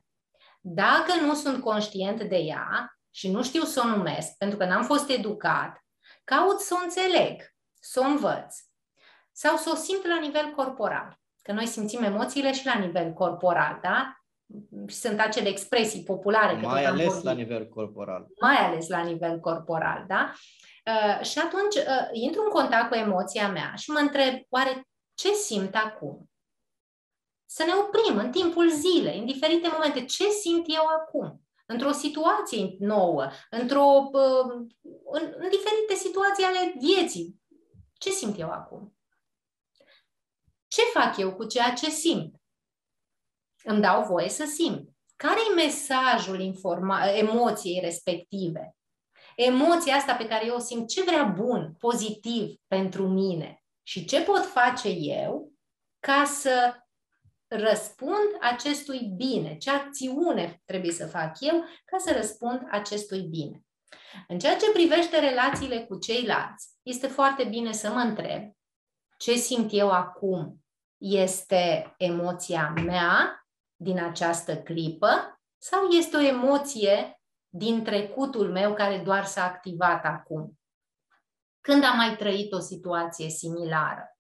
Dacă 0.62 1.14
nu 1.22 1.34
sunt 1.34 1.64
conștient 1.64 2.24
de 2.24 2.38
ea 2.38 2.98
și 3.12 3.32
nu 3.32 3.44
știu 3.44 3.64
să 3.64 3.82
o 3.86 3.88
numesc, 3.88 4.38
pentru 4.38 4.58
că 4.58 4.66
n-am 4.66 4.84
fost 4.84 5.10
educat, 5.10 5.86
caut 6.24 6.60
să 6.60 6.76
o 6.80 6.84
înțeleg, 6.84 7.54
să 7.80 8.00
o 8.00 8.04
învăț 8.04 8.56
sau 9.32 9.58
să 9.58 9.70
o 9.74 9.76
simt 9.76 10.06
la 10.06 10.20
nivel 10.20 10.52
corporal. 10.56 11.20
Că 11.42 11.52
noi 11.52 11.66
simțim 11.66 12.04
emoțiile 12.04 12.54
și 12.54 12.66
la 12.66 12.78
nivel 12.78 13.14
corporal, 13.14 13.80
da? 13.82 14.18
Și 14.88 14.96
sunt 14.96 15.20
acele 15.20 15.50
expresii 15.50 16.04
populare. 16.04 16.54
Mai 16.54 16.86
ales 16.86 17.22
la 17.22 17.32
nivel 17.32 17.68
corporal. 17.68 18.28
Mai 18.42 18.56
ales 18.56 18.88
la 18.88 19.02
nivel 19.02 19.40
corporal, 19.40 20.06
da? 20.08 20.32
Uh, 20.86 21.26
și 21.26 21.40
atunci 21.40 21.76
uh, 21.76 22.08
intru 22.12 22.42
în 22.44 22.50
contact 22.50 22.90
cu 22.90 22.96
emoția 22.96 23.50
mea 23.50 23.74
și 23.76 23.92
mă 23.92 24.00
întreb, 24.00 24.34
oare 24.50 24.88
ce 25.14 25.34
simt 25.34 25.76
acum? 25.76 26.30
Să 27.54 27.64
ne 27.64 27.74
oprim 27.74 28.18
în 28.18 28.32
timpul 28.32 28.70
zilei, 28.70 29.20
în 29.20 29.26
diferite 29.26 29.68
momente. 29.68 30.06
Ce 30.06 30.30
simt 30.30 30.66
eu 30.68 30.86
acum? 30.86 31.42
Într-o 31.66 31.92
situație 31.92 32.76
nouă, 32.80 33.30
într-o, 33.50 34.10
în, 35.12 35.34
în 35.38 35.50
diferite 35.50 35.94
situații 35.96 36.44
ale 36.44 36.74
vieții. 36.80 37.42
Ce 37.94 38.10
simt 38.10 38.40
eu 38.40 38.50
acum? 38.50 38.98
Ce 40.68 40.82
fac 40.82 41.18
eu 41.18 41.36
cu 41.36 41.46
ceea 41.46 41.74
ce 41.74 41.90
simt? 41.90 42.36
Îmi 43.64 43.82
dau 43.82 44.04
voie 44.04 44.30
să 44.30 44.46
simt. 44.46 44.90
Care 45.16 45.40
e 45.52 45.54
mesajul 45.54 46.40
informa- 46.40 47.18
emoției 47.18 47.80
respective? 47.80 48.76
Emoția 49.36 49.96
asta 49.96 50.16
pe 50.16 50.28
care 50.28 50.46
eu 50.46 50.56
o 50.56 50.60
simt, 50.60 50.88
ce 50.88 51.04
vrea 51.04 51.24
bun, 51.24 51.76
pozitiv 51.80 52.56
pentru 52.68 53.08
mine? 53.08 53.64
Și 53.84 54.06
ce 54.06 54.22
pot 54.22 54.46
face 54.46 54.90
eu 54.90 55.52
ca 56.00 56.26
să 56.26 56.83
răspund 57.56 58.38
acestui 58.42 59.14
bine, 59.16 59.58
ce 59.58 59.70
acțiune 59.70 60.62
trebuie 60.66 60.92
să 60.92 61.08
fac 61.08 61.36
eu 61.40 61.64
ca 61.86 61.98
să 61.98 62.14
răspund 62.14 62.68
acestui 62.72 63.22
bine. 63.22 63.64
În 64.28 64.40
ceea 64.40 64.58
ce 64.58 64.72
privește 64.72 65.20
relațiile 65.20 65.86
cu 65.86 66.00
ceilalți, 66.00 66.68
este 66.82 67.08
foarte 67.08 67.44
bine 67.44 67.72
să 67.72 67.90
mă 67.90 68.00
întreb 68.00 68.52
ce 69.18 69.36
simt 69.36 69.70
eu 69.72 69.92
acum 69.92 70.64
este 70.98 71.94
emoția 71.98 72.74
mea 72.86 73.46
din 73.76 74.04
această 74.04 74.58
clipă 74.58 75.42
sau 75.58 75.88
este 75.88 76.18
o 76.18 76.20
emoție 76.20 77.22
din 77.48 77.84
trecutul 77.84 78.52
meu 78.52 78.74
care 78.74 78.98
doar 78.98 79.26
s-a 79.26 79.44
activat 79.44 80.06
acum. 80.06 80.60
Când 81.62 81.84
am 81.84 81.96
mai 81.96 82.16
trăit 82.16 82.54
o 82.54 82.60
situație 82.60 83.30
similară? 83.30 84.13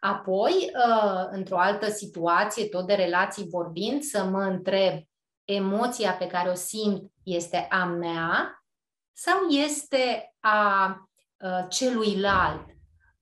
Apoi, 0.00 0.52
uh, 0.52 1.26
într-o 1.30 1.58
altă 1.58 1.90
situație, 1.90 2.66
tot 2.66 2.86
de 2.86 2.94
relații 2.94 3.48
vorbind, 3.48 4.02
să 4.02 4.24
mă 4.24 4.42
întreb, 4.42 5.02
emoția 5.44 6.12
pe 6.12 6.26
care 6.26 6.48
o 6.48 6.54
simt 6.54 7.12
este 7.22 7.66
a 7.70 7.84
mea 7.84 8.64
sau 9.12 9.48
este 9.48 10.34
a 10.40 10.96
uh, 11.36 11.66
celuilalt? 11.68 12.64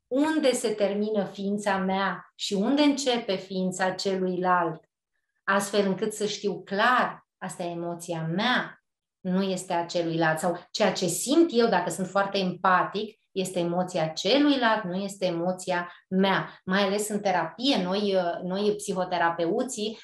Unde 0.06 0.52
se 0.52 0.68
termină 0.70 1.24
ființa 1.24 1.76
mea 1.76 2.32
și 2.34 2.54
unde 2.54 2.82
începe 2.82 3.36
ființa 3.36 3.90
celuilalt? 3.90 4.84
Astfel 5.44 5.86
încât 5.86 6.12
să 6.12 6.26
știu 6.26 6.62
clar, 6.62 7.26
asta 7.38 7.62
e 7.62 7.70
emoția 7.70 8.22
mea, 8.22 8.84
nu 9.20 9.42
este 9.42 9.72
a 9.72 9.86
celuilalt. 9.86 10.38
Sau 10.38 10.66
ceea 10.70 10.92
ce 10.92 11.06
simt 11.06 11.50
eu, 11.52 11.68
dacă 11.68 11.90
sunt 11.90 12.06
foarte 12.06 12.38
empatic, 12.38 13.18
este 13.34 13.58
emoția 13.58 14.06
celuilalt, 14.06 14.84
nu 14.84 14.94
este 14.94 15.24
emoția 15.24 15.92
mea. 16.08 16.60
Mai 16.64 16.82
ales 16.82 17.08
în 17.08 17.20
terapie, 17.20 17.82
noi, 17.82 18.16
noi 18.42 18.74
psihoterapeuții 18.76 19.98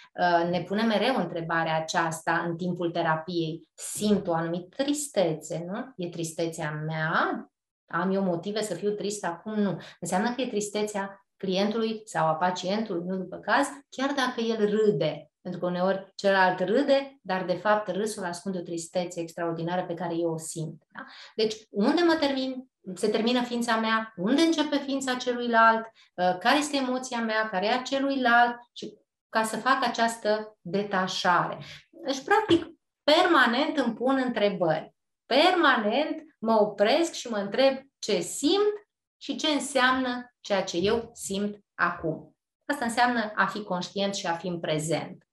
ne 0.50 0.62
punem 0.62 0.86
mereu 0.86 1.16
întrebarea 1.16 1.76
aceasta 1.76 2.44
în 2.46 2.56
timpul 2.56 2.90
terapiei. 2.90 3.68
Simt 3.74 4.26
o 4.26 4.34
anumită 4.34 4.82
tristețe, 4.82 5.64
nu? 5.66 5.92
E 5.96 6.08
tristețea 6.08 6.70
mea? 6.86 7.50
Am 7.86 8.14
eu 8.14 8.22
motive 8.22 8.62
să 8.62 8.74
fiu 8.74 8.90
trist 8.90 9.24
acum? 9.24 9.60
Nu. 9.60 9.78
Înseamnă 10.00 10.34
că 10.34 10.40
e 10.40 10.46
tristețea 10.46 11.26
clientului 11.36 12.02
sau 12.04 12.26
a 12.26 12.34
pacientului, 12.34 13.06
nu 13.06 13.16
după 13.16 13.36
caz, 13.36 13.66
chiar 13.88 14.12
dacă 14.16 14.40
el 14.40 14.70
râde. 14.70 15.24
Pentru 15.42 15.60
că 15.60 15.66
uneori 15.66 16.12
celălalt 16.14 16.60
râde, 16.60 17.18
dar 17.22 17.44
de 17.44 17.54
fapt 17.54 17.88
râsul 17.88 18.24
ascunde 18.24 18.58
o 18.58 18.62
tristețe 18.62 19.20
extraordinară 19.20 19.84
pe 19.84 19.94
care 19.94 20.14
eu 20.14 20.30
o 20.30 20.38
simt. 20.38 20.82
Da? 20.92 21.04
Deci, 21.34 21.56
unde 21.70 22.02
mă 22.02 22.16
termin, 22.20 22.69
se 22.94 23.08
termină 23.08 23.42
ființa 23.42 23.76
mea, 23.76 24.12
unde 24.16 24.42
începe 24.42 24.76
ființa 24.76 25.14
celuilalt, 25.14 25.84
uh, 25.84 26.38
care 26.38 26.58
este 26.58 26.76
emoția 26.76 27.20
mea, 27.20 27.48
care 27.48 27.66
e 27.66 27.72
a 27.72 27.82
celuilalt 27.82 28.56
și 28.72 28.98
ca 29.28 29.44
să 29.44 29.56
fac 29.56 29.84
această 29.84 30.58
detașare. 30.60 31.58
Deci, 31.90 32.22
practic, 32.24 32.66
permanent 33.02 33.76
îmi 33.76 33.94
pun 33.94 34.22
întrebări. 34.24 34.94
Permanent 35.26 36.22
mă 36.38 36.52
opresc 36.60 37.12
și 37.12 37.28
mă 37.28 37.36
întreb 37.36 37.76
ce 37.98 38.20
simt 38.20 38.74
și 39.22 39.36
ce 39.36 39.46
înseamnă 39.46 40.34
ceea 40.40 40.64
ce 40.64 40.76
eu 40.76 41.10
simt 41.14 41.58
acum. 41.74 42.36
Asta 42.64 42.84
înseamnă 42.84 43.32
a 43.34 43.46
fi 43.46 43.62
conștient 43.62 44.14
și 44.14 44.26
a 44.26 44.36
fi 44.36 44.46
în 44.46 44.60
prezent. 44.60 45.28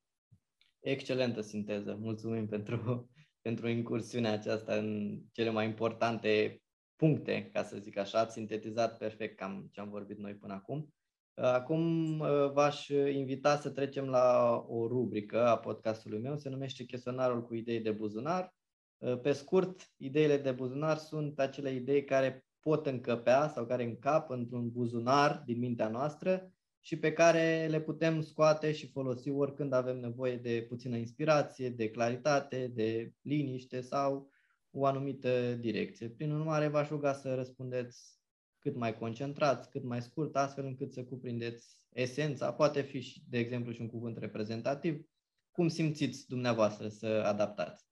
Excelentă 0.80 1.42
sinteză. 1.42 1.98
Mulțumim 2.00 2.48
pentru, 2.48 3.10
pentru 3.48 3.68
incursiunea 3.68 4.32
aceasta 4.32 4.76
în 4.76 5.20
cele 5.32 5.50
mai 5.50 5.66
importante 5.66 6.62
puncte, 6.98 7.50
ca 7.54 7.64
să 7.64 7.78
zic 7.78 7.98
așa. 7.98 8.20
Ați 8.20 8.34
sintetizat 8.34 8.98
perfect 8.98 9.38
cam 9.38 9.70
ce 9.72 9.80
am 9.80 9.90
vorbit 9.90 10.18
noi 10.18 10.34
până 10.36 10.54
acum. 10.54 10.94
Acum 11.34 12.20
uh, 12.20 12.52
v-aș 12.52 12.88
invita 12.88 13.58
să 13.58 13.70
trecem 13.70 14.06
la 14.06 14.56
o 14.68 14.88
rubrică 14.88 15.48
a 15.48 15.58
podcastului 15.58 16.20
meu, 16.20 16.38
se 16.38 16.50
numește 16.50 16.84
Chestionarul 16.84 17.44
cu 17.44 17.56
idei 17.56 17.80
de 17.80 17.92
buzunar. 17.92 18.56
Uh, 18.98 19.20
pe 19.20 19.32
scurt, 19.32 19.94
ideile 19.98 20.38
de 20.38 20.52
buzunar 20.52 20.98
sunt 20.98 21.40
acele 21.40 21.74
idei 21.74 22.04
care 22.04 22.46
pot 22.60 22.86
încăpea 22.86 23.48
sau 23.48 23.66
care 23.66 23.84
încap 23.84 24.30
într-un 24.30 24.72
buzunar 24.72 25.44
din 25.46 25.60
mintea 25.60 25.88
noastră 25.88 26.52
și 26.80 27.00
pe 27.00 27.14
care 27.14 27.68
le 27.70 27.82
putem 27.82 28.22
scoate 28.22 28.72
și 28.72 28.92
folosi 28.92 29.30
oricând 29.30 29.74
avem 29.74 30.00
nevoie 30.00 30.36
de 30.36 30.66
puțină 30.68 30.98
inspirație, 30.98 31.70
de 31.70 31.90
claritate, 31.90 32.72
de 32.74 33.14
liniște 33.22 33.82
sau 33.82 34.30
o 34.72 34.86
anumită 34.86 35.54
direcție. 35.54 36.10
Prin 36.10 36.32
urmare, 36.32 36.68
v-aș 36.68 36.90
ruga 36.90 37.14
să 37.14 37.36
răspundeți 37.36 38.18
cât 38.60 38.76
mai 38.76 38.98
concentrați, 38.98 39.70
cât 39.70 39.84
mai 39.84 40.02
scurt, 40.02 40.36
astfel 40.36 40.66
încât 40.66 40.92
să 40.94 41.04
cuprindeți 41.04 41.78
esența, 41.90 42.54
poate 42.54 42.82
fi, 42.82 43.00
și, 43.00 43.24
de 43.30 43.38
exemplu, 43.38 43.72
și 43.72 43.82
un 43.82 43.90
cuvânt 43.90 44.18
reprezentativ, 44.18 45.06
cum 45.52 45.68
simțiți 45.68 46.28
dumneavoastră 46.28 46.88
să 46.88 47.08
adaptați. 47.08 47.86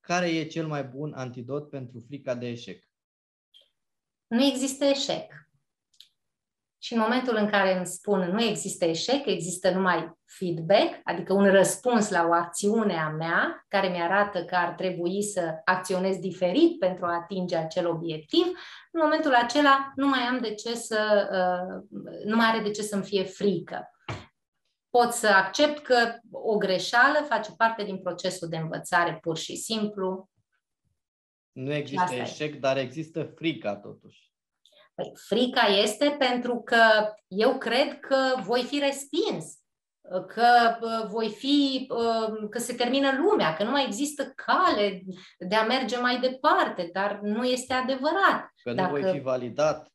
Care 0.00 0.28
e 0.28 0.46
cel 0.46 0.66
mai 0.66 0.84
bun 0.84 1.12
antidot 1.12 1.70
pentru 1.70 2.00
frica 2.00 2.34
de 2.34 2.48
eșec? 2.48 2.88
Nu 4.26 4.44
există 4.44 4.84
eșec 4.84 5.44
și 6.84 6.92
în 6.92 6.98
momentul 6.98 7.36
în 7.36 7.48
care 7.50 7.76
îmi 7.76 7.86
spun 7.86 8.20
nu 8.20 8.42
există 8.42 8.84
eșec, 8.84 9.26
există 9.26 9.70
numai 9.70 10.18
feedback, 10.24 11.00
adică 11.04 11.32
un 11.32 11.50
răspuns 11.50 12.10
la 12.10 12.26
o 12.28 12.32
acțiune 12.32 12.94
a 12.94 13.08
mea 13.08 13.64
care 13.68 13.88
mi-arată 13.88 14.44
că 14.44 14.54
ar 14.54 14.72
trebui 14.72 15.22
să 15.22 15.60
acționez 15.64 16.16
diferit 16.16 16.78
pentru 16.78 17.04
a 17.04 17.14
atinge 17.14 17.56
acel 17.56 17.88
obiectiv, 17.88 18.44
în 18.92 19.00
momentul 19.02 19.34
acela 19.34 19.92
nu 19.94 20.08
mai 20.08 20.18
am 20.18 20.38
de 20.40 20.54
ce 20.54 20.74
să, 20.74 21.28
uh, 21.32 21.98
nu 22.24 22.36
mai 22.36 22.46
are 22.46 22.62
de 22.62 22.70
ce 22.70 22.82
să-mi 22.82 23.04
fie 23.04 23.22
frică. 23.24 23.90
Pot 24.90 25.12
să 25.12 25.26
accept 25.26 25.78
că 25.78 26.18
o 26.30 26.56
greșeală 26.56 27.18
face 27.28 27.52
parte 27.56 27.84
din 27.84 27.98
procesul 27.98 28.48
de 28.48 28.56
învățare 28.56 29.18
pur 29.20 29.36
și 29.36 29.56
simplu. 29.56 30.30
Nu 31.52 31.72
există 31.72 32.14
eșec, 32.14 32.54
e. 32.54 32.58
dar 32.58 32.76
există 32.76 33.24
frica 33.24 33.76
totuși. 33.76 34.33
Păi, 34.94 35.12
frica 35.26 35.66
este 35.66 36.16
pentru 36.18 36.62
că 36.62 37.12
eu 37.26 37.58
cred 37.58 38.00
că 38.00 38.34
voi 38.40 38.62
fi 38.62 38.78
respins, 38.78 39.58
că 40.26 40.78
voi 41.06 41.30
fi, 41.30 41.86
că 42.50 42.58
se 42.58 42.74
termină 42.74 43.12
lumea, 43.16 43.54
că 43.54 43.64
nu 43.64 43.70
mai 43.70 43.84
există 43.84 44.32
cale 44.34 45.02
de 45.38 45.54
a 45.54 45.64
merge 45.64 45.98
mai 45.98 46.20
departe, 46.20 46.90
dar 46.92 47.18
nu 47.22 47.44
este 47.44 47.72
adevărat. 47.72 48.52
Că 48.62 48.70
nu 48.70 48.74
dacă... 48.74 48.90
voi 48.90 49.12
fi 49.12 49.20
validat. 49.20 49.88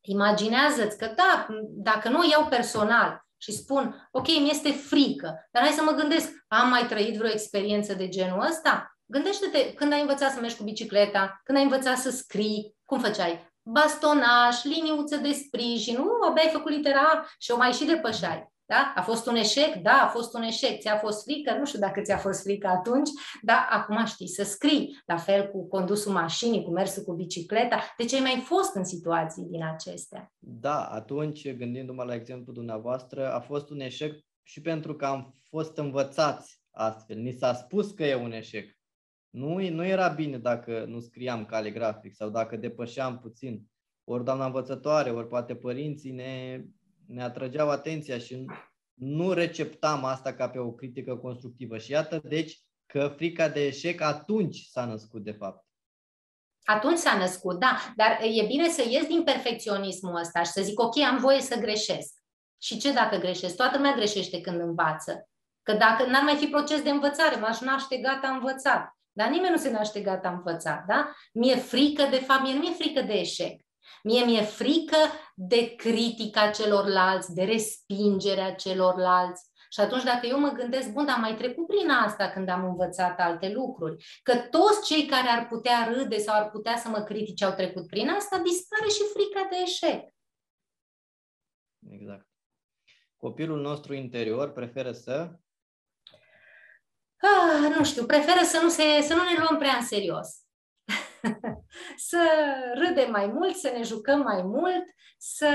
Imaginează-ți 0.00 0.98
că 0.98 1.12
da, 1.16 1.46
dacă 1.62 2.08
nu 2.08 2.18
o 2.18 2.26
iau 2.30 2.46
personal 2.46 3.24
și 3.36 3.52
spun, 3.52 4.08
ok, 4.10 4.26
mi 4.26 4.50
este 4.50 4.70
frică, 4.70 5.48
dar 5.50 5.62
hai 5.62 5.72
să 5.72 5.82
mă 5.82 5.90
gândesc, 5.90 6.44
am 6.48 6.68
mai 6.68 6.86
trăit 6.86 7.16
vreo 7.16 7.30
experiență 7.30 7.94
de 7.94 8.08
genul 8.08 8.40
ăsta? 8.40 8.98
Gândește-te 9.04 9.74
când 9.74 9.92
ai 9.92 10.00
învățat 10.00 10.32
să 10.32 10.40
mergi 10.40 10.56
cu 10.56 10.64
bicicleta, 10.64 11.40
când 11.44 11.58
ai 11.58 11.64
învățat 11.64 11.96
să 11.96 12.10
scrii, 12.10 12.75
cum 12.86 13.00
făceai? 13.00 13.54
Bastonaj, 13.62 14.54
liniuță 14.62 15.16
de 15.16 15.32
sprijin, 15.32 15.94
nu, 15.94 16.28
abia 16.28 16.42
ai 16.42 16.50
făcut 16.52 16.70
litera 16.70 17.26
și 17.38 17.50
o 17.50 17.56
mai 17.56 17.72
și 17.72 17.84
depășai. 17.84 18.54
Da? 18.66 18.92
A 18.96 19.02
fost 19.02 19.26
un 19.26 19.34
eșec? 19.34 19.74
Da, 19.74 19.92
a 19.92 20.06
fost 20.06 20.34
un 20.34 20.42
eșec. 20.42 20.80
Ți-a 20.80 20.96
fost 20.96 21.22
frică? 21.22 21.54
Nu 21.58 21.64
știu 21.64 21.78
dacă 21.78 22.00
ți-a 22.00 22.16
fost 22.16 22.42
frică 22.42 22.66
atunci, 22.66 23.08
dar 23.42 23.66
acum 23.70 24.04
știi 24.04 24.28
să 24.28 24.44
scrii. 24.44 25.02
La 25.06 25.16
fel 25.16 25.48
cu 25.48 25.68
condusul 25.68 26.12
mașinii, 26.12 26.62
cu 26.62 26.70
mersul 26.70 27.02
cu 27.02 27.12
bicicleta. 27.12 27.94
De 27.96 28.04
ce 28.04 28.14
ai 28.14 28.20
mai 28.20 28.42
fost 28.44 28.74
în 28.74 28.84
situații 28.84 29.42
din 29.42 29.64
acestea? 29.64 30.32
Da, 30.38 30.84
atunci, 30.84 31.52
gândindu-mă 31.52 32.02
la 32.02 32.14
exemplu 32.14 32.52
dumneavoastră, 32.52 33.32
a 33.32 33.40
fost 33.40 33.70
un 33.70 33.80
eșec 33.80 34.12
și 34.42 34.60
pentru 34.60 34.94
că 34.96 35.04
am 35.04 35.34
fost 35.48 35.76
învățați 35.76 36.60
astfel. 36.70 37.16
Ni 37.16 37.32
s-a 37.32 37.54
spus 37.54 37.90
că 37.90 38.04
e 38.04 38.14
un 38.14 38.32
eșec. 38.32 38.75
Nu, 39.36 39.68
nu 39.70 39.84
era 39.84 40.08
bine 40.08 40.38
dacă 40.38 40.84
nu 40.88 41.00
scriam 41.00 41.44
caligrafic 41.44 42.14
sau 42.14 42.28
dacă 42.28 42.56
depășeam 42.56 43.18
puțin. 43.18 43.62
Ori 44.04 44.24
doamna 44.24 44.46
învățătoare, 44.46 45.10
ori 45.10 45.28
poate 45.28 45.56
părinții 45.56 46.10
ne, 46.10 46.64
ne 47.06 47.22
atrăgeau 47.22 47.70
atenția 47.70 48.18
și 48.18 48.44
nu 48.94 49.32
receptam 49.32 50.04
asta 50.04 50.34
ca 50.34 50.48
pe 50.48 50.58
o 50.58 50.72
critică 50.72 51.16
constructivă. 51.16 51.78
Și 51.78 51.90
iată, 51.90 52.20
deci, 52.24 52.60
că 52.86 53.12
frica 53.16 53.48
de 53.48 53.66
eșec 53.66 54.00
atunci 54.00 54.66
s-a 54.70 54.84
născut, 54.84 55.24
de 55.24 55.32
fapt. 55.32 55.66
Atunci 56.64 56.98
s-a 56.98 57.16
născut, 57.18 57.58
da. 57.58 57.92
Dar 57.96 58.18
e 58.22 58.46
bine 58.46 58.68
să 58.68 58.82
ies 58.88 59.06
din 59.06 59.22
perfecționismul 59.22 60.16
ăsta 60.16 60.42
și 60.42 60.50
să 60.50 60.62
zic, 60.62 60.80
ok, 60.80 60.98
am 60.98 61.18
voie 61.18 61.40
să 61.40 61.58
greșesc. 61.58 62.14
Și 62.62 62.78
ce 62.78 62.92
dacă 62.92 63.16
greșesc? 63.16 63.56
Toată 63.56 63.76
lumea 63.76 63.94
greșește 63.94 64.40
când 64.40 64.60
învață. 64.60 65.28
Că 65.62 65.72
dacă 65.72 66.06
n-ar 66.06 66.22
mai 66.22 66.36
fi 66.36 66.46
proces 66.46 66.82
de 66.82 66.90
învățare, 66.90 67.36
m-aș 67.36 67.60
naște 67.60 67.96
gata 67.96 68.28
învățat. 68.28 68.95
Dar 69.16 69.28
nimeni 69.28 69.50
nu 69.50 69.60
se 69.60 69.70
naște 69.70 70.00
gata 70.00 70.28
învățat, 70.28 70.84
da? 70.86 71.12
Mi-e 71.32 71.56
frică, 71.56 72.02
de 72.10 72.16
fapt, 72.16 72.42
mie 72.42 72.52
nu 72.52 72.58
mi-e 72.58 72.72
frică 72.72 73.00
de 73.00 73.12
eșec. 73.12 73.60
Mie 74.02 74.24
mi-e 74.24 74.42
frică 74.42 74.96
de 75.34 75.74
critica 75.74 76.50
celorlalți, 76.50 77.34
de 77.34 77.44
respingerea 77.44 78.54
celorlalți. 78.54 79.42
Și 79.70 79.80
atunci 79.80 80.02
dacă 80.02 80.26
eu 80.26 80.40
mă 80.40 80.48
gândesc, 80.48 80.92
bun, 80.92 81.04
dar 81.04 81.14
am 81.14 81.20
mai 81.20 81.36
trecut 81.36 81.66
prin 81.66 81.90
asta 81.90 82.30
când 82.30 82.48
am 82.48 82.64
învățat 82.64 83.20
alte 83.20 83.52
lucruri, 83.52 84.04
că 84.22 84.36
toți 84.36 84.86
cei 84.86 85.06
care 85.06 85.28
ar 85.28 85.46
putea 85.46 85.92
râde 85.92 86.18
sau 86.18 86.34
ar 86.42 86.50
putea 86.50 86.76
să 86.76 86.88
mă 86.88 87.02
critique 87.02 87.46
au 87.46 87.54
trecut 87.54 87.86
prin 87.86 88.08
asta, 88.08 88.38
dispare 88.38 88.88
și 88.88 89.02
frica 89.12 89.48
de 89.50 89.56
eșec. 89.62 90.08
Exact. 91.90 92.26
Copilul 93.16 93.60
nostru 93.60 93.94
interior 93.94 94.52
preferă 94.52 94.92
să 94.92 95.30
ah, 97.26 97.76
nu 97.76 97.84
știu, 97.84 98.06
preferă 98.06 98.44
să 98.44 98.60
nu, 98.62 98.68
se, 98.68 98.82
să 99.00 99.14
nu 99.14 99.22
ne 99.22 99.38
luăm 99.38 99.58
prea 99.58 99.76
în 99.76 99.86
serios. 99.86 100.28
să 102.10 102.20
râdem 102.74 103.10
mai 103.10 103.26
mult, 103.26 103.56
să 103.56 103.72
ne 103.76 103.82
jucăm 103.82 104.20
mai 104.20 104.42
mult, 104.42 104.84
să, 105.18 105.48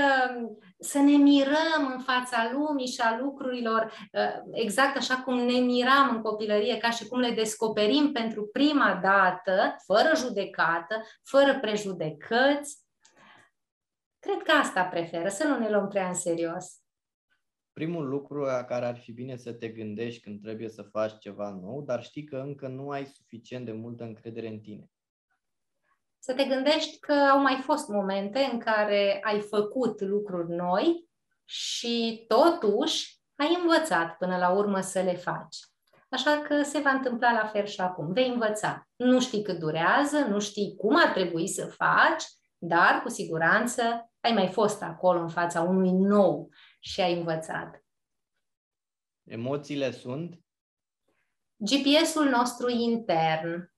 să 0.78 0.98
ne 0.98 1.16
mirăm 1.16 1.92
în 1.92 2.00
fața 2.00 2.50
lumii 2.52 2.86
și 2.86 3.00
a 3.00 3.18
lucrurilor, 3.18 3.92
uh, 4.12 4.42
exact 4.50 4.96
așa 4.96 5.16
cum 5.16 5.34
ne 5.34 5.58
miram 5.58 6.14
în 6.14 6.22
copilărie, 6.22 6.76
ca 6.76 6.90
și 6.90 7.06
cum 7.06 7.18
le 7.18 7.30
descoperim 7.30 8.12
pentru 8.12 8.48
prima 8.52 8.98
dată, 9.02 9.76
fără 9.86 10.12
judecată, 10.16 11.02
fără 11.22 11.58
prejudecăți. 11.60 12.80
Cred 14.18 14.42
că 14.42 14.50
asta 14.50 14.84
preferă, 14.84 15.28
să 15.28 15.46
nu 15.46 15.58
ne 15.58 15.70
luăm 15.70 15.88
prea 15.88 16.08
în 16.08 16.14
serios 16.14 16.82
primul 17.72 18.08
lucru 18.08 18.40
la 18.40 18.64
care 18.64 18.86
ar 18.86 18.98
fi 18.98 19.12
bine 19.12 19.36
să 19.36 19.52
te 19.52 19.68
gândești 19.68 20.22
când 20.22 20.42
trebuie 20.42 20.68
să 20.68 20.82
faci 20.82 21.18
ceva 21.18 21.50
nou, 21.50 21.82
dar 21.82 22.02
știi 22.02 22.24
că 22.24 22.36
încă 22.36 22.68
nu 22.68 22.88
ai 22.88 23.06
suficient 23.06 23.64
de 23.64 23.72
multă 23.72 24.04
încredere 24.04 24.48
în 24.48 24.60
tine. 24.60 24.90
Să 26.18 26.34
te 26.34 26.44
gândești 26.44 26.98
că 26.98 27.12
au 27.12 27.40
mai 27.40 27.60
fost 27.62 27.88
momente 27.88 28.48
în 28.52 28.58
care 28.58 29.20
ai 29.22 29.40
făcut 29.40 30.00
lucruri 30.00 30.54
noi 30.54 31.08
și 31.44 32.24
totuși 32.28 33.20
ai 33.36 33.58
învățat 33.60 34.16
până 34.16 34.36
la 34.36 34.50
urmă 34.50 34.80
să 34.80 35.00
le 35.00 35.14
faci. 35.14 35.56
Așa 36.08 36.42
că 36.48 36.62
se 36.62 36.78
va 36.78 36.90
întâmpla 36.90 37.32
la 37.32 37.46
fel 37.46 37.64
și 37.64 37.80
acum. 37.80 38.12
Vei 38.12 38.28
învăța. 38.28 38.88
Nu 38.96 39.20
știi 39.20 39.42
cât 39.42 39.58
durează, 39.58 40.18
nu 40.18 40.40
știi 40.40 40.74
cum 40.76 40.96
ar 40.96 41.12
trebui 41.12 41.48
să 41.48 41.66
faci, 41.66 42.24
dar 42.58 43.00
cu 43.02 43.08
siguranță 43.08 43.82
ai 44.20 44.32
mai 44.32 44.48
fost 44.48 44.82
acolo 44.82 45.20
în 45.20 45.28
fața 45.28 45.60
unui 45.60 45.90
nou 45.90 46.48
și 46.82 47.00
ai 47.00 47.18
învățat. 47.18 47.84
Emoțiile 49.24 49.90
sunt? 49.90 50.40
GPS-ul 51.56 52.28
nostru 52.28 52.68
intern. 52.68 53.72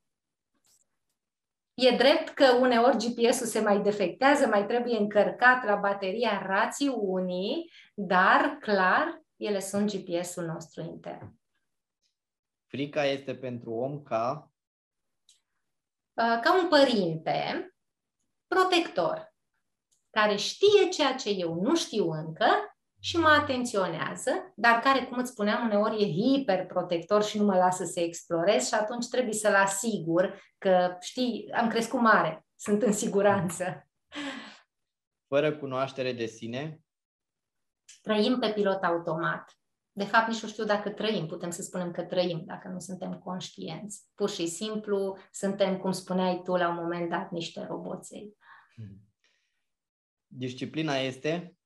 E 1.74 1.96
drept 1.96 2.28
că 2.28 2.52
uneori 2.52 2.96
GPS-ul 2.96 3.46
se 3.46 3.60
mai 3.60 3.80
defectează, 3.80 4.46
mai 4.46 4.66
trebuie 4.66 4.96
încărcat 4.96 5.64
la 5.64 5.76
bateria 5.76 6.42
rațiunii, 6.46 7.70
dar, 7.94 8.56
clar, 8.60 9.22
ele 9.36 9.60
sunt 9.60 9.96
GPS-ul 9.96 10.44
nostru 10.44 10.82
intern. 10.82 11.38
Frica 12.66 13.04
este 13.04 13.36
pentru 13.36 13.72
om 13.72 14.02
ca? 14.02 14.50
Uh, 16.12 16.40
ca 16.42 16.62
un 16.62 16.68
părinte 16.68 17.68
protector, 18.46 19.34
care 20.10 20.36
știe 20.36 20.88
ceea 20.88 21.14
ce 21.14 21.30
eu 21.30 21.54
nu 21.54 21.76
știu 21.76 22.10
încă 22.10 22.73
și 23.04 23.16
mă 23.16 23.28
atenționează, 23.28 24.52
dar 24.56 24.80
care, 24.80 25.04
cum 25.04 25.18
îți 25.18 25.30
spuneam, 25.30 25.64
uneori 25.64 26.02
e 26.02 26.12
hiperprotector 26.12 27.22
și 27.22 27.38
nu 27.38 27.44
mă 27.44 27.56
lasă 27.56 27.84
să 27.84 28.00
explorez 28.00 28.66
și 28.66 28.74
atunci 28.74 29.08
trebuie 29.08 29.34
să-l 29.34 29.54
asigur 29.54 30.40
că, 30.58 30.96
știi, 31.00 31.52
am 31.52 31.68
crescut 31.68 32.00
mare, 32.00 32.46
sunt 32.56 32.82
în 32.82 32.92
siguranță. 32.92 33.88
Fără 35.26 35.56
cunoaștere 35.56 36.12
de 36.12 36.26
sine? 36.26 36.80
Trăim 38.02 38.38
pe 38.38 38.52
pilot 38.52 38.82
automat. 38.82 39.58
De 39.92 40.04
fapt, 40.04 40.28
nici 40.28 40.42
nu 40.42 40.48
știu 40.48 40.64
dacă 40.64 40.90
trăim, 40.90 41.26
putem 41.26 41.50
să 41.50 41.62
spunem 41.62 41.90
că 41.90 42.02
trăim, 42.02 42.42
dacă 42.44 42.68
nu 42.68 42.78
suntem 42.78 43.18
conștienți. 43.18 44.04
Pur 44.14 44.30
și 44.30 44.46
simplu, 44.46 45.18
suntem, 45.30 45.78
cum 45.78 45.92
spuneai 45.92 46.40
tu 46.44 46.54
la 46.54 46.68
un 46.68 46.74
moment 46.74 47.10
dat, 47.10 47.30
niște 47.30 47.66
roboței. 47.68 48.36
Hmm. 48.74 49.00
Disciplina 50.26 50.94
este? 50.94 51.56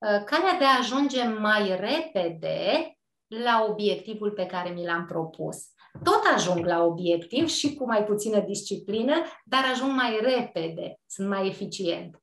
Uh, 0.00 0.24
calea 0.24 0.58
de 0.58 0.64
a 0.64 0.78
ajunge 0.78 1.24
mai 1.24 1.76
repede 1.76 2.98
la 3.26 3.66
obiectivul 3.68 4.30
pe 4.30 4.46
care 4.46 4.70
mi 4.70 4.84
l-am 4.84 5.06
propus. 5.06 5.66
Tot 6.02 6.22
ajung 6.34 6.66
la 6.66 6.82
obiectiv 6.82 7.48
și 7.48 7.74
cu 7.74 7.84
mai 7.84 8.04
puțină 8.04 8.40
disciplină, 8.40 9.14
dar 9.44 9.64
ajung 9.64 9.92
mai 9.92 10.20
repede, 10.20 11.00
sunt 11.06 11.28
mai 11.28 11.46
eficient. 11.46 12.22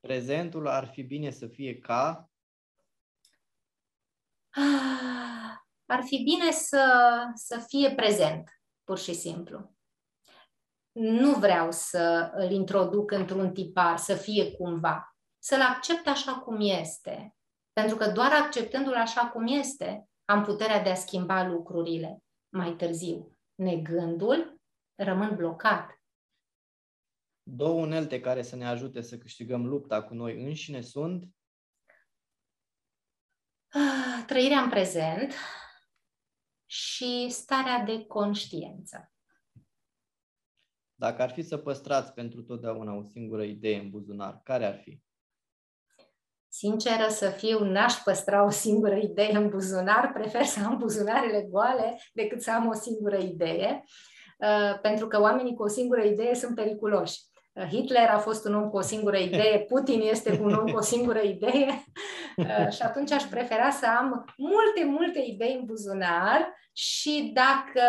Prezentul 0.00 0.68
ar 0.68 0.86
fi 0.86 1.02
bine 1.02 1.30
să 1.30 1.46
fie 1.46 1.78
ca? 1.78 2.30
Ah, 4.50 5.56
ar 5.86 6.02
fi 6.04 6.22
bine 6.22 6.50
să, 6.50 7.12
să 7.34 7.64
fie 7.66 7.94
prezent, 7.94 8.62
pur 8.84 8.98
și 8.98 9.14
simplu. 9.14 9.74
Nu 10.92 11.32
vreau 11.32 11.72
să 11.72 12.30
îl 12.34 12.50
introduc 12.50 13.10
într-un 13.10 13.52
tipar, 13.52 13.96
să 13.96 14.14
fie 14.14 14.52
cumva 14.52 15.09
să-l 15.42 15.60
accept 15.60 16.06
așa 16.06 16.38
cum 16.38 16.60
este. 16.60 17.34
Pentru 17.72 17.96
că 17.96 18.10
doar 18.10 18.32
acceptându-l 18.32 18.94
așa 18.94 19.28
cum 19.28 19.46
este, 19.46 20.08
am 20.24 20.44
puterea 20.44 20.82
de 20.82 20.90
a 20.90 20.94
schimba 20.94 21.46
lucrurile 21.46 22.22
mai 22.48 22.76
târziu. 22.76 23.38
Negându-l, 23.54 24.60
rămân 24.94 25.36
blocat. 25.36 26.00
Două 27.42 27.80
unelte 27.80 28.20
care 28.20 28.42
să 28.42 28.56
ne 28.56 28.66
ajute 28.66 29.00
să 29.00 29.18
câștigăm 29.18 29.66
lupta 29.66 30.02
cu 30.02 30.14
noi 30.14 30.42
înșine 30.42 30.80
sunt 30.80 31.24
ah, 33.68 34.24
trăirea 34.26 34.62
în 34.62 34.68
prezent 34.68 35.34
și 36.66 37.28
starea 37.30 37.84
de 37.84 38.06
conștiență. 38.06 39.12
Dacă 40.94 41.22
ar 41.22 41.30
fi 41.30 41.42
să 41.42 41.58
păstrați 41.58 42.12
pentru 42.12 42.42
totdeauna 42.42 42.94
o 42.94 43.02
singură 43.02 43.42
idee 43.42 43.78
în 43.78 43.90
buzunar, 43.90 44.40
care 44.42 44.66
ar 44.66 44.78
fi? 44.78 45.02
Sinceră 46.60 47.08
să 47.08 47.28
fiu, 47.28 47.64
n-aș 47.64 47.94
păstra 47.94 48.44
o 48.44 48.50
singură 48.50 48.94
idee 48.94 49.36
în 49.36 49.48
buzunar, 49.48 50.10
prefer 50.14 50.44
să 50.44 50.60
am 50.66 50.76
buzunarele 50.78 51.46
goale 51.50 52.00
decât 52.12 52.42
să 52.42 52.50
am 52.50 52.68
o 52.68 52.72
singură 52.72 53.16
idee, 53.16 53.84
uh, 54.38 54.78
pentru 54.80 55.06
că 55.06 55.20
oamenii 55.20 55.54
cu 55.54 55.62
o 55.62 55.68
singură 55.68 56.02
idee 56.02 56.34
sunt 56.34 56.54
periculoși. 56.54 57.20
Uh, 57.52 57.64
Hitler 57.64 58.08
a 58.08 58.18
fost 58.18 58.46
un 58.46 58.54
om 58.54 58.68
cu 58.68 58.76
o 58.76 58.80
singură 58.80 59.16
idee, 59.16 59.58
Putin 59.70 60.00
este 60.00 60.38
un 60.42 60.54
om 60.54 60.66
cu 60.70 60.76
o 60.76 60.80
singură 60.80 61.20
idee 61.20 61.84
uh, 62.36 62.70
și 62.70 62.82
atunci 62.82 63.12
aș 63.12 63.22
prefera 63.22 63.70
să 63.70 63.86
am 63.98 64.24
multe, 64.36 64.84
multe 64.84 65.18
idei 65.26 65.56
în 65.60 65.64
buzunar 65.64 66.54
și 66.72 67.30
dacă 67.34 67.82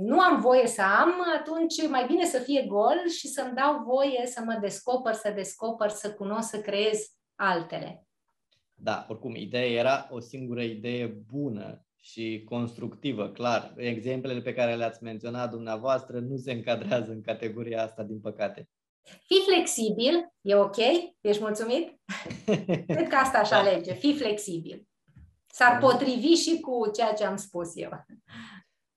nu 0.00 0.20
am 0.20 0.40
voie 0.40 0.66
să 0.66 0.82
am, 1.00 1.12
atunci 1.38 1.88
mai 1.88 2.04
bine 2.06 2.24
să 2.24 2.38
fie 2.38 2.64
gol 2.68 3.08
și 3.18 3.28
să-mi 3.28 3.54
dau 3.54 3.82
voie 3.84 4.22
să 4.26 4.42
mă 4.44 4.58
descoper, 4.60 5.14
să 5.14 5.32
descoper, 5.34 5.88
să 5.88 6.12
cunosc, 6.12 6.48
să 6.48 6.60
creez 6.60 6.98
altele. 7.34 8.06
Da, 8.74 9.06
oricum, 9.08 9.34
ideea 9.34 9.70
era 9.70 10.08
o 10.10 10.20
singură 10.20 10.62
idee 10.62 11.06
bună 11.06 11.86
și 11.96 12.42
constructivă, 12.44 13.30
clar. 13.30 13.74
Exemplele 13.76 14.40
pe 14.40 14.54
care 14.54 14.76
le-ați 14.76 15.02
menționat 15.02 15.50
dumneavoastră 15.50 16.20
nu 16.20 16.36
se 16.36 16.52
încadrează 16.52 17.10
în 17.10 17.22
categoria 17.22 17.82
asta, 17.82 18.02
din 18.02 18.20
păcate. 18.20 18.68
Fii 19.02 19.42
flexibil, 19.46 20.32
e 20.40 20.54
ok? 20.54 20.76
Ești 21.20 21.42
mulțumit? 21.42 22.00
Cred 22.92 23.08
că 23.08 23.16
asta 23.16 23.38
aș 23.38 23.48
da. 23.48 23.58
alege, 23.58 23.92
fii 23.92 24.14
flexibil. 24.14 24.86
S-ar 25.46 25.78
potrivi 25.78 26.34
și 26.34 26.60
cu 26.60 26.90
ceea 26.90 27.12
ce 27.12 27.24
am 27.24 27.36
spus 27.36 27.76
eu. 27.76 27.90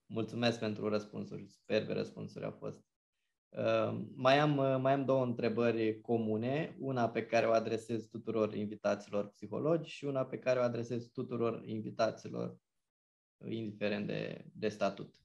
Mulțumesc 0.05 0.59
pentru 0.59 0.89
răspunsuri, 0.89 1.47
superbe 1.47 1.93
răspunsuri 1.93 2.45
au 2.45 2.55
fost. 2.59 2.83
Uh, 3.57 4.01
mai, 4.15 4.39
am, 4.39 4.57
uh, 4.57 4.77
mai 4.79 4.93
am 4.93 5.05
două 5.05 5.23
întrebări 5.23 6.01
comune, 6.01 6.75
una 6.79 7.09
pe 7.09 7.25
care 7.25 7.45
o 7.47 7.51
adresez 7.51 8.05
tuturor 8.05 8.53
invitaților 8.53 9.27
psihologi 9.27 9.89
și 9.89 10.05
una 10.05 10.25
pe 10.25 10.39
care 10.39 10.59
o 10.59 10.63
adresez 10.63 11.07
tuturor 11.11 11.61
invitaților, 11.65 12.57
indiferent 13.45 14.07
de, 14.07 14.45
de 14.53 14.69
statut. 14.69 15.15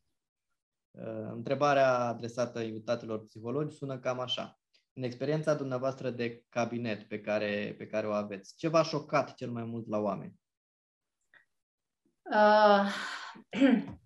Uh, 0.91 1.31
întrebarea 1.33 1.99
adresată 1.99 2.61
invitaților 2.61 3.25
psihologi 3.25 3.77
sună 3.77 3.99
cam 3.99 4.21
așa. 4.21 4.61
În 4.93 5.03
experiența 5.03 5.55
dumneavoastră 5.55 6.11
de 6.11 6.45
cabinet 6.49 7.09
pe 7.09 7.21
care, 7.21 7.75
pe 7.79 7.87
care 7.87 8.07
o 8.07 8.13
aveți, 8.13 8.57
ce 8.57 8.69
v-a 8.69 8.83
șocat 8.83 9.35
cel 9.35 9.51
mai 9.51 9.65
mult 9.65 9.89
la 9.89 9.99
oameni? 9.99 10.41
Uh, 12.23 12.93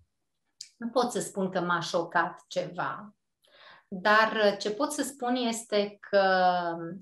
nu 0.81 0.89
pot 0.89 1.11
să 1.11 1.19
spun 1.19 1.49
că 1.49 1.59
m-a 1.59 1.79
șocat 1.79 2.43
ceva, 2.47 3.14
dar 4.01 4.57
ce 4.57 4.71
pot 4.71 4.91
să 4.91 5.01
spun 5.01 5.35
este 5.35 5.97
că 5.99 6.45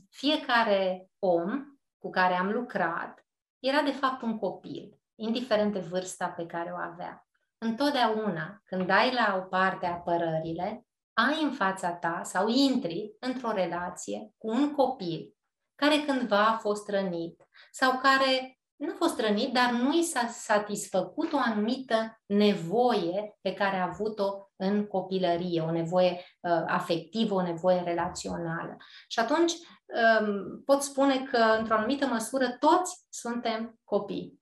fiecare 0.10 1.10
om 1.20 1.64
cu 1.98 2.10
care 2.10 2.34
am 2.34 2.52
lucrat 2.52 3.26
era 3.60 3.82
de 3.82 3.92
fapt 3.92 4.22
un 4.22 4.38
copil, 4.38 5.00
indiferent 5.16 5.74
de 5.74 5.80
vârsta 5.80 6.28
pe 6.28 6.46
care 6.46 6.72
o 6.72 6.78
avea. 6.92 7.28
Întotdeauna, 7.58 8.62
când 8.64 8.90
ai 8.90 9.14
la 9.14 9.36
o 9.38 9.48
parte 9.48 9.86
apărările, 9.86 10.86
ai 11.14 11.44
în 11.44 11.52
fața 11.52 11.94
ta 11.94 12.22
sau 12.24 12.48
intri 12.48 13.16
într-o 13.20 13.52
relație 13.52 14.34
cu 14.38 14.48
un 14.48 14.76
copil 14.76 15.36
care 15.76 16.04
cândva 16.06 16.48
a 16.48 16.58
fost 16.58 16.90
rănit 16.90 17.48
sau 17.72 18.00
care 18.00 18.53
nu 18.76 18.90
a 18.92 18.96
fost 18.98 19.20
rănit, 19.20 19.54
dar 19.54 19.72
nu 19.72 19.98
i 19.98 20.04
s-a 20.04 20.28
satisfăcut 20.28 21.34
o 21.34 21.38
anumită 21.38 22.22
nevoie 22.26 23.38
pe 23.42 23.54
care 23.54 23.78
a 23.78 23.88
avut-o 23.88 24.52
în 24.56 24.86
copilărie, 24.88 25.62
o 25.62 25.72
nevoie 25.72 26.12
uh, 26.12 26.64
afectivă, 26.68 27.36
o 27.36 27.42
nevoie 27.42 27.82
relațională. 27.82 28.78
Și 29.08 29.20
atunci 29.20 29.52
um, 29.52 30.62
pot 30.66 30.82
spune 30.82 31.24
că, 31.24 31.38
într-o 31.38 31.76
anumită 31.76 32.06
măsură, 32.06 32.56
toți 32.60 33.06
suntem 33.10 33.80
copii. 33.84 34.42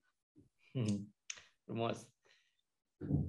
Hmm. 0.72 1.14
Frumos. 1.64 2.11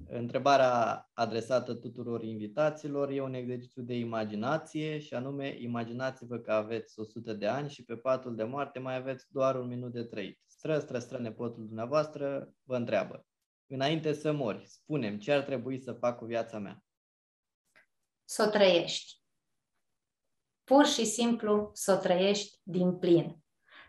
Întrebarea 0.08 1.10
adresată 1.14 1.74
tuturor 1.74 2.22
invitaților 2.22 3.10
e 3.10 3.20
un 3.20 3.34
exercițiu 3.34 3.82
de 3.82 3.94
imaginație 3.94 4.98
și 4.98 5.14
anume 5.14 5.56
imaginați-vă 5.60 6.38
că 6.38 6.52
aveți 6.52 6.98
100 7.00 7.32
de 7.32 7.46
ani 7.46 7.70
și 7.70 7.84
pe 7.84 7.96
patul 7.96 8.34
de 8.34 8.44
moarte 8.44 8.78
mai 8.78 8.96
aveți 8.96 9.26
doar 9.30 9.56
un 9.56 9.66
minut 9.66 9.92
de 9.92 10.04
trăit. 10.04 10.40
Stră, 10.46 10.78
stră, 10.78 10.98
stră, 10.98 11.18
nepotul 11.18 11.66
dumneavoastră 11.66 12.54
vă 12.62 12.76
întreabă. 12.76 13.26
Înainte 13.66 14.12
să 14.12 14.32
mori, 14.32 14.66
spunem 14.66 15.18
ce 15.18 15.32
ar 15.32 15.42
trebui 15.42 15.80
să 15.80 15.92
fac 15.92 16.18
cu 16.18 16.24
viața 16.24 16.58
mea. 16.58 16.84
Să 18.24 18.44
o 18.46 18.50
trăiești. 18.50 19.22
Pur 20.64 20.86
și 20.86 21.04
simplu 21.04 21.70
să 21.72 21.92
o 21.92 21.96
trăiești 21.96 22.58
din 22.62 22.98
plin. 22.98 23.38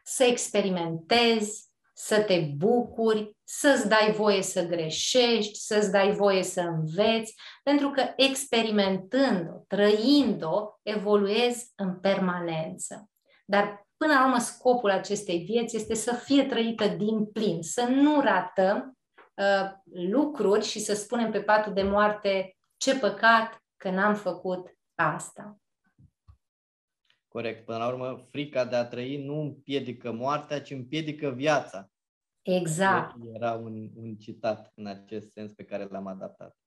Să 0.03 0.23
experimentezi, 0.23 1.69
să 1.97 2.21
te 2.21 2.39
bucuri, 2.57 3.35
să-ți 3.43 3.87
dai 3.87 4.11
voie 4.11 4.41
să 4.41 4.65
greșești, 4.65 5.59
să-ți 5.59 5.91
dai 5.91 6.11
voie 6.11 6.43
să 6.43 6.61
înveți, 6.61 7.35
pentru 7.63 7.89
că 7.89 8.13
experimentând-o, 8.15 9.53
trăind-o, 9.67 10.79
evoluezi 10.81 11.71
în 11.75 11.99
permanență. 11.99 13.09
Dar 13.45 13.87
până 13.97 14.13
la 14.13 14.25
urmă 14.25 14.39
scopul 14.39 14.89
acestei 14.89 15.37
vieți 15.37 15.75
este 15.75 15.95
să 15.95 16.13
fie 16.13 16.43
trăită 16.43 16.87
din 16.87 17.25
plin, 17.25 17.61
să 17.61 17.83
nu 17.83 18.21
ratăm 18.21 18.97
uh, 19.35 19.71
lucruri 19.93 20.65
și 20.65 20.79
să 20.79 20.93
spunem 20.95 21.31
pe 21.31 21.41
patul 21.41 21.73
de 21.73 21.83
moarte 21.83 22.57
ce 22.77 22.97
păcat 22.97 23.63
că 23.77 23.89
n-am 23.89 24.15
făcut 24.15 24.77
asta. 24.95 25.57
Corect. 27.35 27.65
Până 27.65 27.77
la 27.77 27.87
urmă, 27.87 28.25
frica 28.29 28.65
de 28.65 28.75
a 28.75 28.85
trăi 28.85 29.23
nu 29.23 29.39
împiedică 29.41 30.11
moartea, 30.11 30.61
ci 30.61 30.71
împiedică 30.71 31.29
viața. 31.29 31.91
Exact. 32.41 33.15
Era 33.33 33.53
un, 33.53 33.89
un 33.95 34.15
citat 34.15 34.71
în 34.75 34.85
acest 34.85 35.31
sens 35.31 35.51
pe 35.53 35.63
care 35.63 35.87
l-am 35.89 36.07
adaptat. 36.07 36.57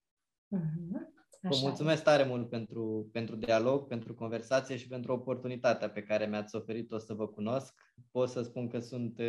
Mm-hmm. 0.57 0.93
Vă 1.41 1.57
mulțumesc 1.61 2.03
tare 2.03 2.25
mult 2.25 2.49
pentru, 2.49 3.09
pentru 3.13 3.37
dialog, 3.37 3.87
pentru 3.87 4.15
conversație 4.15 4.77
și 4.77 4.89
pentru 4.89 5.13
oportunitatea 5.13 5.91
pe 5.91 6.03
care 6.03 6.27
mi-ați 6.27 6.57
oferit-o 6.57 6.99
să 6.99 7.15
vă 7.15 7.29
cunosc. 7.29 7.75
Pot 8.11 8.29
să 8.29 8.43
spun 8.43 8.69
că 8.69 8.79
sunt, 8.79 9.21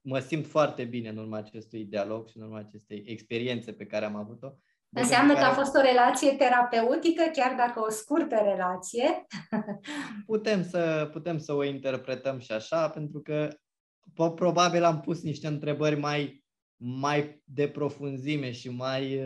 mă 0.00 0.18
simt 0.18 0.46
foarte 0.46 0.84
bine 0.84 1.08
în 1.08 1.16
urma 1.16 1.36
acestui 1.36 1.84
dialog 1.84 2.28
și 2.28 2.36
în 2.36 2.42
urma 2.42 2.58
acestei 2.58 3.02
experiențe 3.06 3.72
pe 3.72 3.86
care 3.86 4.04
am 4.04 4.16
avut-o. 4.16 4.52
Înseamnă 4.94 5.32
care... 5.32 5.44
că 5.44 5.50
a 5.50 5.54
fost 5.54 5.74
o 5.74 5.80
relație 5.80 6.32
terapeutică, 6.32 7.22
chiar 7.32 7.54
dacă 7.56 7.80
o 7.80 7.90
scurtă 7.90 8.34
relație. 8.34 9.26
Putem 10.26 10.64
să, 10.64 11.08
putem 11.12 11.38
să 11.38 11.52
o 11.52 11.64
interpretăm 11.64 12.38
și 12.38 12.52
așa, 12.52 12.88
pentru 12.88 13.20
că 13.20 13.48
probabil 14.34 14.84
am 14.84 15.00
pus 15.00 15.22
niște 15.22 15.46
întrebări 15.46 15.96
mai, 15.96 16.44
mai 16.76 17.42
de 17.44 17.68
profunzime 17.68 18.50
și 18.50 18.70
mai, 18.70 19.20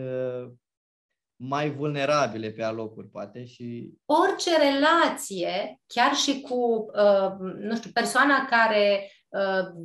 mai 1.35 1.71
vulnerabile 1.71 2.49
pe 2.49 2.63
alocuri, 2.63 3.07
poate. 3.07 3.45
Și... 3.45 3.93
Orice 4.05 4.49
relație, 4.57 5.81
chiar 5.87 6.13
și 6.13 6.41
cu, 6.41 6.85
nu 7.59 7.75
știu, 7.75 7.89
persoana 7.93 8.45
care 8.45 9.11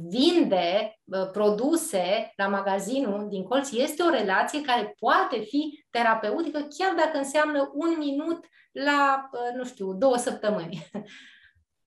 vinde 0.09 0.97
produse 1.32 2.32
la 2.36 2.49
magazinul 2.49 3.28
din 3.28 3.43
colț, 3.43 3.72
este 3.72 4.03
o 4.03 4.11
relație 4.11 4.61
care 4.61 4.95
poate 4.99 5.40
fi 5.40 5.84
terapeutică, 5.90 6.59
chiar 6.78 6.95
dacă 6.97 7.18
înseamnă 7.18 7.70
un 7.74 7.95
minut 7.99 8.47
la, 8.72 9.30
nu 9.57 9.64
știu, 9.64 9.95
două 9.95 10.16
săptămâni. 10.16 10.90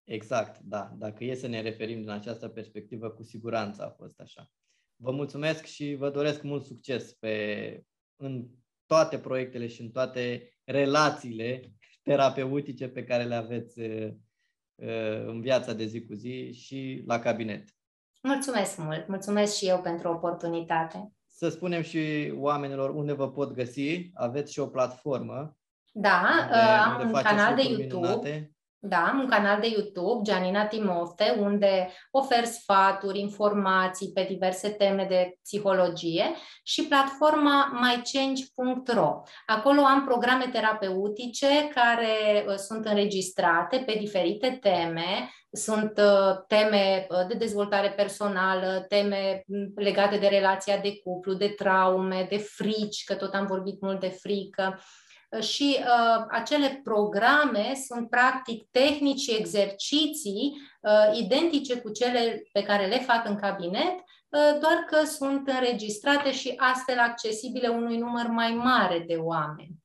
Exact, 0.03 0.59
da. 0.59 0.91
Dacă 0.97 1.23
e 1.23 1.35
să 1.35 1.47
ne 1.47 1.61
referim 1.61 1.99
din 1.99 2.09
această 2.09 2.47
perspectivă, 2.47 3.09
cu 3.09 3.23
siguranță 3.23 3.83
a 3.83 3.89
fost 3.89 4.19
așa. 4.19 4.49
Vă 4.95 5.11
mulțumesc 5.11 5.63
și 5.63 5.95
vă 5.95 6.09
doresc 6.09 6.41
mult 6.41 6.65
succes 6.65 7.13
pe, 7.13 7.83
în 8.15 8.45
toate 8.85 9.19
proiectele 9.19 9.67
și 9.67 9.81
în 9.81 9.89
toate 9.89 10.53
relațiile 10.63 11.71
terapeutice 12.03 12.87
pe 12.87 13.03
care 13.03 13.23
le 13.23 13.35
aveți 13.35 13.81
în 15.25 15.41
viața 15.41 15.73
de 15.73 15.85
zi 15.85 16.05
cu 16.05 16.13
zi 16.13 16.51
și 16.53 17.03
la 17.07 17.19
cabinet. 17.19 17.69
Mulțumesc 18.21 18.77
mult! 18.77 19.07
Mulțumesc 19.07 19.55
și 19.55 19.67
eu 19.67 19.81
pentru 19.81 20.09
oportunitate. 20.09 21.11
Să 21.27 21.49
spunem 21.49 21.81
și 21.81 22.33
oamenilor 22.35 22.89
unde 22.89 23.13
vă 23.13 23.31
pot 23.31 23.53
găsi. 23.53 24.09
Aveți 24.13 24.51
și 24.51 24.59
o 24.59 24.67
platformă. 24.67 25.57
Da, 25.93 26.23
unde, 26.43 26.57
am 26.57 27.01
unde 27.01 27.13
un 27.13 27.21
canal 27.21 27.55
de 27.55 27.61
YouTube. 27.61 27.95
Minunate 27.95 28.54
Da, 28.87 29.07
am 29.07 29.19
un 29.19 29.27
canal 29.27 29.59
de 29.59 29.67
YouTube, 29.67 30.21
Gianina 30.23 30.65
Timofte, 30.65 31.37
unde 31.39 31.91
ofer 32.11 32.45
sfaturi, 32.45 33.19
informații 33.19 34.11
pe 34.11 34.25
diverse 34.29 34.69
teme 34.69 35.05
de 35.09 35.37
psihologie 35.43 36.33
și 36.63 36.87
platforma 36.87 37.79
mychange.ro. 37.81 39.21
Acolo 39.45 39.81
am 39.81 40.05
programe 40.05 40.45
terapeutice 40.51 41.47
care 41.73 42.45
uh, 42.47 42.55
sunt 42.55 42.85
înregistrate 42.85 43.77
pe 43.85 43.95
diferite 43.99 44.57
teme. 44.61 45.29
Sunt 45.51 45.97
uh, 45.97 46.43
teme 46.47 47.07
uh, 47.09 47.27
de 47.27 47.33
dezvoltare 47.33 47.89
personală, 47.89 48.85
teme 48.87 49.43
mm, 49.47 49.71
legate 49.75 50.17
de 50.17 50.27
relația 50.27 50.77
de 50.77 50.97
cuplu, 51.03 51.33
de 51.33 51.47
traume, 51.47 52.25
de 52.29 52.37
frici, 52.37 53.03
că 53.03 53.15
tot 53.15 53.33
am 53.33 53.45
vorbit 53.45 53.81
mult 53.81 53.99
de 53.99 54.09
frică, 54.09 54.79
și 55.39 55.77
uh, 55.79 56.25
acele 56.29 56.81
programe 56.83 57.73
sunt 57.87 58.09
practic 58.09 58.67
tehnici 58.71 59.19
și 59.19 59.35
exerciții 59.35 60.53
uh, 60.81 61.17
identice 61.17 61.79
cu 61.79 61.91
cele 61.91 62.43
pe 62.51 62.63
care 62.63 62.85
le 62.85 62.99
fac 62.99 63.27
în 63.27 63.35
cabinet, 63.35 63.93
uh, 64.29 64.59
doar 64.59 64.85
că 64.89 65.05
sunt 65.05 65.47
înregistrate 65.47 66.31
și 66.31 66.53
astfel 66.57 66.99
accesibile 66.99 67.67
unui 67.67 67.97
număr 67.97 68.27
mai 68.27 68.51
mare 68.51 69.03
de 69.07 69.15
oameni. 69.15 69.83